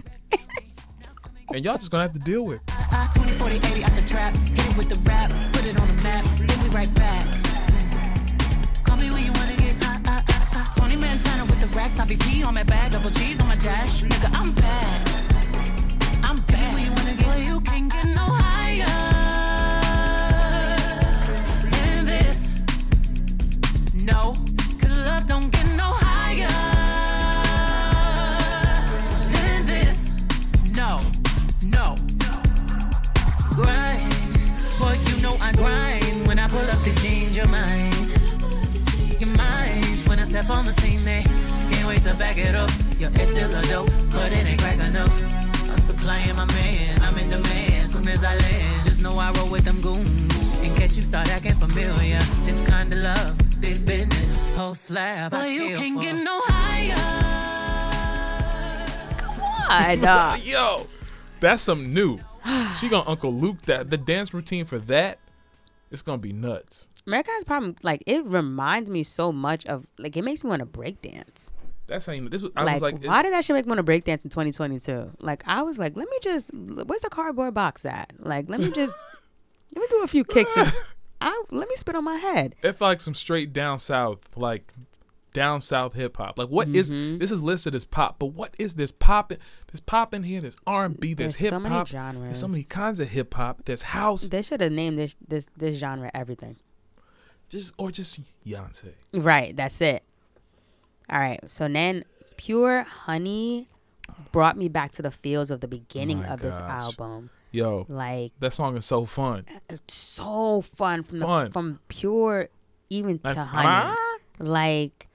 and 1.53 1.63
y'all 1.63 1.77
just 1.77 1.91
gonna 1.91 2.01
have 2.01 2.13
to 2.13 2.19
deal 2.19 2.45
with. 2.45 2.61
it. 2.61 2.73
I 2.91 3.07
20, 3.15 3.31
40, 3.33 3.55
80 3.57 3.83
out 3.83 3.91
the 3.91 4.01
trap. 4.01 4.35
Hit 4.35 4.71
it 4.71 4.75
with 4.75 4.89
the 4.89 4.99
rap, 5.07 5.29
put 5.53 5.67
it 5.67 5.79
on 5.79 5.87
the 5.87 6.01
map. 6.01 6.25
Then 6.39 6.59
we 6.61 6.75
right 6.75 6.91
back. 6.95 7.27
Mm. 7.27 8.83
Call 8.85 8.97
me 8.97 9.11
when 9.11 9.23
you 9.23 9.33
wanna 9.33 9.55
get 9.55 9.75
hot, 9.83 10.03
hot, 10.07 10.31
hot, 10.31 10.65
hot. 10.65 10.77
20 10.77 10.95
man 10.95 11.19
tenor 11.19 11.45
with 11.45 11.61
the 11.61 11.67
racks. 11.77 11.99
I 11.99 12.07
be 12.07 12.17
P 12.17 12.41
on 12.43 12.55
my 12.55 12.63
bag, 12.63 12.93
double 12.93 13.11
cheese 13.11 13.39
on 13.39 13.49
my 13.49 13.55
dash. 13.57 14.01
Nigga, 14.01 14.35
I'm 14.35 14.51
bad. 14.53 15.26
I'm. 16.29 16.37
When 16.37 17.45
you 17.45 17.61
can't 17.61 17.89
get 17.91 18.05
no 18.05 18.25
higher 18.43 18.85
than 21.71 22.05
this. 22.05 22.63
No, 24.03 24.33
cause 24.79 24.97
love 25.07 25.25
don't 25.25 25.49
get 25.51 25.67
no 25.77 25.87
higher 25.87 26.47
than 29.31 29.65
this. 29.65 30.15
No, 30.75 30.99
no. 31.65 31.95
Grind, 33.55 34.13
boy, 34.79 34.95
you 35.07 35.21
know 35.21 35.37
I 35.39 35.53
grind. 35.53 36.27
When 36.27 36.39
I 36.39 36.47
pull 36.49 36.69
up 36.69 36.83
this 36.83 37.01
change 37.01 37.37
your 37.37 37.47
mind. 37.47 37.95
Your 39.21 39.33
mind. 39.37 39.85
When 40.09 40.19
I 40.19 40.23
step 40.23 40.49
on 40.49 40.65
the 40.65 40.73
scene, 40.81 40.99
they 41.01 41.23
can't 41.71 41.87
wait 41.87 42.03
to 42.03 42.13
back 42.15 42.37
it 42.37 42.53
up. 42.55 42.69
Your 42.99 43.11
ex 43.15 43.31
still 43.31 43.55
a 43.55 43.61
dope, 43.63 43.89
but 44.11 44.33
it 44.33 44.45
ain't 44.49 44.59
crack 44.59 44.79
enough. 44.85 45.46
I'm 46.07 46.13
supplying 46.13 46.35
my 46.37 46.53
man, 46.55 47.01
I'm 47.01 47.17
in 47.17 47.29
demand. 47.29 47.83
Soon 47.83 48.03
soon 48.03 48.13
as 48.13 48.23
I 48.23 48.35
land. 48.35 48.83
Just 48.83 49.03
know 49.03 49.17
I 49.17 49.29
roll 49.31 49.51
with 49.51 49.65
them 49.65 49.81
goons. 49.81 50.57
In 50.59 50.73
case 50.75 50.95
you 50.95 51.01
start 51.01 51.29
acting 51.29 51.55
familiar, 51.55 52.19
this 52.43 52.61
kind 52.61 52.93
of 52.93 52.99
love, 52.99 53.37
big 53.59 53.85
business, 53.85 54.49
whole 54.51 54.73
slab. 54.73 55.31
But 55.31 55.41
I 55.41 55.47
you 55.47 55.75
can't 55.75 55.95
for. 55.97 56.01
get 56.01 56.13
no 56.15 56.41
higher. 56.45 56.95
I 59.69 59.95
know. 59.95 60.35
Yo, 60.43 60.87
that's 61.41 61.63
something 61.63 61.93
new. 61.93 62.19
she 62.77 62.87
gonna 62.87 63.09
Uncle 63.09 63.33
Luke 63.33 63.63
that 63.63 63.89
the 63.89 63.97
dance 63.97 64.33
routine 64.33 64.63
for 64.63 64.79
that. 64.79 65.19
It's 65.91 66.01
gonna 66.01 66.19
be 66.19 66.31
nuts. 66.31 66.87
America's 67.05 67.43
problem, 67.45 67.75
like 67.83 68.03
it 68.05 68.25
reminds 68.25 68.89
me 68.89 69.03
so 69.03 69.33
much 69.33 69.65
of 69.65 69.87
like 69.97 70.15
it 70.15 70.23
makes 70.23 70.45
me 70.45 70.49
want 70.49 70.61
to 70.61 70.65
break 70.65 71.01
dance. 71.01 71.51
That's 71.87 72.05
how 72.05 72.13
you. 72.13 72.27
This 72.29 72.41
was. 72.41 72.51
I 72.55 72.63
like, 72.63 72.73
was 72.73 72.81
like, 72.81 73.03
why 73.05 73.23
did 73.23 73.33
that 73.33 73.43
shit 73.45 73.53
make 73.55 73.65
me 73.65 73.69
want 73.69 73.79
to 73.79 73.83
break 73.83 74.03
dance 74.03 74.23
in 74.23 74.29
2022? 74.29 75.11
Like, 75.21 75.43
I 75.47 75.61
was 75.61 75.79
like, 75.79 75.95
let 75.95 76.09
me 76.09 76.17
just, 76.21 76.51
where's 76.53 77.01
the 77.01 77.09
cardboard 77.09 77.53
box 77.53 77.85
at? 77.85 78.11
Like, 78.19 78.49
let 78.49 78.59
me 78.59 78.69
just, 78.71 78.95
let 79.75 79.81
me 79.81 79.87
do 79.89 80.03
a 80.03 80.07
few 80.07 80.23
kicks 80.23 80.55
and 80.57 80.71
I 81.21 81.43
let 81.49 81.67
me 81.69 81.75
spit 81.75 81.95
on 81.95 82.03
my 82.03 82.17
head. 82.17 82.55
it 82.61 82.73
felt 82.73 82.81
like 82.89 83.01
some 83.01 83.15
straight 83.15 83.53
down 83.53 83.79
south, 83.79 84.19
like 84.35 84.73
down 85.33 85.61
south 85.61 85.93
hip 85.93 86.17
hop. 86.17 86.37
Like 86.37 86.49
what 86.49 86.67
is 86.69 86.89
Mm-hmm. 86.91 87.17
this 87.19 87.31
is 87.31 87.41
listed 87.41 87.73
as 87.75 87.85
pop, 87.85 88.17
but 88.19 88.27
what 88.27 88.53
is 88.59 88.75
this 88.75 88.91
pop? 88.91 89.29
There's 89.29 89.79
pop 89.85 90.13
in 90.13 90.23
here. 90.23 90.41
There's 90.41 90.57
R 90.67 90.85
and 90.85 90.99
B. 90.99 91.13
There's, 91.13 91.33
There's 91.37 91.39
hip 91.39 91.49
so 91.51 91.59
many 91.59 91.73
hop. 91.75 91.89
There's 91.89 92.39
so 92.39 92.47
many 92.47 92.63
kinds 92.63 92.99
of 92.99 93.09
hip 93.09 93.33
hop. 93.33 93.61
There's 93.65 93.81
house. 93.81 94.23
They 94.23 94.41
should 94.41 94.61
have 94.61 94.71
named 94.71 94.97
this 94.97 95.15
this 95.27 95.49
this 95.57 95.75
genre 95.77 96.11
everything. 96.13 96.57
Just 97.49 97.73
or 97.77 97.91
just 97.91 98.19
Beyonce. 98.45 98.93
Right, 99.13 99.55
that's 99.55 99.79
it. 99.81 100.03
All 101.09 101.19
right, 101.19 101.39
so 101.49 101.67
then 101.67 102.03
Pure 102.35 102.83
Honey 102.83 103.69
brought 104.31 104.57
me 104.57 104.67
back 104.67 104.91
to 104.93 105.01
the 105.01 105.11
feels 105.11 105.49
of 105.51 105.61
the 105.61 105.67
beginning 105.67 106.21
My 106.21 106.29
of 106.29 106.41
this 106.41 106.59
album. 106.59 107.29
Yo, 107.51 107.85
Like 107.87 108.33
that 108.39 108.53
song 108.53 108.75
is 108.77 108.85
so 108.85 109.05
fun. 109.05 109.45
it's 109.69 109.93
so 109.93 110.61
fun 110.61 111.03
from 111.03 111.19
the 111.19 111.49
from 111.51 111.79
Pure 111.87 112.49
even 112.89 113.19
Like, 113.23 113.33
to 113.33 113.43
Honey. 113.43 113.95
Like 114.39 115.07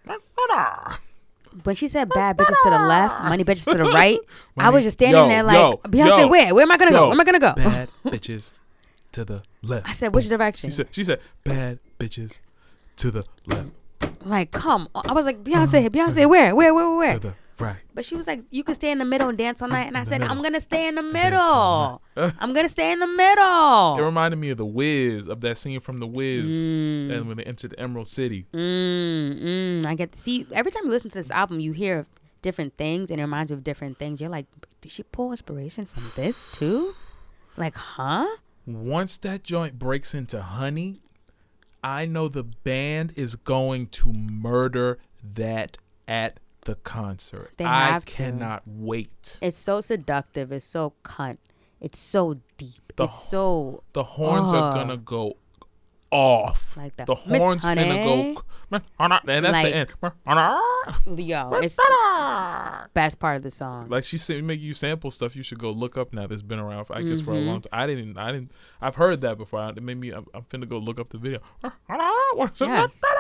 when 1.64 1.76
she 1.76 1.86
said 1.88 2.08
bad 2.08 2.38
bitches 2.38 2.56
to 2.62 2.70
the 2.70 2.78
left, 2.78 3.22
money 3.24 3.44
bitches 3.44 3.70
to 3.70 3.76
the 3.76 3.84
right, 3.92 4.18
I 4.56 4.70
was 4.70 4.84
just 4.84 4.98
standing 4.98 5.22
yo, 5.22 5.28
there 5.28 5.42
like 5.42 5.56
yo, 5.56 5.72
Beyonce, 5.84 6.20
yo, 6.20 6.28
where? 6.28 6.54
Where 6.54 6.62
am 6.62 6.72
I 6.72 6.76
gonna 6.78 6.90
go? 6.90 7.02
Where 7.04 7.12
am 7.12 7.20
I 7.20 7.24
gonna 7.24 7.38
go? 7.38 7.54
Bad 7.54 7.88
bitches 8.06 8.52
to 9.12 9.24
the 9.24 9.42
left. 9.62 9.88
I 9.88 9.92
said 9.92 10.14
which 10.14 10.28
direction? 10.28 10.70
She 10.70 10.76
said. 10.76 10.88
She 10.90 11.04
said 11.04 11.20
bad 11.44 11.78
bitches 11.98 12.38
to 12.96 13.10
the 13.10 13.24
left. 13.46 13.68
Like 14.24 14.50
come 14.50 14.88
on. 14.94 15.08
I 15.08 15.12
was 15.12 15.26
like 15.26 15.42
Beyonce, 15.42 15.88
Beyonce, 15.88 16.28
where? 16.28 16.54
Where? 16.54 16.74
Where? 16.74 16.90
Where? 16.90 17.18
To 17.18 17.34
right. 17.58 17.76
But 17.94 18.04
she 18.04 18.16
was 18.16 18.26
like, 18.26 18.42
you 18.50 18.64
can 18.64 18.74
stay 18.74 18.90
in 18.90 18.98
the 18.98 19.04
middle 19.04 19.28
and 19.28 19.38
dance 19.38 19.62
all 19.62 19.68
night. 19.68 19.86
And 19.86 19.96
I 19.96 20.02
said, 20.02 20.20
middle. 20.20 20.36
I'm 20.36 20.42
gonna 20.42 20.60
stay 20.60 20.88
in 20.88 20.94
the 20.94 21.02
middle. 21.02 22.02
I'm 22.16 22.52
gonna 22.52 22.68
stay 22.68 22.92
in 22.92 22.98
the 22.98 23.06
middle. 23.06 23.98
It 23.98 24.02
reminded 24.02 24.38
me 24.38 24.50
of 24.50 24.58
the 24.58 24.66
Wiz 24.66 25.28
of 25.28 25.40
that 25.42 25.58
scene 25.58 25.80
from 25.80 25.98
the 25.98 26.06
Wiz, 26.06 26.60
and 26.60 27.28
when 27.28 27.36
they 27.36 27.44
entered 27.44 27.72
the 27.72 27.80
Emerald 27.80 28.08
City. 28.08 28.46
Mm, 28.52 29.42
mm, 29.42 29.86
I 29.86 29.94
get 29.94 30.12
to 30.12 30.18
see 30.18 30.46
every 30.52 30.72
time 30.72 30.84
you 30.84 30.90
listen 30.90 31.10
to 31.10 31.18
this 31.18 31.30
album, 31.30 31.60
you 31.60 31.72
hear 31.72 32.06
different 32.42 32.76
things 32.76 33.10
and 33.10 33.20
it 33.20 33.24
reminds 33.24 33.50
you 33.50 33.56
of 33.56 33.64
different 33.64 33.98
things. 33.98 34.20
You're 34.20 34.30
like, 34.30 34.46
did 34.80 34.92
she 34.92 35.04
pull 35.04 35.30
inspiration 35.30 35.86
from 35.86 36.10
this 36.16 36.46
too? 36.52 36.94
Like, 37.56 37.76
huh? 37.76 38.26
Once 38.66 39.16
that 39.18 39.42
joint 39.42 39.78
breaks 39.78 40.14
into 40.14 40.42
Honey, 40.42 41.01
I 41.82 42.06
know 42.06 42.28
the 42.28 42.44
band 42.44 43.12
is 43.16 43.34
going 43.34 43.88
to 43.88 44.12
murder 44.12 44.98
that 45.22 45.78
at 46.06 46.38
the 46.64 46.76
concert. 46.76 47.52
They 47.56 47.64
I 47.64 47.88
have 47.88 48.04
to. 48.04 48.12
cannot 48.12 48.62
wait. 48.66 49.38
It's 49.40 49.56
so 49.56 49.80
seductive. 49.80 50.52
It's 50.52 50.64
so 50.64 50.94
cunt. 51.04 51.38
It's 51.80 51.98
so 51.98 52.40
deep. 52.56 52.92
The 52.96 53.04
it's 53.04 53.18
so 53.28 53.82
The 53.92 54.04
horns 54.04 54.52
are 54.52 54.74
gonna 54.74 54.96
go 54.96 55.36
off. 56.12 56.76
Like 56.76 56.94
that. 56.96 57.06
The 57.06 57.16
Miss 57.26 57.42
horns 57.42 57.62
Honey. 57.64 57.88
go. 57.88 58.42
And 58.70 58.82
that's 59.44 59.52
Like- 59.52 59.72
the 59.72 59.74
end. 59.74 61.18
yo. 61.18 61.50
It's 61.54 61.76
best 62.94 63.18
part 63.18 63.36
of 63.36 63.42
the 63.42 63.50
song. 63.50 63.88
Like 63.88 64.04
she 64.04 64.16
said, 64.18 64.42
make 64.44 64.60
you 64.60 64.74
sample 64.74 65.10
stuff. 65.10 65.34
You 65.36 65.42
should 65.42 65.58
go 65.58 65.70
look 65.70 65.96
up 65.98 66.12
now. 66.12 66.26
That's 66.26 66.42
been 66.42 66.58
around, 66.58 66.84
for, 66.86 66.96
I 66.96 67.02
guess, 67.02 67.20
for 67.20 67.32
a 67.32 67.36
Mm-hmm. 67.36 67.46
long 67.48 67.60
time. 67.62 67.70
I 67.72 67.86
didn't, 67.86 68.16
I 68.18 68.32
didn't. 68.32 68.52
I've 68.80 68.96
heard 68.96 69.20
that 69.22 69.36
before. 69.38 69.68
It 69.70 69.82
made 69.82 69.98
me. 69.98 70.10
I'm, 70.10 70.26
I'm 70.34 70.42
finna 70.42 70.68
go 70.68 70.78
look 70.78 70.98
up 71.00 71.10
the 71.10 71.18
video. 71.18 71.40
Yes. 72.60 73.02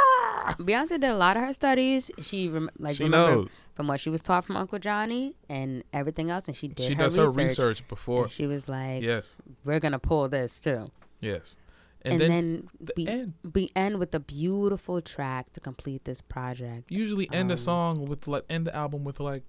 Beyonce 0.58 0.88
did 1.00 1.04
a 1.04 1.14
lot 1.14 1.36
of 1.36 1.42
her 1.44 1.52
studies. 1.52 2.10
She 2.20 2.48
rem- 2.48 2.70
like 2.78 2.96
She 2.96 3.08
knows. 3.08 3.62
from 3.74 3.86
what 3.86 4.00
she 4.00 4.10
was 4.10 4.20
taught 4.22 4.44
from 4.44 4.56
Uncle 4.56 4.78
Johnny 4.78 5.36
and 5.48 5.84
everything 5.92 6.30
else, 6.30 6.48
and 6.48 6.56
she 6.56 6.68
did 6.68 6.86
She 6.86 6.94
her 6.94 7.04
does 7.04 7.16
research. 7.16 7.36
her 7.36 7.44
research 7.68 7.88
before. 7.88 8.22
And 8.24 8.30
she 8.30 8.46
was 8.46 8.68
like, 8.68 9.02
Yes, 9.02 9.34
"We're 9.64 9.80
gonna 9.80 9.98
pull 9.98 10.28
this 10.28 10.58
too." 10.60 10.90
yes. 11.20 11.56
And, 12.04 12.12
And, 12.14 12.20
then, 12.20 12.28
then, 12.30 12.68
the 12.80 12.92
we 12.96 13.08
end. 13.08 13.34
we 13.54 13.70
end 13.76 13.98
with 13.98 14.12
a 14.14 14.20
beautiful 14.20 15.00
track 15.00 15.52
to 15.52 15.60
complete 15.60 16.04
this 16.04 16.20
project. 16.20 16.90
usually 16.90 17.28
end 17.32 17.50
um, 17.50 17.54
a 17.54 17.56
song 17.56 18.06
with 18.06 18.26
like 18.26 18.44
end 18.50 18.66
the 18.66 18.74
album 18.74 19.04
with 19.04 19.20
like, 19.20 19.44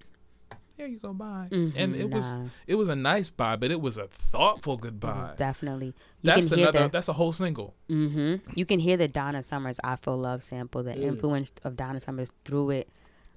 here 0.76 0.86
you 0.86 0.98
go, 0.98 1.12
bye. 1.12 1.48
and 1.50 1.74
Mhm, 1.76 1.98
it 1.98 2.10
was 2.10 2.36
it 2.66 2.74
was 2.76 2.88
a 2.88 2.94
nice 2.96 3.28
bye, 3.30 3.56
but 3.56 3.70
it 3.70 3.80
was 3.80 3.98
a 3.98 4.06
thoughtful 4.08 4.74
It 4.74 4.82
was 4.82 4.90
goodbye. 4.90 5.34
definitely 5.36 5.88
you 5.88 5.94
That's 6.22 6.48
can 6.48 6.58
hear 6.58 6.68
another. 6.68 6.84
the 6.86 6.92
That's 6.92 7.08
a 7.08 7.12
whole 7.14 7.32
single. 7.32 7.74
hmm 7.88 8.36
you 8.54 8.64
can 8.64 8.78
hear 8.78 8.96
the 8.96 9.08
Donna 9.08 9.42
Summers 9.42 9.78
"I 9.84 9.96
Feel 9.96 10.18
Love" 10.18 10.42
sample, 10.42 10.82
the 10.82 10.94
influence 11.00 11.50
of 11.64 11.76
Donna 11.76 12.00
Summers 12.00 12.30
through 12.44 12.70
it. 12.70 12.88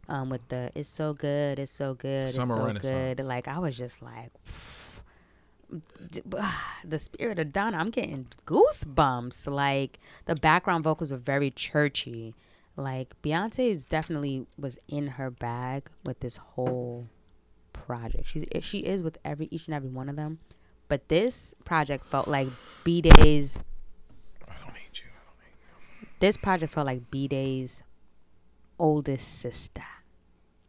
Um, 0.10 0.30
with 0.30 0.48
the 0.48 0.72
"It's 0.74 0.88
so 0.88 1.14
good, 1.14 1.60
it's 1.60 1.72
so 1.72 1.94
good, 1.94 2.30
Summer 2.30 2.70
it's 2.72 2.82
so 2.88 2.90
good." 2.90 3.20
Like 3.26 3.48
I 3.48 3.60
was 3.60 3.76
just 3.78 4.02
like, 4.02 4.32
the 6.84 7.00
spirit 7.00 7.40
of 7.40 7.54
Donna. 7.54 7.78
I'm 7.78 7.90
getting 7.90 8.28
goosebumps. 8.46 9.48
Like 9.52 10.00
the 10.26 10.36
background 10.36 10.84
vocals 10.84 11.12
are 11.12 11.18
very 11.18 11.52
churchy. 11.52 12.36
Like 12.76 13.20
Beyonce 13.22 13.70
is 13.70 13.86
definitely 13.86 14.46
was 14.58 14.78
in 14.88 15.08
her 15.08 15.32
bag 15.32 15.90
with 16.06 16.20
this 16.20 16.38
whole 16.38 17.08
project. 17.74 18.28
She's 18.28 18.46
eh, 18.54 18.62
she 18.62 18.80
is 18.80 19.02
with 19.02 19.18
every 19.26 19.48
each 19.52 19.68
and 19.68 19.76
every 19.76 19.90
one 19.90 20.10
of 20.10 20.16
them. 20.16 20.40
But 20.88 21.10
this 21.10 21.54
project 21.66 22.06
felt 22.06 22.28
like 22.28 22.48
B 22.84 23.02
Day's. 23.02 23.64
I 24.48 24.54
don't 24.64 24.74
need 24.74 24.94
you. 24.94 25.08
I 25.10 25.26
don't 25.26 25.40
need 25.44 26.02
you. 26.02 26.08
This 26.20 26.38
project 26.38 26.74
felt 26.74 26.86
like 26.86 27.12
B 27.12 27.28
Day's 27.28 27.84
oldest 28.80 29.40
sister. 29.40 29.84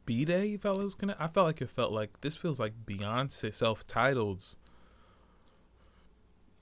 B 0.07 0.24
Day, 0.24 0.46
you 0.46 0.59
felt 0.59 0.80
it 0.80 0.84
was 0.84 0.94
gonna. 0.94 1.16
I 1.18 1.26
felt 1.26 1.46
like 1.46 1.61
it 1.61 1.70
felt 1.70 1.92
like 1.92 2.22
this 2.22 2.34
feels 2.34 2.59
like 2.59 2.72
Beyonce 2.86 3.55
self-titled's. 3.55 4.57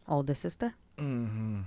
Older 0.08 0.34
sister. 0.34 0.74
Mm-hmm. 0.98 1.60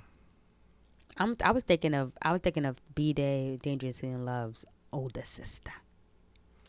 I'm. 1.18 1.36
I 1.44 1.52
was 1.52 1.64
thinking 1.64 1.94
of. 1.94 2.14
I 2.22 2.32
was 2.32 2.42
thinking 2.42 2.66
of 2.66 2.82
B 2.96 3.14
Day, 3.14 3.60
Dangerously 3.62 4.10
in 4.10 4.26
Love's 4.26 4.66
older 4.92 5.24
sister. 5.24 5.72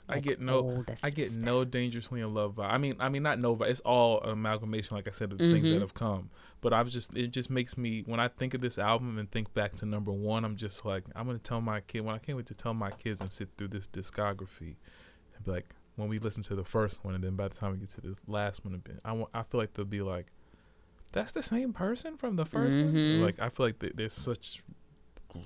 I 0.09 0.19
get 0.19 0.41
no. 0.41 0.85
I 1.05 1.11
get 1.11 1.37
no 1.37 1.65
dangerously 1.65 2.21
in 2.21 2.35
love 2.35 2.57
vibe. 2.57 2.69
I 2.69 2.79
mean, 2.79 2.97
I 2.99 3.09
mean 3.09 3.23
not 3.23 3.39
no. 3.39 3.55
It's 3.63 3.79
all 3.81 4.21
an 4.23 4.31
amalgamation, 4.31 4.97
like 4.97 5.07
I 5.07 5.13
said, 5.13 5.31
of 5.31 5.39
the 5.39 5.53
things 5.53 5.69
Mhm. 5.69 5.75
that 5.75 5.81
have 5.83 5.95
come. 5.95 6.31
But 6.61 6.73
I 6.73 6.83
was 6.83 6.93
just, 6.93 7.17
it 7.17 7.29
just 7.29 7.49
makes 7.49 7.79
me 7.79 8.03
when 8.05 8.19
I 8.19 8.27
think 8.27 8.53
of 8.53 8.61
this 8.61 8.77
album 8.77 9.19
and 9.19 9.31
think 9.31 9.55
back 9.55 9.77
to 9.77 9.87
number 9.87 10.11
one, 10.11 10.45
I'm 10.45 10.57
just 10.57 10.85
like, 10.85 11.05
I'm 11.15 11.27
gonna 11.27 11.39
tell 11.39 11.61
my 11.61 11.81
kid 11.81 12.01
when 12.01 12.17
I 12.17 12.19
can't 12.19 12.37
wait 12.37 12.47
to 12.47 12.55
tell 12.55 12.75
my 12.75 12.91
kids 12.91 13.21
and 13.21 13.33
sit 13.33 13.51
through 13.57 13.69
this 13.69 13.87
discography, 13.87 14.75
and 15.37 15.45
be 15.45 15.51
like, 15.53 15.77
when 15.95 16.09
we 16.09 16.19
listen 16.19 16.43
to 16.43 16.57
the 16.57 16.65
first 16.65 17.05
one, 17.05 17.15
and 17.15 17.23
then 17.23 17.37
by 17.37 17.47
the 17.47 17.55
time 17.55 17.71
we 17.73 17.79
get 17.79 17.91
to 17.91 18.01
the 18.01 18.17
last 18.27 18.65
one, 18.65 18.83
I 19.05 19.13
want, 19.13 19.31
I 19.33 19.45
feel 19.45 19.61
like 19.61 19.75
they'll 19.75 19.85
be 19.85 20.03
like, 20.03 20.27
that's 21.13 21.33
the 21.33 21.43
same 21.43 21.73
person 21.73 22.17
from 22.17 22.37
the 22.37 22.45
1st 22.45 22.73
Mhm. 22.77 22.93
one. 23.19 23.23
Like 23.23 23.41
I 23.41 23.49
feel 23.49 23.67
like 23.67 23.79
th- 23.79 23.95
there's 23.97 24.15
such 24.15 24.63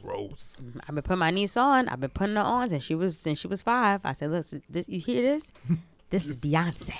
growth. 0.02 0.56
I've 0.88 0.94
been 0.94 1.02
putting 1.02 1.18
my 1.18 1.30
niece 1.30 1.56
on. 1.56 1.88
I've 1.88 2.00
been 2.00 2.10
putting 2.10 2.36
her 2.36 2.42
on 2.42 2.68
since 2.70 2.82
she 2.84 2.94
was 2.94 3.18
since 3.18 3.38
she 3.40 3.48
was 3.48 3.62
five. 3.62 4.00
I 4.04 4.12
said, 4.12 4.30
"Listen, 4.30 4.62
this, 4.68 4.88
you 4.88 5.00
hear 5.00 5.22
this? 5.22 5.52
This 6.10 6.26
is 6.28 6.36
Beyonce. 6.36 6.94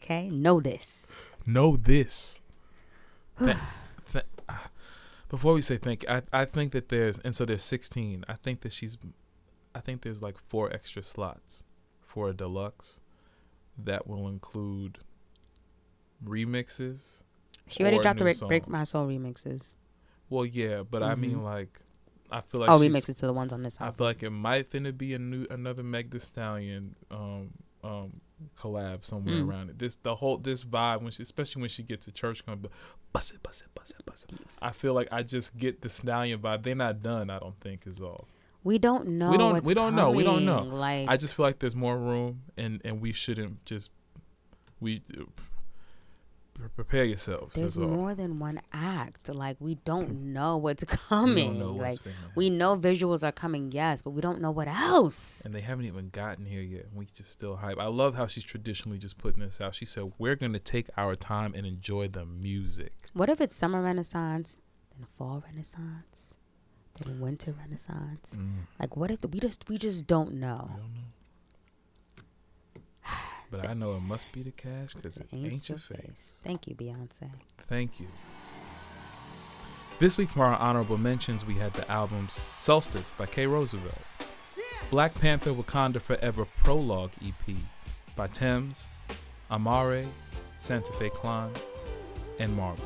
Okay, 0.00 0.28
know 0.30 0.60
this." 0.60 1.12
know 1.46 1.76
this. 1.76 2.40
Th- 3.38 3.56
th- 4.12 4.24
ah, 4.48 4.68
before 5.28 5.54
we 5.54 5.62
say 5.62 5.76
thank 5.78 6.02
you, 6.02 6.08
I, 6.10 6.22
I 6.32 6.44
think 6.44 6.72
that 6.72 6.88
there's 6.88 7.18
and 7.18 7.34
so 7.36 7.44
there's 7.44 7.62
16. 7.62 8.24
I 8.28 8.34
think 8.34 8.60
that 8.62 8.72
she's, 8.72 8.98
I 9.74 9.80
think 9.80 10.02
there's 10.02 10.20
like 10.20 10.36
four 10.38 10.70
extra 10.72 11.02
slots 11.02 11.64
for 12.02 12.28
a 12.28 12.34
deluxe 12.34 13.00
that 13.78 14.06
will 14.06 14.26
include 14.28 14.98
remixes. 16.24 17.22
She 17.70 17.82
already 17.82 17.98
dropped 17.98 18.18
the 18.18 18.24
Break, 18.24 18.38
Break. 18.40 18.68
My 18.68 18.84
Soul 18.84 19.06
remixes. 19.08 19.74
Well, 20.30 20.44
yeah, 20.44 20.82
but 20.88 21.02
I 21.02 21.14
mean 21.14 21.36
Mhm. 21.38 21.44
like, 21.44 21.80
I 22.30 22.40
feel 22.42 22.60
like 22.60 22.70
oh, 22.70 22.78
remixes 22.78 23.18
to 23.20 23.26
the 23.26 23.32
ones 23.32 23.52
on 23.52 23.62
this 23.62 23.78
I 23.80 23.90
feel 23.90 24.06
like 24.06 24.22
it 24.22 24.30
might 24.30 24.70
finna 24.70 24.96
be 24.96 25.14
a 25.14 25.18
new 25.18 25.46
another 25.50 25.82
Meg 25.82 26.10
Thee 26.10 26.18
Stallion 26.18 26.94
um 27.10 27.50
um 27.82 28.20
collab 28.56 29.04
somewhere 29.04 29.36
Mm. 29.36 29.48
around 29.48 29.70
it. 29.70 29.78
This 29.78 29.96
the 29.96 30.16
whole 30.16 30.36
this 30.38 30.62
vibe 30.64 31.02
when 31.02 31.10
she 31.12 31.22
especially 31.22 31.60
when 31.62 31.70
she 31.70 31.82
gets 31.82 32.04
to 32.04 32.12
church 32.12 32.44
gonna 32.44 32.60
bust 33.12 33.32
it, 33.32 33.42
bust 33.42 33.62
it, 33.62 33.68
bust 33.74 33.94
it, 33.98 34.04
bust 34.04 34.32
it. 34.32 34.40
I 34.60 34.70
feel 34.72 34.92
like 34.94 35.08
I 35.10 35.22
just 35.22 35.56
get 35.56 35.80
the 35.80 35.88
stallion 35.88 36.40
vibe. 36.40 36.62
They're 36.64 36.74
not 36.74 37.02
done, 37.02 37.30
I 37.30 37.38
don't 37.38 37.58
think, 37.60 37.86
is 37.86 38.00
all. 38.00 38.28
we 38.64 38.76
don't 38.78 39.06
know. 39.08 39.30
we 39.30 39.38
don't 39.38 39.64
we 39.64 39.72
don't 39.74 39.94
know. 39.96 40.10
We 40.10 40.24
don't 40.24 40.44
know. 40.44 40.62
Like 40.62 41.08
I 41.08 41.16
just 41.16 41.32
feel 41.34 41.46
like 41.46 41.58
there's 41.60 41.76
more 41.76 41.96
room 41.96 42.42
and 42.58 42.82
and 42.84 43.00
we 43.00 43.12
shouldn't 43.12 43.64
just 43.64 43.90
we 44.80 45.02
prepare 46.74 47.04
yourselves. 47.04 47.54
There's 47.54 47.78
more 47.78 48.14
than 48.14 48.38
one 48.38 48.60
act. 48.72 49.28
Like 49.32 49.56
we 49.60 49.76
don't 49.84 50.32
know 50.32 50.56
what's 50.56 50.82
coming. 50.84 51.58
know 51.58 51.72
like 51.72 51.98
we 52.34 52.50
know 52.50 52.76
visuals 52.76 53.22
are 53.22 53.32
coming, 53.32 53.70
yes, 53.70 54.02
but 54.02 54.10
we 54.10 54.20
don't 54.20 54.40
know 54.40 54.50
what 54.50 54.66
else. 54.66 55.44
and 55.44 55.54
they 55.54 55.60
haven't 55.60 55.84
even 55.84 56.08
gotten 56.10 56.44
here 56.46 56.62
yet. 56.62 56.86
We 56.92 57.06
just 57.14 57.30
still 57.30 57.56
hype. 57.56 57.78
I 57.78 57.86
love 57.86 58.16
how 58.16 58.26
she's 58.26 58.44
traditionally 58.44 58.98
just 58.98 59.18
putting 59.18 59.40
this 59.40 59.60
out. 59.60 59.74
She 59.74 59.84
said, 59.84 60.12
"We're 60.18 60.36
gonna 60.36 60.58
take 60.58 60.88
our 60.96 61.14
time 61.14 61.54
and 61.54 61.64
enjoy 61.66 62.08
the 62.08 62.24
music." 62.26 62.92
What 63.12 63.28
if 63.28 63.40
it's 63.40 63.54
summer 63.54 63.80
renaissance, 63.82 64.58
then 64.96 65.06
fall 65.16 65.42
renaissance, 65.46 66.36
then 67.00 67.20
winter 67.20 67.52
renaissance? 67.52 68.34
Mm, 68.36 68.66
Like 68.80 68.96
what 68.96 69.10
if 69.10 69.20
the, 69.20 69.28
we 69.28 69.38
just 69.40 69.68
we 69.68 69.78
just 69.78 70.06
don't 70.06 70.32
I 70.32 70.46
know? 70.46 70.64
don't 70.68 70.94
know. 70.94 71.02
But 73.50 73.68
I 73.68 73.74
know 73.74 73.94
it 73.96 74.00
must 74.00 74.30
be 74.32 74.42
the 74.42 74.50
cash 74.50 74.94
because 74.94 75.16
it 75.16 75.26
ain't 75.32 75.68
your 75.68 75.78
face. 75.78 76.34
Thank 76.44 76.66
you, 76.66 76.74
Beyonce. 76.74 77.30
Thank 77.66 77.98
you. 77.98 78.06
This 79.98 80.16
week 80.16 80.30
for 80.30 80.44
our 80.44 80.56
honorable 80.56 80.98
mentions, 80.98 81.44
we 81.44 81.54
had 81.54 81.72
the 81.72 81.90
albums 81.90 82.38
Solstice 82.60 83.10
by 83.18 83.26
K. 83.26 83.46
Roosevelt, 83.46 83.98
Black 84.90 85.14
Panther 85.14 85.52
Wakanda 85.52 86.00
Forever 86.00 86.44
Prologue 86.62 87.10
EP 87.26 87.56
by 88.14 88.28
Tems, 88.28 88.84
Amare, 89.50 90.04
Santa 90.60 90.92
Fe 90.92 91.08
Klan, 91.08 91.50
and 92.38 92.54
Marvel. 92.54 92.84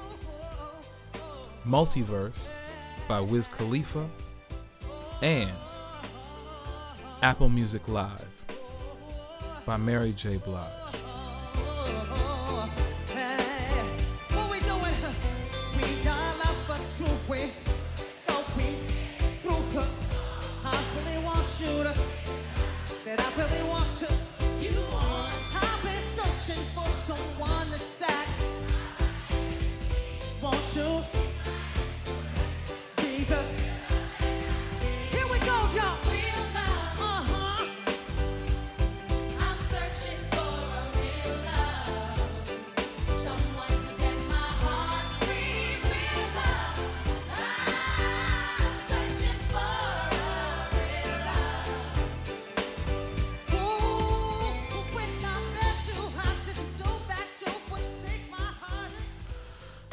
Multiverse 1.66 2.48
by 3.08 3.20
Wiz 3.20 3.48
Khalifa, 3.48 4.08
and 5.20 5.50
Apple 7.20 7.48
Music 7.48 7.88
Live 7.88 8.31
by 9.64 9.76
Mary 9.76 10.12
J. 10.12 10.36
Blige. 10.38 11.01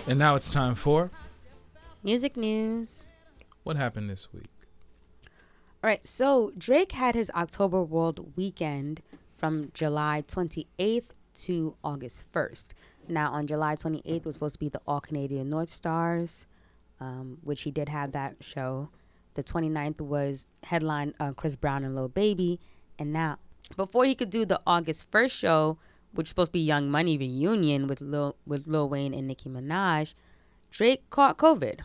And 0.10 0.18
now 0.18 0.34
it's 0.34 0.50
time 0.50 0.74
for 0.74 1.12
Music 2.02 2.36
news. 2.36 3.06
what 3.62 3.78
happened 3.78 4.10
this 4.10 4.34
week. 4.34 4.50
All 5.84 5.88
right, 5.88 6.04
so 6.04 6.52
Drake 6.58 6.94
had 6.94 7.14
his 7.14 7.30
October 7.36 7.84
World 7.84 8.36
weekend 8.36 9.04
from 9.38 9.70
July 9.72 10.24
28th 10.28 11.10
to 11.42 11.76
August 11.84 12.24
1st. 12.34 12.70
Now, 13.08 13.32
on 13.32 13.46
July 13.46 13.76
28th 13.76 14.26
was 14.26 14.34
supposed 14.34 14.56
to 14.56 14.60
be 14.60 14.70
the 14.70 14.82
All 14.88 15.00
Canadian 15.00 15.48
North 15.48 15.70
Stars, 15.70 16.48
um, 17.00 17.38
which 17.44 17.62
he 17.62 17.70
did 17.70 17.88
have 17.88 18.12
that 18.14 18.38
show. 18.42 18.90
The 19.36 19.44
29th 19.44 20.02
was 20.02 20.48
headline 20.64 21.14
uh, 21.20 21.34
Chris 21.34 21.56
Brown 21.56 21.84
and 21.84 21.94
Lil 21.94 22.08
Baby. 22.08 22.60
And 22.98 23.14
now, 23.14 23.38
before 23.78 24.06
he 24.06 24.16
could 24.16 24.32
do 24.32 24.44
the 24.44 24.60
August 24.66 25.12
1st 25.12 25.32
show, 25.32 25.78
which 26.14 26.26
is 26.26 26.30
supposed 26.30 26.50
to 26.50 26.54
be 26.54 26.60
Young 26.60 26.90
Money 26.90 27.18
reunion 27.18 27.88
with 27.88 28.02
Lil, 28.02 28.36
with 28.46 28.68
Lil 28.68 28.90
Wayne 28.90 29.14
and 29.14 29.28
Nicki 29.28 29.50
Minaj, 29.50 30.14
Drake 30.72 31.10
caught 31.10 31.38
COVID 31.38 31.80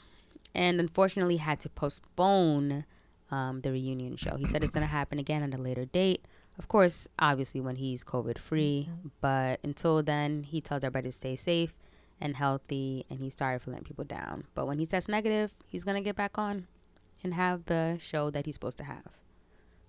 and 0.54 0.80
unfortunately 0.80 1.38
had 1.38 1.60
to 1.60 1.68
postpone 1.68 2.84
um, 3.30 3.60
the 3.62 3.72
reunion 3.72 4.16
show. 4.16 4.36
He 4.36 4.46
said 4.46 4.62
it's 4.62 4.70
going 4.70 4.86
to 4.86 4.92
happen 4.92 5.18
again 5.18 5.42
at 5.42 5.58
a 5.58 5.62
later 5.62 5.84
date. 5.84 6.24
Of 6.58 6.68
course, 6.68 7.08
obviously 7.18 7.60
when 7.60 7.76
he's 7.76 8.04
COVID 8.04 8.38
free, 8.38 8.88
but 9.20 9.58
until 9.64 10.02
then, 10.02 10.44
he 10.44 10.60
tells 10.60 10.84
everybody 10.84 11.08
to 11.08 11.12
stay 11.12 11.34
safe 11.34 11.74
and 12.20 12.36
healthy, 12.36 13.04
and 13.10 13.18
he's 13.18 13.36
sorry 13.36 13.58
for 13.58 13.70
letting 13.70 13.84
people 13.84 14.04
down. 14.04 14.44
But 14.54 14.66
when 14.66 14.78
he 14.78 14.86
tests 14.86 15.08
negative, 15.08 15.54
he's 15.66 15.82
going 15.82 15.96
to 15.96 16.00
get 16.00 16.14
back 16.14 16.38
on 16.38 16.68
and 17.24 17.34
have 17.34 17.64
the 17.64 17.96
show 17.98 18.30
that 18.30 18.46
he's 18.46 18.54
supposed 18.54 18.78
to 18.78 18.84
have. 18.84 19.02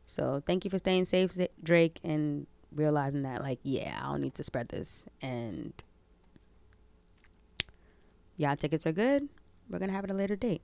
So 0.07 0.41
thank 0.45 0.65
you 0.65 0.71
for 0.71 0.79
staying 0.79 1.05
safe, 1.05 1.37
Drake, 1.61 1.99
and 2.03 2.47
realizing 2.73 3.23
that, 3.23 3.41
like, 3.41 3.59
yeah, 3.63 3.99
I 4.01 4.11
don't 4.11 4.21
need 4.21 4.35
to 4.35 4.43
spread 4.43 4.69
this. 4.69 5.05
And 5.21 5.73
yeah, 8.37 8.55
tickets 8.55 8.85
are 8.85 8.91
good. 8.91 9.29
We're 9.69 9.79
to 9.89 9.95
have 9.95 10.03
it 10.03 10.11
a 10.11 10.13
later 10.13 10.35
date. 10.35 10.61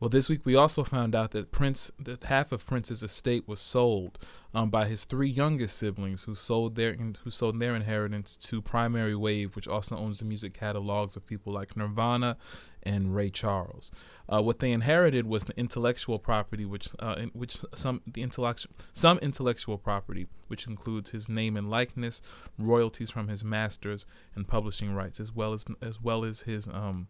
Well, 0.00 0.08
this 0.10 0.28
week 0.28 0.44
we 0.44 0.56
also 0.56 0.82
found 0.82 1.14
out 1.14 1.30
that 1.30 1.52
Prince, 1.52 1.90
that 1.98 2.24
half 2.24 2.50
of 2.50 2.66
Prince's 2.66 3.02
estate 3.02 3.46
was 3.46 3.60
sold 3.60 4.18
um, 4.52 4.68
by 4.68 4.86
his 4.86 5.04
three 5.04 5.28
youngest 5.28 5.78
siblings, 5.78 6.24
who 6.24 6.34
sold 6.34 6.74
their 6.74 6.94
who 6.94 7.30
sold 7.30 7.58
their 7.60 7.76
inheritance 7.76 8.36
to 8.36 8.60
Primary 8.60 9.14
Wave, 9.14 9.54
which 9.54 9.68
also 9.68 9.96
owns 9.96 10.18
the 10.18 10.24
music 10.24 10.52
catalogs 10.52 11.14
of 11.14 11.24
people 11.24 11.52
like 11.52 11.76
Nirvana 11.76 12.36
and 12.82 13.14
Ray 13.14 13.30
Charles. 13.30 13.92
Uh, 14.28 14.42
what 14.42 14.58
they 14.58 14.72
inherited 14.72 15.26
was 15.26 15.44
the 15.44 15.56
intellectual 15.56 16.18
property, 16.18 16.64
which 16.64 16.88
uh, 16.98 17.14
in, 17.16 17.28
which 17.28 17.58
some 17.74 18.02
the 18.04 18.22
intellectual 18.22 18.72
some 18.92 19.18
intellectual 19.18 19.78
property, 19.78 20.26
which 20.48 20.66
includes 20.66 21.10
his 21.10 21.28
name 21.28 21.56
and 21.56 21.70
likeness, 21.70 22.20
royalties 22.58 23.10
from 23.10 23.28
his 23.28 23.44
masters, 23.44 24.06
and 24.34 24.48
publishing 24.48 24.92
rights, 24.92 25.20
as 25.20 25.32
well 25.32 25.52
as 25.52 25.64
as 25.80 26.02
well 26.02 26.24
as 26.24 26.40
his 26.40 26.66
um, 26.66 27.06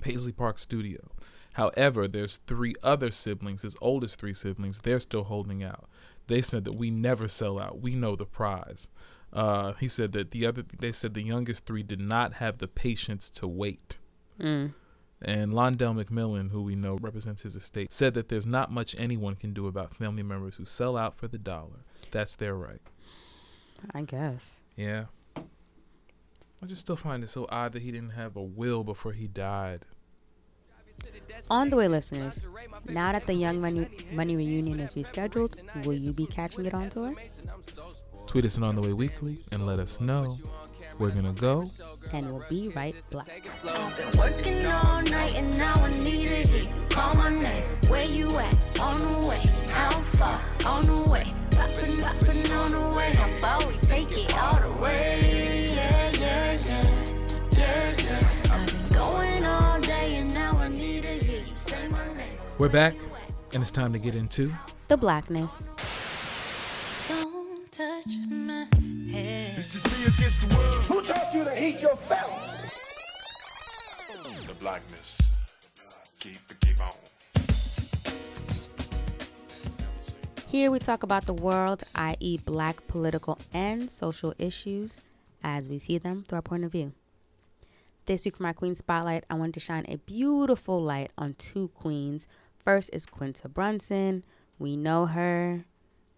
Paisley 0.00 0.32
Park 0.32 0.58
studio. 0.58 1.10
However, 1.54 2.06
there's 2.06 2.40
three 2.46 2.74
other 2.82 3.10
siblings, 3.10 3.62
his 3.62 3.76
oldest 3.80 4.18
three 4.18 4.34
siblings, 4.34 4.80
they're 4.82 5.00
still 5.00 5.24
holding 5.24 5.62
out. 5.62 5.88
They 6.26 6.42
said 6.42 6.64
that 6.64 6.74
we 6.74 6.90
never 6.90 7.26
sell 7.26 7.58
out. 7.58 7.80
We 7.80 7.94
know 7.94 8.14
the 8.14 8.24
prize. 8.24 8.88
Uh, 9.32 9.72
he 9.74 9.88
said 9.88 10.12
that 10.12 10.30
the 10.30 10.46
other, 10.46 10.64
they 10.78 10.92
said 10.92 11.14
the 11.14 11.22
youngest 11.22 11.66
three 11.66 11.82
did 11.82 12.00
not 12.00 12.34
have 12.34 12.58
the 12.58 12.68
patience 12.68 13.30
to 13.30 13.48
wait. 13.48 13.98
Mm. 14.38 14.74
And 15.22 15.52
Londell 15.52 16.02
McMillan, 16.02 16.50
who 16.50 16.62
we 16.62 16.74
know 16.74 16.96
represents 17.00 17.42
his 17.42 17.54
estate, 17.54 17.92
said 17.92 18.14
that 18.14 18.28
there's 18.28 18.46
not 18.46 18.70
much 18.70 18.96
anyone 18.98 19.36
can 19.36 19.52
do 19.52 19.66
about 19.66 19.94
family 19.94 20.22
members 20.22 20.56
who 20.56 20.64
sell 20.64 20.96
out 20.96 21.16
for 21.16 21.28
the 21.28 21.38
dollar. 21.38 21.84
That's 22.10 22.34
their 22.34 22.54
right. 22.54 22.80
I 23.92 24.02
guess. 24.02 24.62
Yeah. 24.76 25.06
I 25.36 26.66
just 26.66 26.82
still 26.82 26.96
find 26.96 27.22
it 27.22 27.30
so 27.30 27.46
odd 27.50 27.72
that 27.72 27.82
he 27.82 27.90
didn't 27.90 28.10
have 28.10 28.36
a 28.36 28.42
will 28.42 28.84
before 28.84 29.12
he 29.12 29.26
died. 29.26 29.84
On 31.50 31.68
the 31.68 31.76
way, 31.76 31.88
listeners. 31.88 32.42
Now 32.88 33.12
that 33.12 33.26
the 33.26 33.34
Young 33.34 33.60
Money, 33.60 33.88
Money 34.12 34.36
reunion 34.36 34.80
is 34.80 34.94
rescheduled, 34.94 35.56
will 35.84 35.94
you 35.94 36.12
be 36.12 36.26
catching 36.26 36.66
it 36.66 36.74
on 36.74 36.88
tour? 36.90 37.14
Tweet 38.26 38.44
us 38.44 38.56
at 38.56 38.62
On 38.62 38.76
The 38.76 38.82
Way 38.82 38.92
Weekly 38.92 39.38
and 39.50 39.66
let 39.66 39.78
us 39.78 40.00
know. 40.00 40.38
We're 40.98 41.10
gonna 41.10 41.32
go. 41.32 41.70
And 42.12 42.26
we'll 42.26 42.44
be 42.48 42.68
right 42.68 42.94
back. 43.10 43.28
I've 43.64 43.96
been 43.96 44.18
working 44.20 44.66
all 44.66 45.02
night 45.02 45.34
and 45.34 45.56
now 45.56 45.74
I 45.74 45.90
need 45.98 46.22
to 46.22 46.28
hear 46.28 46.64
you 46.64 46.88
call 46.90 47.14
my 47.14 47.30
name. 47.30 47.64
Where 47.88 48.04
you 48.04 48.28
at? 48.38 48.80
On 48.80 48.98
the 48.98 49.26
way. 49.26 49.42
How 49.70 49.90
far? 50.02 50.40
On 50.66 50.84
the 50.84 51.10
way. 51.10 51.32
Poppin', 51.52 52.00
poppin' 52.02 52.52
on 52.52 52.70
the 52.70 52.96
way. 52.96 53.12
How 53.14 53.28
far 53.40 53.68
we 53.68 53.78
take 53.78 54.12
it 54.16 54.36
all 54.36 54.60
the 54.60 54.72
way? 54.82 55.59
We're 62.60 62.68
back, 62.68 62.94
and 63.54 63.62
it's 63.62 63.70
time 63.70 63.94
to 63.94 63.98
get 63.98 64.14
into 64.14 64.52
The 64.88 64.98
blackness. 64.98 65.66
Don't 67.08 67.72
touch 67.72 68.04
my 68.28 68.66
head. 69.10 69.56
The 74.46 74.54
blackness. 74.58 75.18
Keep 76.20 76.36
it, 76.50 76.60
keep 76.60 76.78
on. 76.82 76.92
Here 80.46 80.70
we 80.70 80.78
talk 80.80 81.02
about 81.02 81.24
the 81.24 81.32
world, 81.32 81.82
i.e., 81.94 82.36
black 82.44 82.86
political 82.88 83.38
and 83.54 83.90
social 83.90 84.34
issues 84.38 85.00
as 85.42 85.66
we 85.66 85.78
see 85.78 85.96
them 85.96 86.24
through 86.28 86.36
our 86.36 86.42
point 86.42 86.64
of 86.64 86.72
view. 86.72 86.92
This 88.04 88.24
week 88.24 88.36
for 88.36 88.42
my 88.42 88.52
Queen 88.52 88.74
Spotlight, 88.74 89.24
I 89.30 89.34
wanted 89.34 89.54
to 89.54 89.60
shine 89.60 89.86
a 89.88 89.96
beautiful 89.96 90.82
light 90.82 91.10
on 91.16 91.34
two 91.34 91.68
queens. 91.68 92.26
First 92.64 92.90
is 92.92 93.06
Quinta 93.06 93.48
Brunson. 93.48 94.24
We 94.58 94.76
know 94.76 95.06
her. 95.06 95.64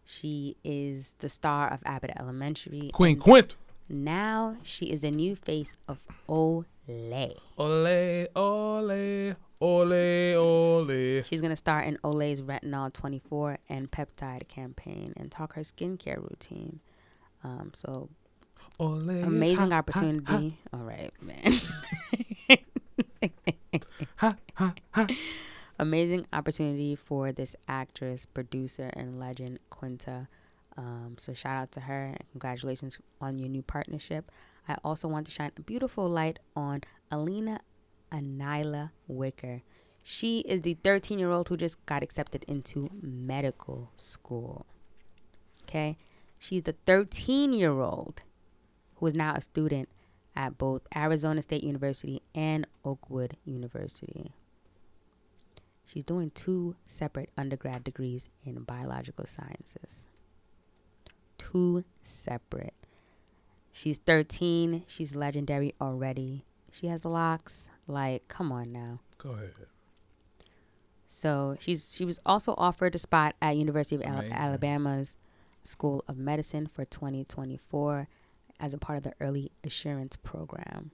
She 0.05 0.57
is 0.64 1.14
the 1.18 1.28
star 1.28 1.72
of 1.72 1.80
Abbott 1.84 2.12
Elementary. 2.18 2.90
Queen 2.93 3.18
Quint. 3.18 3.57
Now 3.88 4.57
she 4.62 4.86
is 4.86 5.01
the 5.01 5.11
new 5.11 5.36
face 5.36 5.76
of 5.86 6.01
Olay. 6.28 7.36
Ole, 7.59 8.26
ole, 8.34 9.34
ole, 9.61 10.34
ole. 10.36 11.22
She's 11.22 11.40
gonna 11.40 11.57
star 11.57 11.80
in 11.82 11.97
Olay's 11.99 12.43
Retinol 12.43 12.93
24 12.93 13.59
and 13.68 13.90
peptide 13.90 14.49
campaign 14.49 15.12
and 15.16 15.30
talk 15.30 15.55
her 15.55 15.62
skincare 15.62 16.18
routine. 16.20 16.80
Um, 17.45 17.70
so 17.74 18.09
Ole. 18.80 19.11
amazing 19.22 19.70
hot, 19.70 19.72
hot, 19.72 19.72
hot. 19.72 19.78
opportunity. 19.78 20.59
All 20.72 20.80
right, 20.80 21.11
man. 21.20 21.41
Amazing 25.83 26.28
opportunity 26.33 26.95
for 26.95 27.33
this 27.33 27.57
actress, 27.66 28.24
producer, 28.24 28.89
and 28.93 29.18
legend 29.18 29.59
Quinta. 29.68 30.28
Um, 30.76 31.16
so 31.18 31.35
shout 31.35 31.61
out 31.61 31.72
to 31.72 31.80
her 31.80 32.05
and 32.05 32.22
congratulations 32.30 33.01
on 33.20 33.41
your 33.41 33.49
new 33.49 33.62
partnership. 33.62 34.30
I 34.68 34.76
also 34.85 35.09
want 35.09 35.26
to 35.26 35.33
shine 35.33 35.51
a 35.57 35.61
beautiful 35.61 36.09
light 36.09 36.39
on 36.55 36.83
Alena 37.11 37.59
Analeigh 38.12 38.93
Wicker. 39.09 39.62
She 40.05 40.43
is 40.43 40.61
the 40.61 40.74
13 40.74 41.18
year 41.18 41.33
old 41.33 41.49
who 41.49 41.57
just 41.57 41.85
got 41.85 42.05
accepted 42.05 42.45
into 42.47 42.89
medical 43.03 43.91
school. 43.97 44.66
Okay, 45.64 45.99
she's 46.39 46.62
the 46.62 46.76
13 46.87 47.53
year 47.53 47.80
old 47.80 48.22
who 48.99 49.09
is 49.09 49.16
now 49.16 49.35
a 49.35 49.41
student 49.41 49.89
at 50.37 50.59
both 50.59 50.83
Arizona 50.95 51.43
State 51.43 51.64
University 51.64 52.22
and 52.37 52.68
Oakwood 52.85 53.37
University. 53.45 54.30
She's 55.93 56.05
doing 56.05 56.30
two 56.30 56.74
separate 56.86 57.28
undergrad 57.36 57.84
degrees 57.84 58.30
in 58.47 58.62
biological 58.62 59.26
sciences. 59.26 60.09
Two 61.36 61.84
separate. 62.03 62.72
She's 63.72 63.99
13. 63.99 64.84
She's 64.86 65.14
legendary 65.14 65.74
already. 65.82 66.47
She 66.70 66.86
has 66.86 67.05
locks. 67.05 67.68
Like, 67.86 68.26
come 68.28 68.51
on 68.51 68.72
now. 68.72 69.01
Go 69.18 69.32
ahead. 69.32 69.51
So 71.07 71.59
she's 71.61 71.95
she 71.95 72.07
was 72.07 72.18
also 72.24 72.55
offered 72.57 72.95
a 72.95 72.99
spot 72.99 73.34
at 73.43 73.59
University 73.59 73.97
of 73.97 74.03
Amazing. 74.03 74.32
Alabama's 74.32 75.14
School 75.62 76.05
of 76.09 76.16
Medicine 76.16 76.66
for 76.66 76.86
2024 76.86 78.09
as 78.59 78.72
a 78.72 78.78
part 78.78 78.97
of 78.97 79.03
the 79.05 79.12
Early 79.20 79.53
Assurance 79.62 80.16
Program. 80.16 80.90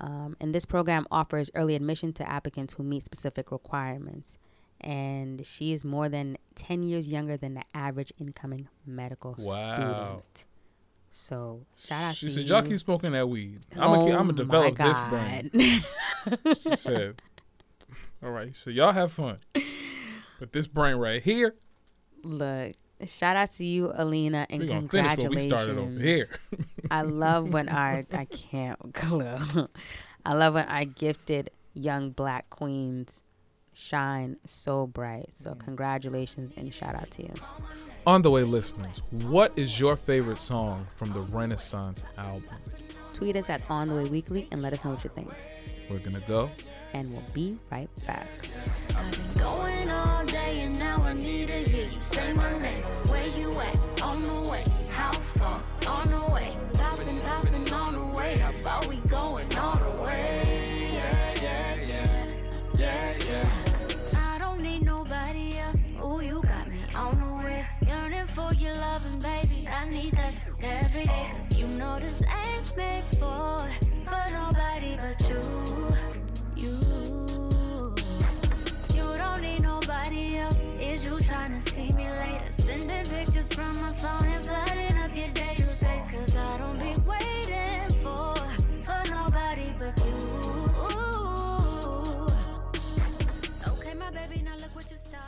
Um, 0.00 0.36
and 0.40 0.54
this 0.54 0.64
program 0.64 1.06
offers 1.10 1.50
early 1.54 1.74
admission 1.74 2.12
to 2.14 2.28
applicants 2.28 2.74
who 2.74 2.82
meet 2.82 3.04
specific 3.04 3.52
requirements. 3.52 4.38
And 4.80 5.44
she 5.46 5.72
is 5.74 5.84
more 5.84 6.08
than 6.08 6.38
10 6.54 6.82
years 6.82 7.08
younger 7.08 7.36
than 7.36 7.52
the 7.54 7.62
average 7.74 8.12
incoming 8.18 8.68
medical 8.86 9.34
Wow. 9.38 9.74
student. 9.74 10.46
So 11.10 11.66
shout 11.76 12.02
out 12.04 12.14
She 12.16 12.26
to 12.26 12.32
said, 12.32 12.42
you. 12.44 12.54
"Y'all 12.54 12.62
keep 12.62 12.78
smoking 12.78 13.12
that 13.12 13.28
weed. 13.28 13.58
I'm 13.76 13.90
oh 13.90 14.08
gonna, 14.10 14.32
develop 14.32 14.76
this 14.78 15.00
brain." 15.10 15.50
She 16.60 16.76
said, 16.76 17.20
"All 18.22 18.30
right, 18.30 18.54
so 18.54 18.70
y'all 18.70 18.92
have 18.92 19.12
fun, 19.12 19.38
but 20.38 20.52
this 20.52 20.66
brain 20.68 20.96
right 20.96 21.20
here, 21.22 21.56
Look, 22.22 22.74
shout 23.06 23.36
out 23.36 23.50
to 23.52 23.64
you, 23.64 23.88
Alena, 23.88 24.46
and 24.50 24.60
we 24.60 24.66
gonna 24.66 24.86
finish 24.88 25.16
what 25.16 25.30
we 25.30 25.36
congratulations. 25.36 25.46
started 25.46 25.78
over 25.78 25.98
here." 26.00 26.26
I 26.90 27.02
love 27.02 27.52
when 27.52 27.68
our 27.68 28.04
I 28.12 28.24
can't 28.24 28.78
clue. 28.94 29.68
I 30.24 30.34
love 30.34 30.54
when 30.54 30.66
our 30.66 30.84
gifted 30.84 31.50
young 31.74 32.10
black 32.10 32.50
queens 32.50 33.22
shine 33.72 34.36
so 34.46 34.86
bright. 34.86 35.32
So 35.32 35.50
mm. 35.50 35.60
congratulations 35.60 36.52
and 36.56 36.72
shout 36.74 36.94
out 36.94 37.10
to 37.12 37.22
you. 37.22 37.34
On 38.06 38.22
the 38.22 38.30
way, 38.30 38.44
listeners, 38.44 39.02
what 39.10 39.52
is 39.56 39.78
your 39.78 39.94
favorite 39.94 40.38
song 40.38 40.86
from 40.96 41.12
the 41.12 41.20
Renaissance 41.20 42.02
album? 42.16 42.56
Tweet 43.12 43.36
us 43.36 43.50
at 43.50 43.62
On 43.68 43.88
the 43.88 43.94
Way 43.94 44.04
Weekly 44.04 44.48
and 44.50 44.62
let 44.62 44.72
us 44.72 44.84
know 44.84 44.92
what 44.92 45.04
you 45.04 45.10
think. 45.14 45.30
We're 45.90 45.98
gonna 45.98 46.22
go. 46.26 46.50
And 46.92 47.12
we'll 47.12 47.22
be 47.32 47.58
right 47.70 47.88
back. 48.06 48.26
I've 48.96 49.10
been 49.12 49.34
going 49.34 49.90
all 49.90 50.24
day 50.24 50.60
and 50.62 50.78
now 50.78 51.02
I 51.02 51.12
need 51.12 51.48
to 51.48 51.62
hear 51.62 51.88
you 51.88 52.00
say 52.00 52.32
my 52.32 52.58
name. 52.58 52.82
Where 53.06 53.26
you 53.28 53.58
at? 53.60 54.02
On 54.02 54.22
the 54.22 54.48
way. 54.48 54.64
How 54.90 55.12
far? 55.12 55.62
On 55.86 56.10
the 56.10 56.19
far 58.62 58.86
we 58.88 58.96
going? 59.08 59.46
All 59.56 59.76
the 59.76 60.02
way. 60.02 60.90
Yeah, 60.92 61.42
yeah, 61.42 61.74
yeah. 61.88 62.26
Yeah, 62.76 63.14
yeah. 63.28 64.34
I 64.34 64.38
don't 64.38 64.60
need 64.60 64.82
nobody 64.82 65.56
else. 65.56 65.78
Ooh, 66.04 66.20
you 66.20 66.42
got 66.42 66.68
me 66.68 66.80
on 66.94 67.18
the 67.20 67.44
way. 67.44 67.66
Yearning 67.86 68.26
for 68.26 68.52
your 68.54 68.74
loving, 68.74 69.18
baby. 69.18 69.66
I 69.66 69.88
need 69.88 70.12
that 70.12 70.34
every 70.62 71.06
day. 71.06 71.30
Cause 71.36 71.56
you 71.56 71.66
know 71.66 71.98
this 72.00 72.20
ain't 72.44 72.76
made 72.76 73.04
for, 73.18 73.66
for 74.04 74.24
nobody 74.34 74.98
but 75.02 75.18
you. 75.30 75.42
You. 76.56 77.94
You 78.94 79.06
don't 79.16 79.40
need 79.40 79.62
nobody 79.62 80.36
else. 80.36 80.58
Is 80.78 81.02
you 81.04 81.18
trying 81.20 81.62
to 81.62 81.72
see 81.72 81.88
me 81.94 82.08
later? 82.10 82.44
Sending 82.50 83.04
pictures 83.06 83.50
from 83.54 83.72
my 83.80 83.92
phone 83.94 84.28
and 84.28 84.44
flooding 84.44 84.99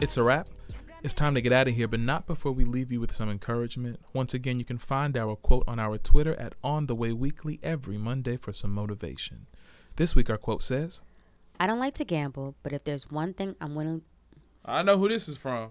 It's 0.02 0.16
a 0.16 0.22
wrap. 0.24 0.48
It's 1.04 1.14
time 1.14 1.36
to 1.36 1.40
get 1.40 1.52
out 1.52 1.68
of 1.68 1.76
here, 1.76 1.86
but 1.86 2.00
not 2.00 2.26
before 2.26 2.50
we 2.50 2.64
leave 2.64 2.90
you 2.90 2.98
with 2.98 3.12
some 3.12 3.30
encouragement. 3.30 4.00
Once 4.12 4.34
again, 4.34 4.58
you 4.58 4.64
can 4.64 4.78
find 4.78 5.16
our 5.16 5.36
quote 5.36 5.62
on 5.68 5.78
our 5.78 5.96
Twitter 5.96 6.34
at 6.40 6.56
On 6.64 6.86
the 6.86 6.96
Way 6.96 7.12
Weekly 7.12 7.60
every 7.62 7.96
Monday 7.98 8.36
for 8.36 8.52
some 8.52 8.72
motivation. 8.72 9.46
This 9.94 10.16
week, 10.16 10.28
our 10.28 10.38
quote 10.38 10.64
says, 10.64 11.02
I 11.60 11.68
don't 11.68 11.78
like 11.78 11.94
to 11.94 12.04
gamble, 12.04 12.56
but 12.64 12.72
if 12.72 12.82
there's 12.82 13.12
one 13.12 13.32
thing 13.32 13.54
I'm 13.60 13.76
willing 13.76 14.02
"I 14.64 14.82
know 14.82 14.98
who 14.98 15.08
this 15.08 15.28
is 15.28 15.36
from. 15.36 15.70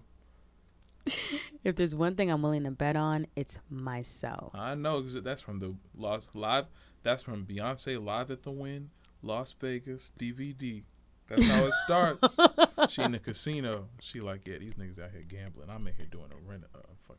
if 1.65 1.75
there's 1.75 1.93
one 1.93 2.15
thing 2.15 2.32
I'm 2.32 2.41
willing 2.41 2.63
to 2.63 2.71
bet 2.71 2.95
on, 2.95 3.27
it's 3.36 3.59
myself. 3.69 4.55
I 4.55 4.75
know 4.75 5.01
'cause 5.01 5.21
that's 5.21 5.41
from 5.41 5.59
the 5.59 5.75
Las 5.93 6.29
live. 6.34 6.67
That's 7.03 7.23
from 7.23 7.45
Beyonce 7.45 8.01
live 8.01 8.32
at 8.32 8.43
the 8.43 8.51
Wynn, 8.51 8.91
Las 9.21 9.51
Vegas 9.59 10.13
DVD. 10.17 10.84
That's 11.32 11.47
how 11.47 11.65
it 11.65 11.73
starts. 11.86 12.38
she 12.93 13.01
in 13.01 13.13
the 13.13 13.19
casino. 13.19 13.88
She 14.01 14.19
like, 14.19 14.45
yeah, 14.45 14.57
these 14.57 14.73
niggas 14.73 15.01
out 15.01 15.11
here 15.11 15.23
gambling. 15.27 15.69
I'm 15.69 15.88
in 15.88 15.93
here 15.95 16.07
doing 16.11 16.29
a 16.32 16.49
rent. 16.49 16.63
Uh, 16.75 16.79
uh, 17.09 17.13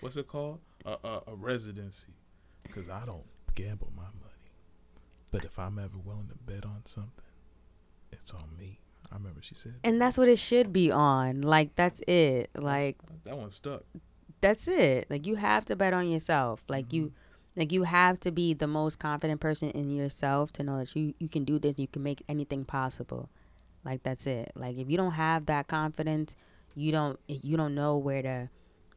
what's 0.00 0.16
it 0.16 0.26
called? 0.26 0.60
Uh, 0.84 0.96
uh, 1.04 1.20
a 1.26 1.34
residency. 1.34 2.14
Because 2.62 2.88
I 2.88 3.04
don't 3.04 3.26
gamble 3.54 3.92
my 3.94 4.02
money. 4.02 4.52
But 5.30 5.44
if 5.44 5.58
I'm 5.58 5.78
ever 5.78 5.98
willing 6.02 6.28
to 6.28 6.34
bet 6.34 6.64
on 6.64 6.82
something, 6.86 7.10
it's 8.10 8.32
on 8.32 8.56
me. 8.58 8.80
I 9.10 9.16
remember 9.16 9.40
she 9.42 9.54
said 9.54 9.74
And 9.84 10.00
that's 10.00 10.18
what 10.18 10.28
it 10.28 10.38
should 10.38 10.72
be 10.72 10.90
on. 10.90 11.42
Like 11.42 11.76
that's 11.76 12.00
it. 12.08 12.50
Like 12.56 12.96
that 13.24 13.36
one 13.36 13.50
stuck. 13.50 13.82
that's 14.40 14.66
it. 14.66 15.06
Like 15.10 15.26
you 15.26 15.36
have 15.36 15.64
to 15.66 15.76
bet 15.76 15.92
on 15.92 16.08
yourself. 16.08 16.64
Like 16.68 16.92
you 16.92 17.12
like 17.56 17.72
you 17.72 17.84
have 17.84 18.20
to 18.20 18.30
be 18.30 18.52
the 18.52 18.66
most 18.66 18.98
confident 18.98 19.40
person 19.40 19.70
in 19.70 19.90
yourself 19.90 20.52
to 20.54 20.62
know 20.62 20.78
that 20.78 20.94
you 20.94 21.14
you 21.18 21.28
can 21.28 21.44
do 21.44 21.58
this, 21.58 21.78
you 21.78 21.88
can 21.88 22.02
make 22.02 22.22
anything 22.28 22.64
possible. 22.64 23.30
Like 23.84 24.02
that's 24.02 24.26
it. 24.26 24.52
Like 24.54 24.76
if 24.76 24.90
you 24.90 24.96
don't 24.96 25.12
have 25.12 25.46
that 25.46 25.66
confidence, 25.66 26.36
you 26.74 26.92
don't 26.92 27.18
you 27.26 27.56
don't 27.56 27.74
know 27.74 27.96
where 27.96 28.22
to 28.22 28.50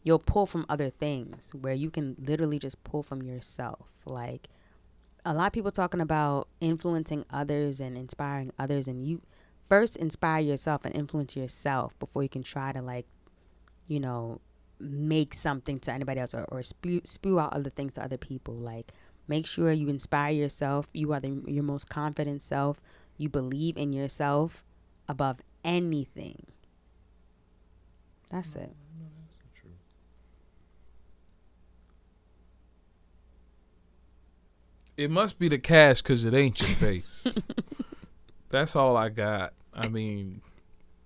you'll 0.03 0.19
pull 0.19 0.45
from 0.45 0.65
other 0.67 0.89
things 0.89 1.53
where 1.55 1.73
you 1.73 1.89
can 1.89 2.15
literally 2.19 2.59
just 2.59 2.83
pull 2.83 3.01
from 3.01 3.23
yourself. 3.23 3.87
Like 4.05 4.49
a 5.23 5.33
lot 5.33 5.47
of 5.47 5.53
people 5.53 5.71
talking 5.71 6.01
about 6.01 6.47
influencing 6.59 7.25
others 7.29 7.79
and 7.79 7.97
inspiring 7.97 8.49
others 8.59 8.87
and 8.87 9.05
you 9.05 9.21
first 9.69 9.95
inspire 9.97 10.41
yourself 10.41 10.83
and 10.83 10.95
influence 10.95 11.35
yourself 11.35 11.97
before 11.99 12.23
you 12.23 12.29
can 12.29 12.43
try 12.43 12.71
to 12.71 12.81
like 12.81 13.05
you 13.87 13.99
know 13.99 14.41
make 14.79 15.33
something 15.33 15.79
to 15.79 15.91
anybody 15.91 16.19
else 16.19 16.33
or, 16.33 16.45
or 16.49 16.61
spew, 16.61 17.01
spew 17.03 17.39
out 17.39 17.53
other 17.53 17.69
things 17.69 17.93
to 17.95 18.03
other 18.03 18.17
people 18.17 18.53
like 18.53 18.91
make 19.27 19.45
sure 19.45 19.71
you 19.71 19.89
inspire 19.89 20.31
yourself 20.31 20.87
you 20.93 21.11
are 21.13 21.19
the, 21.19 21.41
your 21.47 21.63
most 21.63 21.89
confident 21.89 22.41
self 22.41 22.81
you 23.17 23.29
believe 23.29 23.77
in 23.77 23.93
yourself 23.93 24.63
above 25.07 25.39
anything 25.63 26.45
that's 28.29 28.53
mm. 28.53 28.63
it 28.63 28.75
It 34.99 35.09
must 35.09 35.39
be 35.39 35.47
the 35.47 35.57
cash 35.57 36.01
because 36.01 36.25
it 36.25 36.33
ain't 36.33 36.59
your 36.59 36.71
face. 36.71 37.37
That's 38.49 38.75
all 38.75 38.97
I 38.97 39.07
got. 39.07 39.53
I 39.73 39.87
mean, 39.87 40.41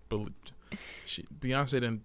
Beyonce 0.09 1.73
didn't. 1.73 2.01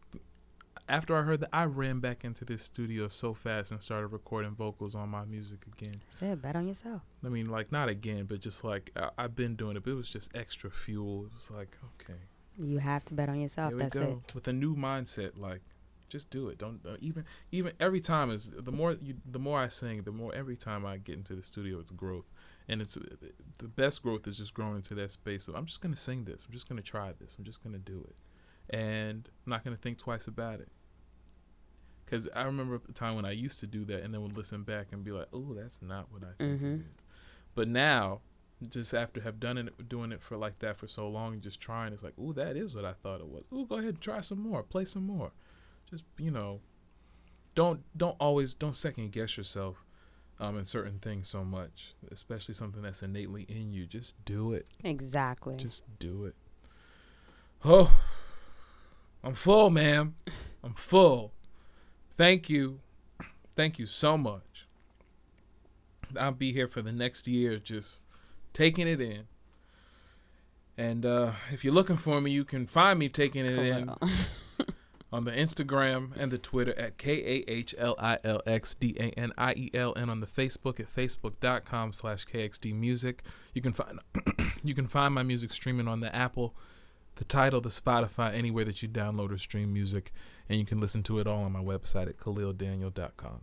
After 0.89 1.17
I 1.17 1.23
heard 1.23 1.41
that, 1.41 1.51
I 1.53 1.65
ran 1.65 2.01
back 2.01 2.25
into 2.25 2.45
this 2.47 2.63
studio 2.63 3.09
so 3.09 3.35
fast 3.35 3.71
and 3.73 3.83
started 3.83 4.07
recording 4.09 4.53
vocals 4.55 4.95
on 4.95 5.11
my 5.11 5.25
music 5.25 5.67
again. 5.67 6.01
it 6.21 6.41
bet 6.41 6.57
on 6.57 6.67
yourself 6.67 7.03
I 7.25 7.29
mean, 7.29 7.49
like 7.51 7.71
not 7.71 7.89
again, 7.89 8.25
but 8.25 8.41
just 8.41 8.65
like 8.65 8.91
I, 8.97 9.11
I've 9.19 9.37
been 9.37 9.55
doing 9.55 9.77
it, 9.77 9.85
but 9.85 9.91
it 9.91 9.95
was 9.95 10.09
just 10.11 10.31
extra 10.35 10.71
fuel. 10.71 11.27
It 11.27 11.35
was 11.35 11.51
like, 11.51 11.77
okay, 12.01 12.19
you 12.59 12.79
have 12.79 13.05
to 13.07 13.15
bet 13.15 13.29
on 13.29 13.39
yourself 13.41 13.75
that's 13.77 13.95
go 13.95 14.23
it 14.27 14.35
with 14.35 14.49
a 14.49 14.53
new 14.53 14.75
mindset. 14.75 15.39
Like, 15.39 15.61
Just 16.09 16.31
do 16.31 16.49
it. 16.49 16.57
Don't 16.59 16.81
uh, 16.87 16.97
even 17.01 17.25
even 17.53 17.73
every 17.79 18.01
time 18.01 18.31
is 18.31 18.51
the 18.57 18.73
more 18.73 18.93
you 19.03 19.17
the 19.31 19.39
more 19.39 19.61
I 19.61 19.69
sing, 19.69 20.03
the 20.05 20.13
more 20.13 20.35
every 20.35 20.57
time 20.57 20.87
I 20.87 20.97
get 20.97 21.17
into 21.17 21.35
the 21.37 21.43
studio, 21.43 21.81
it's 21.81 21.91
growth, 21.91 22.25
and 22.67 22.81
it's 22.81 22.97
the 23.59 23.69
best 23.69 24.03
growth 24.03 24.27
is 24.27 24.39
just 24.39 24.55
growing 24.55 24.77
into 24.77 24.95
that 24.95 25.11
space 25.11 25.49
of 25.49 25.55
I'm 25.55 25.67
just 25.67 25.83
gonna 25.83 25.97
sing 25.97 26.25
this. 26.25 26.47
I'm 26.47 26.53
just 26.53 26.67
gonna 26.67 26.81
try 26.81 27.13
this. 27.21 27.37
I'm 27.39 27.45
just 27.45 27.63
gonna 27.63 27.77
do 27.79 28.07
it, 28.09 28.75
and 28.75 29.29
I'm 29.45 29.51
not 29.51 29.65
gonna 29.65 29.77
think 29.77 29.99
twice 29.99 30.27
about 30.27 30.61
it. 30.61 30.69
Because 32.09 32.27
I 32.35 32.45
remember 32.45 32.81
a 32.89 32.93
time 32.93 33.17
when 33.17 33.25
I 33.27 33.33
used 33.33 33.61
to 33.61 33.67
do 33.67 33.85
that, 33.87 34.03
and 34.03 34.15
then 34.15 34.23
would 34.23 34.37
listen 34.37 34.63
back 34.63 34.89
and 34.93 35.05
be 35.05 35.11
like, 35.13 35.29
"Oh, 35.33 35.53
that's 35.55 35.83
not 35.83 36.11
what 36.11 36.23
I 36.25 36.33
think 36.43 36.61
Mhm. 36.63 36.75
it 36.77 36.81
is." 36.81 36.87
But 37.55 37.69
now, 37.69 38.23
just 38.67 38.95
after 38.95 39.21
have 39.21 39.39
done 39.39 39.59
it, 39.59 39.89
doing 39.89 40.11
it 40.13 40.23
for 40.23 40.37
like 40.39 40.59
that 40.61 40.79
for 40.79 40.89
so 40.89 41.07
long, 41.09 41.41
just 41.43 41.61
trying, 41.61 41.93
it's 41.93 42.03
like, 42.03 42.15
"Oh, 42.19 42.33
that 42.33 42.57
is 42.57 42.75
what 42.75 42.85
I 42.87 42.95
thought 42.95 43.21
it 43.21 43.29
was." 43.29 43.45
Oh, 43.53 43.65
go 43.67 43.77
ahead 43.77 43.91
and 43.95 44.01
try 44.01 44.21
some 44.23 44.41
more, 44.41 44.63
play 44.63 44.85
some 44.87 45.05
more. 45.07 45.33
Just 45.91 46.05
you 46.17 46.31
know, 46.31 46.61
don't 47.55 47.85
don't 47.97 48.17
always 48.19 48.55
don't 48.55 48.77
second 48.77 49.13
guess 49.13 49.37
yourself 49.37 49.85
um, 50.41 50.57
in 50.57 50.65
certain 50.65 50.99
things 51.01 51.29
so 51.29 51.45
much, 51.45 51.95
especially 52.11 52.55
something 52.55 52.81
that's 52.81 53.03
innately 53.03 53.43
in 53.51 53.73
you. 53.73 53.85
Just 53.87 54.25
do 54.25 54.53
it. 54.55 54.67
Exactly. 54.83 55.57
Just 55.57 55.85
do 55.99 56.25
it. 56.25 56.35
Oh, 57.65 58.01
I'm 59.23 59.35
full, 59.35 59.69
ma'am. 59.71 60.15
I'm 60.63 60.75
full. 60.75 61.33
Thank 62.19 62.51
you. 62.51 62.81
Thank 63.57 63.79
you 63.79 63.87
so 63.87 64.19
much. 64.19 64.67
I'll 66.19 66.33
be 66.33 66.53
here 66.53 66.67
for 66.67 66.83
the 66.83 66.93
next 66.93 67.29
year 67.29 67.59
just 67.59 68.03
taking 68.53 68.89
it 68.89 69.01
in. 69.01 69.29
And 70.77 71.07
uh, 71.07 71.33
if 71.53 71.65
you're 71.65 71.75
looking 71.75 71.97
for 71.97 72.21
me, 72.21 72.31
you 72.31 72.45
can 72.45 72.67
find 72.67 72.99
me 72.99 73.09
taking 73.09 73.47
it 73.47 73.55
For 73.55 73.63
in 73.63 73.91
on 75.13 75.25
the 75.25 75.31
Instagram 75.31 76.11
and 76.17 76.31
the 76.31 76.39
Twitter 76.39 76.77
at 76.79 76.99
K 76.99 77.13
A 77.13 77.51
H 77.51 77.75
L 77.79 77.95
I 77.99 78.19
L 78.25 78.43
X 78.47 78.75
D 78.75 78.97
A 78.99 79.11
N 79.19 79.33
I 79.39 79.53
E 79.53 79.71
L 79.73 79.95
and 79.95 80.11
on 80.11 80.21
the 80.21 80.27
Facebook 80.27 80.81
at 80.81 80.95
facebook.com 80.95 81.93
slash 81.93 82.27
KXD 82.27 82.75
Music. 82.75 83.23
You 83.55 83.63
can 83.63 83.73
find 83.73 84.01
you 84.63 84.75
can 84.75 84.89
find 84.89 85.15
my 85.15 85.23
music 85.23 85.53
streaming 85.53 85.89
on 85.89 86.01
the 86.01 86.15
Apple, 86.15 86.55
the 87.19 87.25
Tidal, 87.25 87.61
the 87.61 87.69
Spotify, 87.69 88.33
anywhere 88.33 88.65
that 88.65 88.81
you 88.81 88.89
download 88.89 89.33
or 89.33 89.39
stream 89.39 89.73
music, 89.73 90.13
and 90.49 90.59
you 90.59 90.65
can 90.65 90.81
listen 90.81 91.03
to 91.03 91.19
it 91.19 91.27
all 91.27 91.43
on 91.43 91.53
my 91.53 91.63
website 91.63 92.09
at 92.09 92.17
KahlilDaniel.com. 92.17 93.41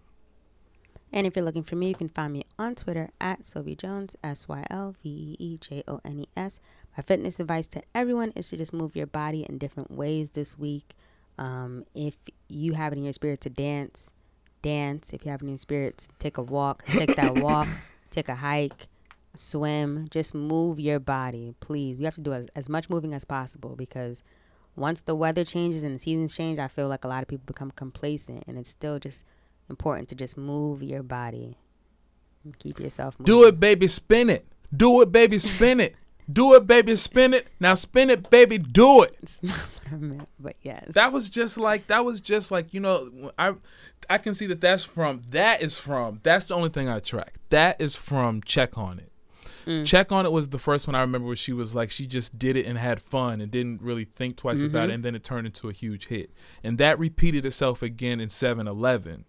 And 1.11 1.27
if 1.27 1.35
you're 1.35 1.45
looking 1.45 1.63
for 1.63 1.75
me, 1.75 1.89
you 1.89 1.95
can 1.95 2.09
find 2.09 2.33
me 2.33 2.43
on 2.57 2.75
Twitter 2.75 3.09
at 3.19 3.43
Sylvee 3.43 3.77
Jones, 3.77 4.15
S 4.23 4.47
Y 4.47 4.65
L 4.69 4.95
V 5.03 5.09
E 5.09 5.35
E 5.39 5.57
J 5.57 5.83
O 5.87 5.99
N 6.03 6.21
E 6.21 6.27
S. 6.35 6.59
My 6.97 7.03
fitness 7.03 7.39
advice 7.39 7.67
to 7.67 7.83
everyone 7.93 8.31
is 8.35 8.49
to 8.49 8.57
just 8.57 8.73
move 8.73 8.95
your 8.95 9.07
body 9.07 9.45
in 9.47 9.57
different 9.57 9.91
ways 9.91 10.31
this 10.31 10.57
week. 10.57 10.95
Um, 11.37 11.85
if 11.93 12.17
you 12.47 12.73
have 12.73 12.93
it 12.93 12.97
in 12.97 13.03
your 13.03 13.13
spirit 13.13 13.41
to 13.41 13.49
dance, 13.49 14.13
dance. 14.61 15.11
If 15.13 15.25
you 15.25 15.31
have 15.31 15.41
it 15.41 15.45
in 15.45 15.49
your 15.49 15.57
spirit 15.57 15.97
to 15.99 16.07
take 16.17 16.37
a 16.37 16.41
walk, 16.41 16.85
take 16.85 17.15
that 17.15 17.35
walk, 17.41 17.67
take 18.09 18.29
a 18.29 18.35
hike, 18.35 18.87
swim. 19.35 20.07
Just 20.09 20.33
move 20.33 20.79
your 20.79 20.99
body, 20.99 21.53
please. 21.59 21.99
We 21.99 22.05
have 22.05 22.15
to 22.15 22.21
do 22.21 22.33
as, 22.33 22.47
as 22.55 22.69
much 22.69 22.89
moving 22.89 23.13
as 23.13 23.25
possible 23.25 23.75
because 23.75 24.23
once 24.75 25.01
the 25.01 25.15
weather 25.15 25.45
changes 25.45 25.83
and 25.83 25.95
the 25.95 25.99
seasons 25.99 26.35
change, 26.35 26.59
I 26.59 26.67
feel 26.67 26.87
like 26.87 27.05
a 27.05 27.07
lot 27.07 27.21
of 27.21 27.27
people 27.27 27.45
become 27.45 27.71
complacent, 27.71 28.43
and 28.47 28.57
it's 28.57 28.69
still 28.69 28.99
just 28.99 29.25
important 29.69 30.09
to 30.09 30.15
just 30.15 30.37
move 30.37 30.83
your 30.83 31.03
body 31.03 31.57
and 32.43 32.57
keep 32.59 32.79
yourself 32.79 33.19
moving. 33.19 33.25
Do 33.25 33.47
it, 33.47 33.59
baby, 33.59 33.87
spin 33.87 34.29
it. 34.29 34.45
Do 34.75 35.01
it, 35.01 35.11
baby, 35.11 35.39
spin 35.39 35.79
it. 35.79 35.95
Do 36.31 36.55
it, 36.55 36.65
baby, 36.65 36.95
spin 36.95 37.35
it. 37.35 37.45
Now 37.59 37.75
spin 37.75 38.09
it, 38.09 38.31
baby, 38.31 38.57
do 38.57 39.03
it. 39.03 39.15
It's 39.21 39.43
not 39.43 39.55
what 39.57 39.93
I 39.93 39.95
meant, 39.95 40.29
but 40.39 40.55
yes. 40.63 40.95
That 40.95 41.13
was 41.13 41.29
just 41.29 41.55
like 41.55 41.85
that 41.85 42.03
was 42.03 42.19
just 42.19 42.49
like 42.49 42.73
you 42.73 42.79
know 42.79 43.31
I 43.37 43.53
I 44.09 44.17
can 44.17 44.33
see 44.33 44.47
that 44.47 44.59
that's 44.59 44.83
from 44.83 45.21
that 45.29 45.61
is 45.61 45.77
from 45.77 46.21
that's 46.23 46.47
the 46.47 46.55
only 46.55 46.69
thing 46.69 46.89
I 46.89 46.99
track. 46.99 47.35
That 47.49 47.79
is 47.79 47.95
from 47.95 48.41
Check 48.41 48.75
on 48.75 48.97
It. 48.97 49.11
Mm. 49.65 49.85
Check 49.85 50.11
on 50.11 50.25
It 50.25 50.31
was 50.31 50.49
the 50.49 50.59
first 50.59 50.87
one 50.87 50.95
I 50.95 51.01
remember 51.01 51.27
where 51.27 51.35
she 51.35 51.51
was 51.53 51.73
like 51.73 51.89
she 51.89 52.05
just 52.07 52.37
did 52.37 52.55
it 52.55 52.65
and 52.65 52.77
had 52.77 53.01
fun 53.01 53.41
and 53.41 53.49
didn't 53.51 53.81
really 53.81 54.05
think 54.05 54.35
twice 54.37 54.61
about 54.61 54.87
Mhm. 54.87 54.91
it 54.91 54.93
and 54.95 55.03
then 55.05 55.15
it 55.15 55.23
turned 55.23 55.47
into 55.47 55.69
a 55.69 55.73
huge 55.73 56.07
hit. 56.07 56.31
And 56.63 56.77
that 56.77 56.99
repeated 56.99 57.45
itself 57.45 57.81
again 57.81 58.19
in 58.19 58.29
7-Eleven 58.29 59.25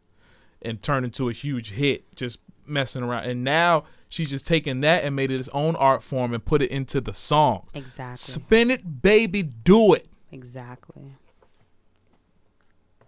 and 0.62 0.82
turned 0.82 1.05
into 1.07 1.28
a 1.28 1.32
huge 1.32 1.70
hit 1.72 2.14
just 2.16 2.39
messing 2.66 3.03
around. 3.03 3.24
And 3.24 3.45
now 3.45 3.84
she's 4.09 4.28
just 4.28 4.47
taken 4.47 4.80
that 4.80 5.05
and 5.05 5.14
made 5.16 5.30
it 5.30 5.39
its 5.41 5.49
own 5.53 5.76
art 5.76 6.03
form 6.03 6.34
and 6.34 6.45
put 6.45 6.61
it 6.62 6.70
into 6.70 7.01
the 7.01 7.14
songs. 7.14 7.70
Exactly. 7.74 8.16
Spin 8.16 8.70
it, 8.70 9.01
baby, 9.03 9.43
do 9.43 9.95
it. 9.95 10.09
Exactly. 10.32 11.12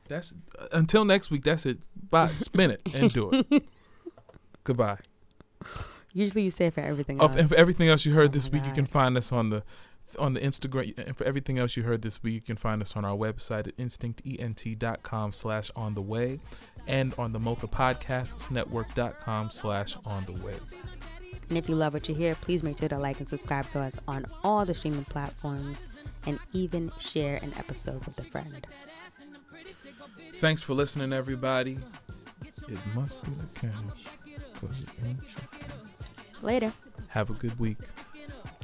That's 0.08 0.34
until 0.72 1.04
next 1.04 1.30
week. 1.30 1.42
That's 1.44 1.66
it. 1.66 1.78
Bye. 2.10 2.30
Spin 2.40 2.70
it 2.70 2.80
and 2.94 3.12
do 3.12 3.30
it. 3.50 3.64
Goodbye. 4.64 4.98
Usually 6.12 6.42
you 6.42 6.50
say 6.50 6.66
it 6.66 6.74
for 6.74 6.80
everything 6.80 7.20
Oh, 7.20 7.26
else. 7.26 7.36
and 7.36 7.48
for 7.48 7.54
everything 7.56 7.88
else 7.88 8.04
you 8.06 8.14
heard 8.14 8.30
Oh 8.30 8.32
this 8.32 8.50
week, 8.50 8.64
you 8.66 8.72
can 8.72 8.86
find 8.86 9.16
us 9.16 9.30
on 9.32 9.50
the 9.50 9.62
on 10.18 10.32
the 10.32 10.40
Instagram. 10.40 10.98
And 10.98 11.16
for 11.16 11.24
everything 11.24 11.58
else 11.58 11.76
you 11.76 11.82
heard 11.82 12.00
this 12.02 12.22
week, 12.22 12.32
you 12.34 12.40
can 12.40 12.56
find 12.56 12.80
us 12.80 12.96
on 12.96 13.04
our 13.04 13.16
website 13.16 13.68
at 13.68 13.74
instinctent.com 13.76 15.32
slash 15.32 15.70
on 15.76 15.94
the 15.94 16.00
way 16.02 16.40
and 16.86 17.14
on 17.18 17.32
the 17.32 17.38
Mocha 17.38 17.68
Podcasts 17.68 18.50
Network.com 18.50 19.50
slash 19.50 19.96
on 20.06 20.24
the 20.24 20.32
way. 20.32 20.54
And 21.50 21.58
if 21.58 21.68
you 21.68 21.74
love 21.74 21.92
what 21.94 22.08
you 22.08 22.14
hear, 22.14 22.34
please 22.36 22.62
make 22.62 22.78
sure 22.78 22.88
to 22.88 22.98
like 22.98 23.20
and 23.20 23.28
subscribe 23.28 23.68
to 23.70 23.80
us 23.80 23.98
on 24.08 24.24
all 24.42 24.64
the 24.64 24.74
streaming 24.74 25.04
platforms 25.04 25.88
and 26.26 26.38
even 26.52 26.90
share 26.98 27.38
an 27.42 27.52
episode 27.58 28.04
with 28.06 28.18
a 28.18 28.24
friend. 28.24 28.66
Thanks 30.36 30.62
for 30.62 30.72
listening, 30.74 31.12
everybody. 31.12 31.78
It 32.68 32.78
must 32.94 33.22
be 33.24 33.30
the 33.32 33.46
cash. 33.60 34.08
Later. 36.42 36.72
Have 37.08 37.30
a 37.30 37.32
good 37.34 37.58
week. 37.58 37.78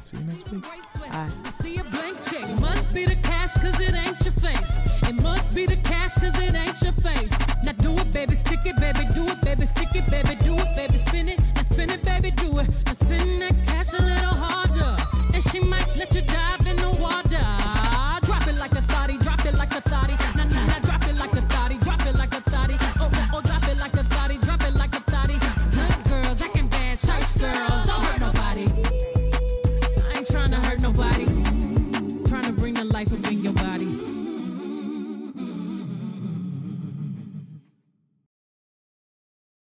See 0.05 0.17
you 0.19 0.25
next 0.25 0.51
week. 0.51 0.63
Bye. 0.63 1.29
See 1.61 1.79
a 1.79 1.85
blank 1.85 2.19
check. 2.23 2.61
Must 2.61 2.95
be 2.95 3.07
the 3.07 3.17
cash 3.17 3.55
cause 3.55 3.81
it 3.81 3.95
ain't 3.95 4.21
your 4.21 4.33
face. 4.33 5.09
It 5.09 5.15
must 5.23 5.55
be 5.55 5.67
the 5.67 5.77
cash 5.77 6.15
cause 6.15 6.39
it 6.39 6.55
ain't 6.55 6.81
your 6.83 6.93
face. 6.93 7.33
Now 7.65 7.73
do 7.73 7.93
it, 7.95 8.13
baby, 8.13 8.35
stick 8.35 8.61
it, 8.67 8.77
baby, 8.77 9.07
do 9.15 9.25
it, 9.25 9.41
baby, 9.43 9.65
stick 9.65 9.95
it, 9.95 10.07
baby, 10.11 10.35
do 10.37 10.55
it, 10.55 10.77
baby, 10.77 10.99
spin 10.99 11.29
it. 11.29 11.41
Now 11.55 11.63
spin 11.63 11.91
it, 11.91 12.05
baby, 12.05 12.31
do 12.33 12.59
it. 12.59 12.69
Now 12.87 12.93
spin 12.93 13.41
that 13.41 13.65
cash 13.65 13.93
a 13.95 14.03
little 14.03 14.35
harder. 14.35 14.97
And 15.33 15.43
she 15.43 15.61
might 15.61 15.97
let 15.97 16.15
you 16.15 16.23
dive 16.23 16.67
in 16.67 16.77
the 16.77 16.91
water. 17.01 17.64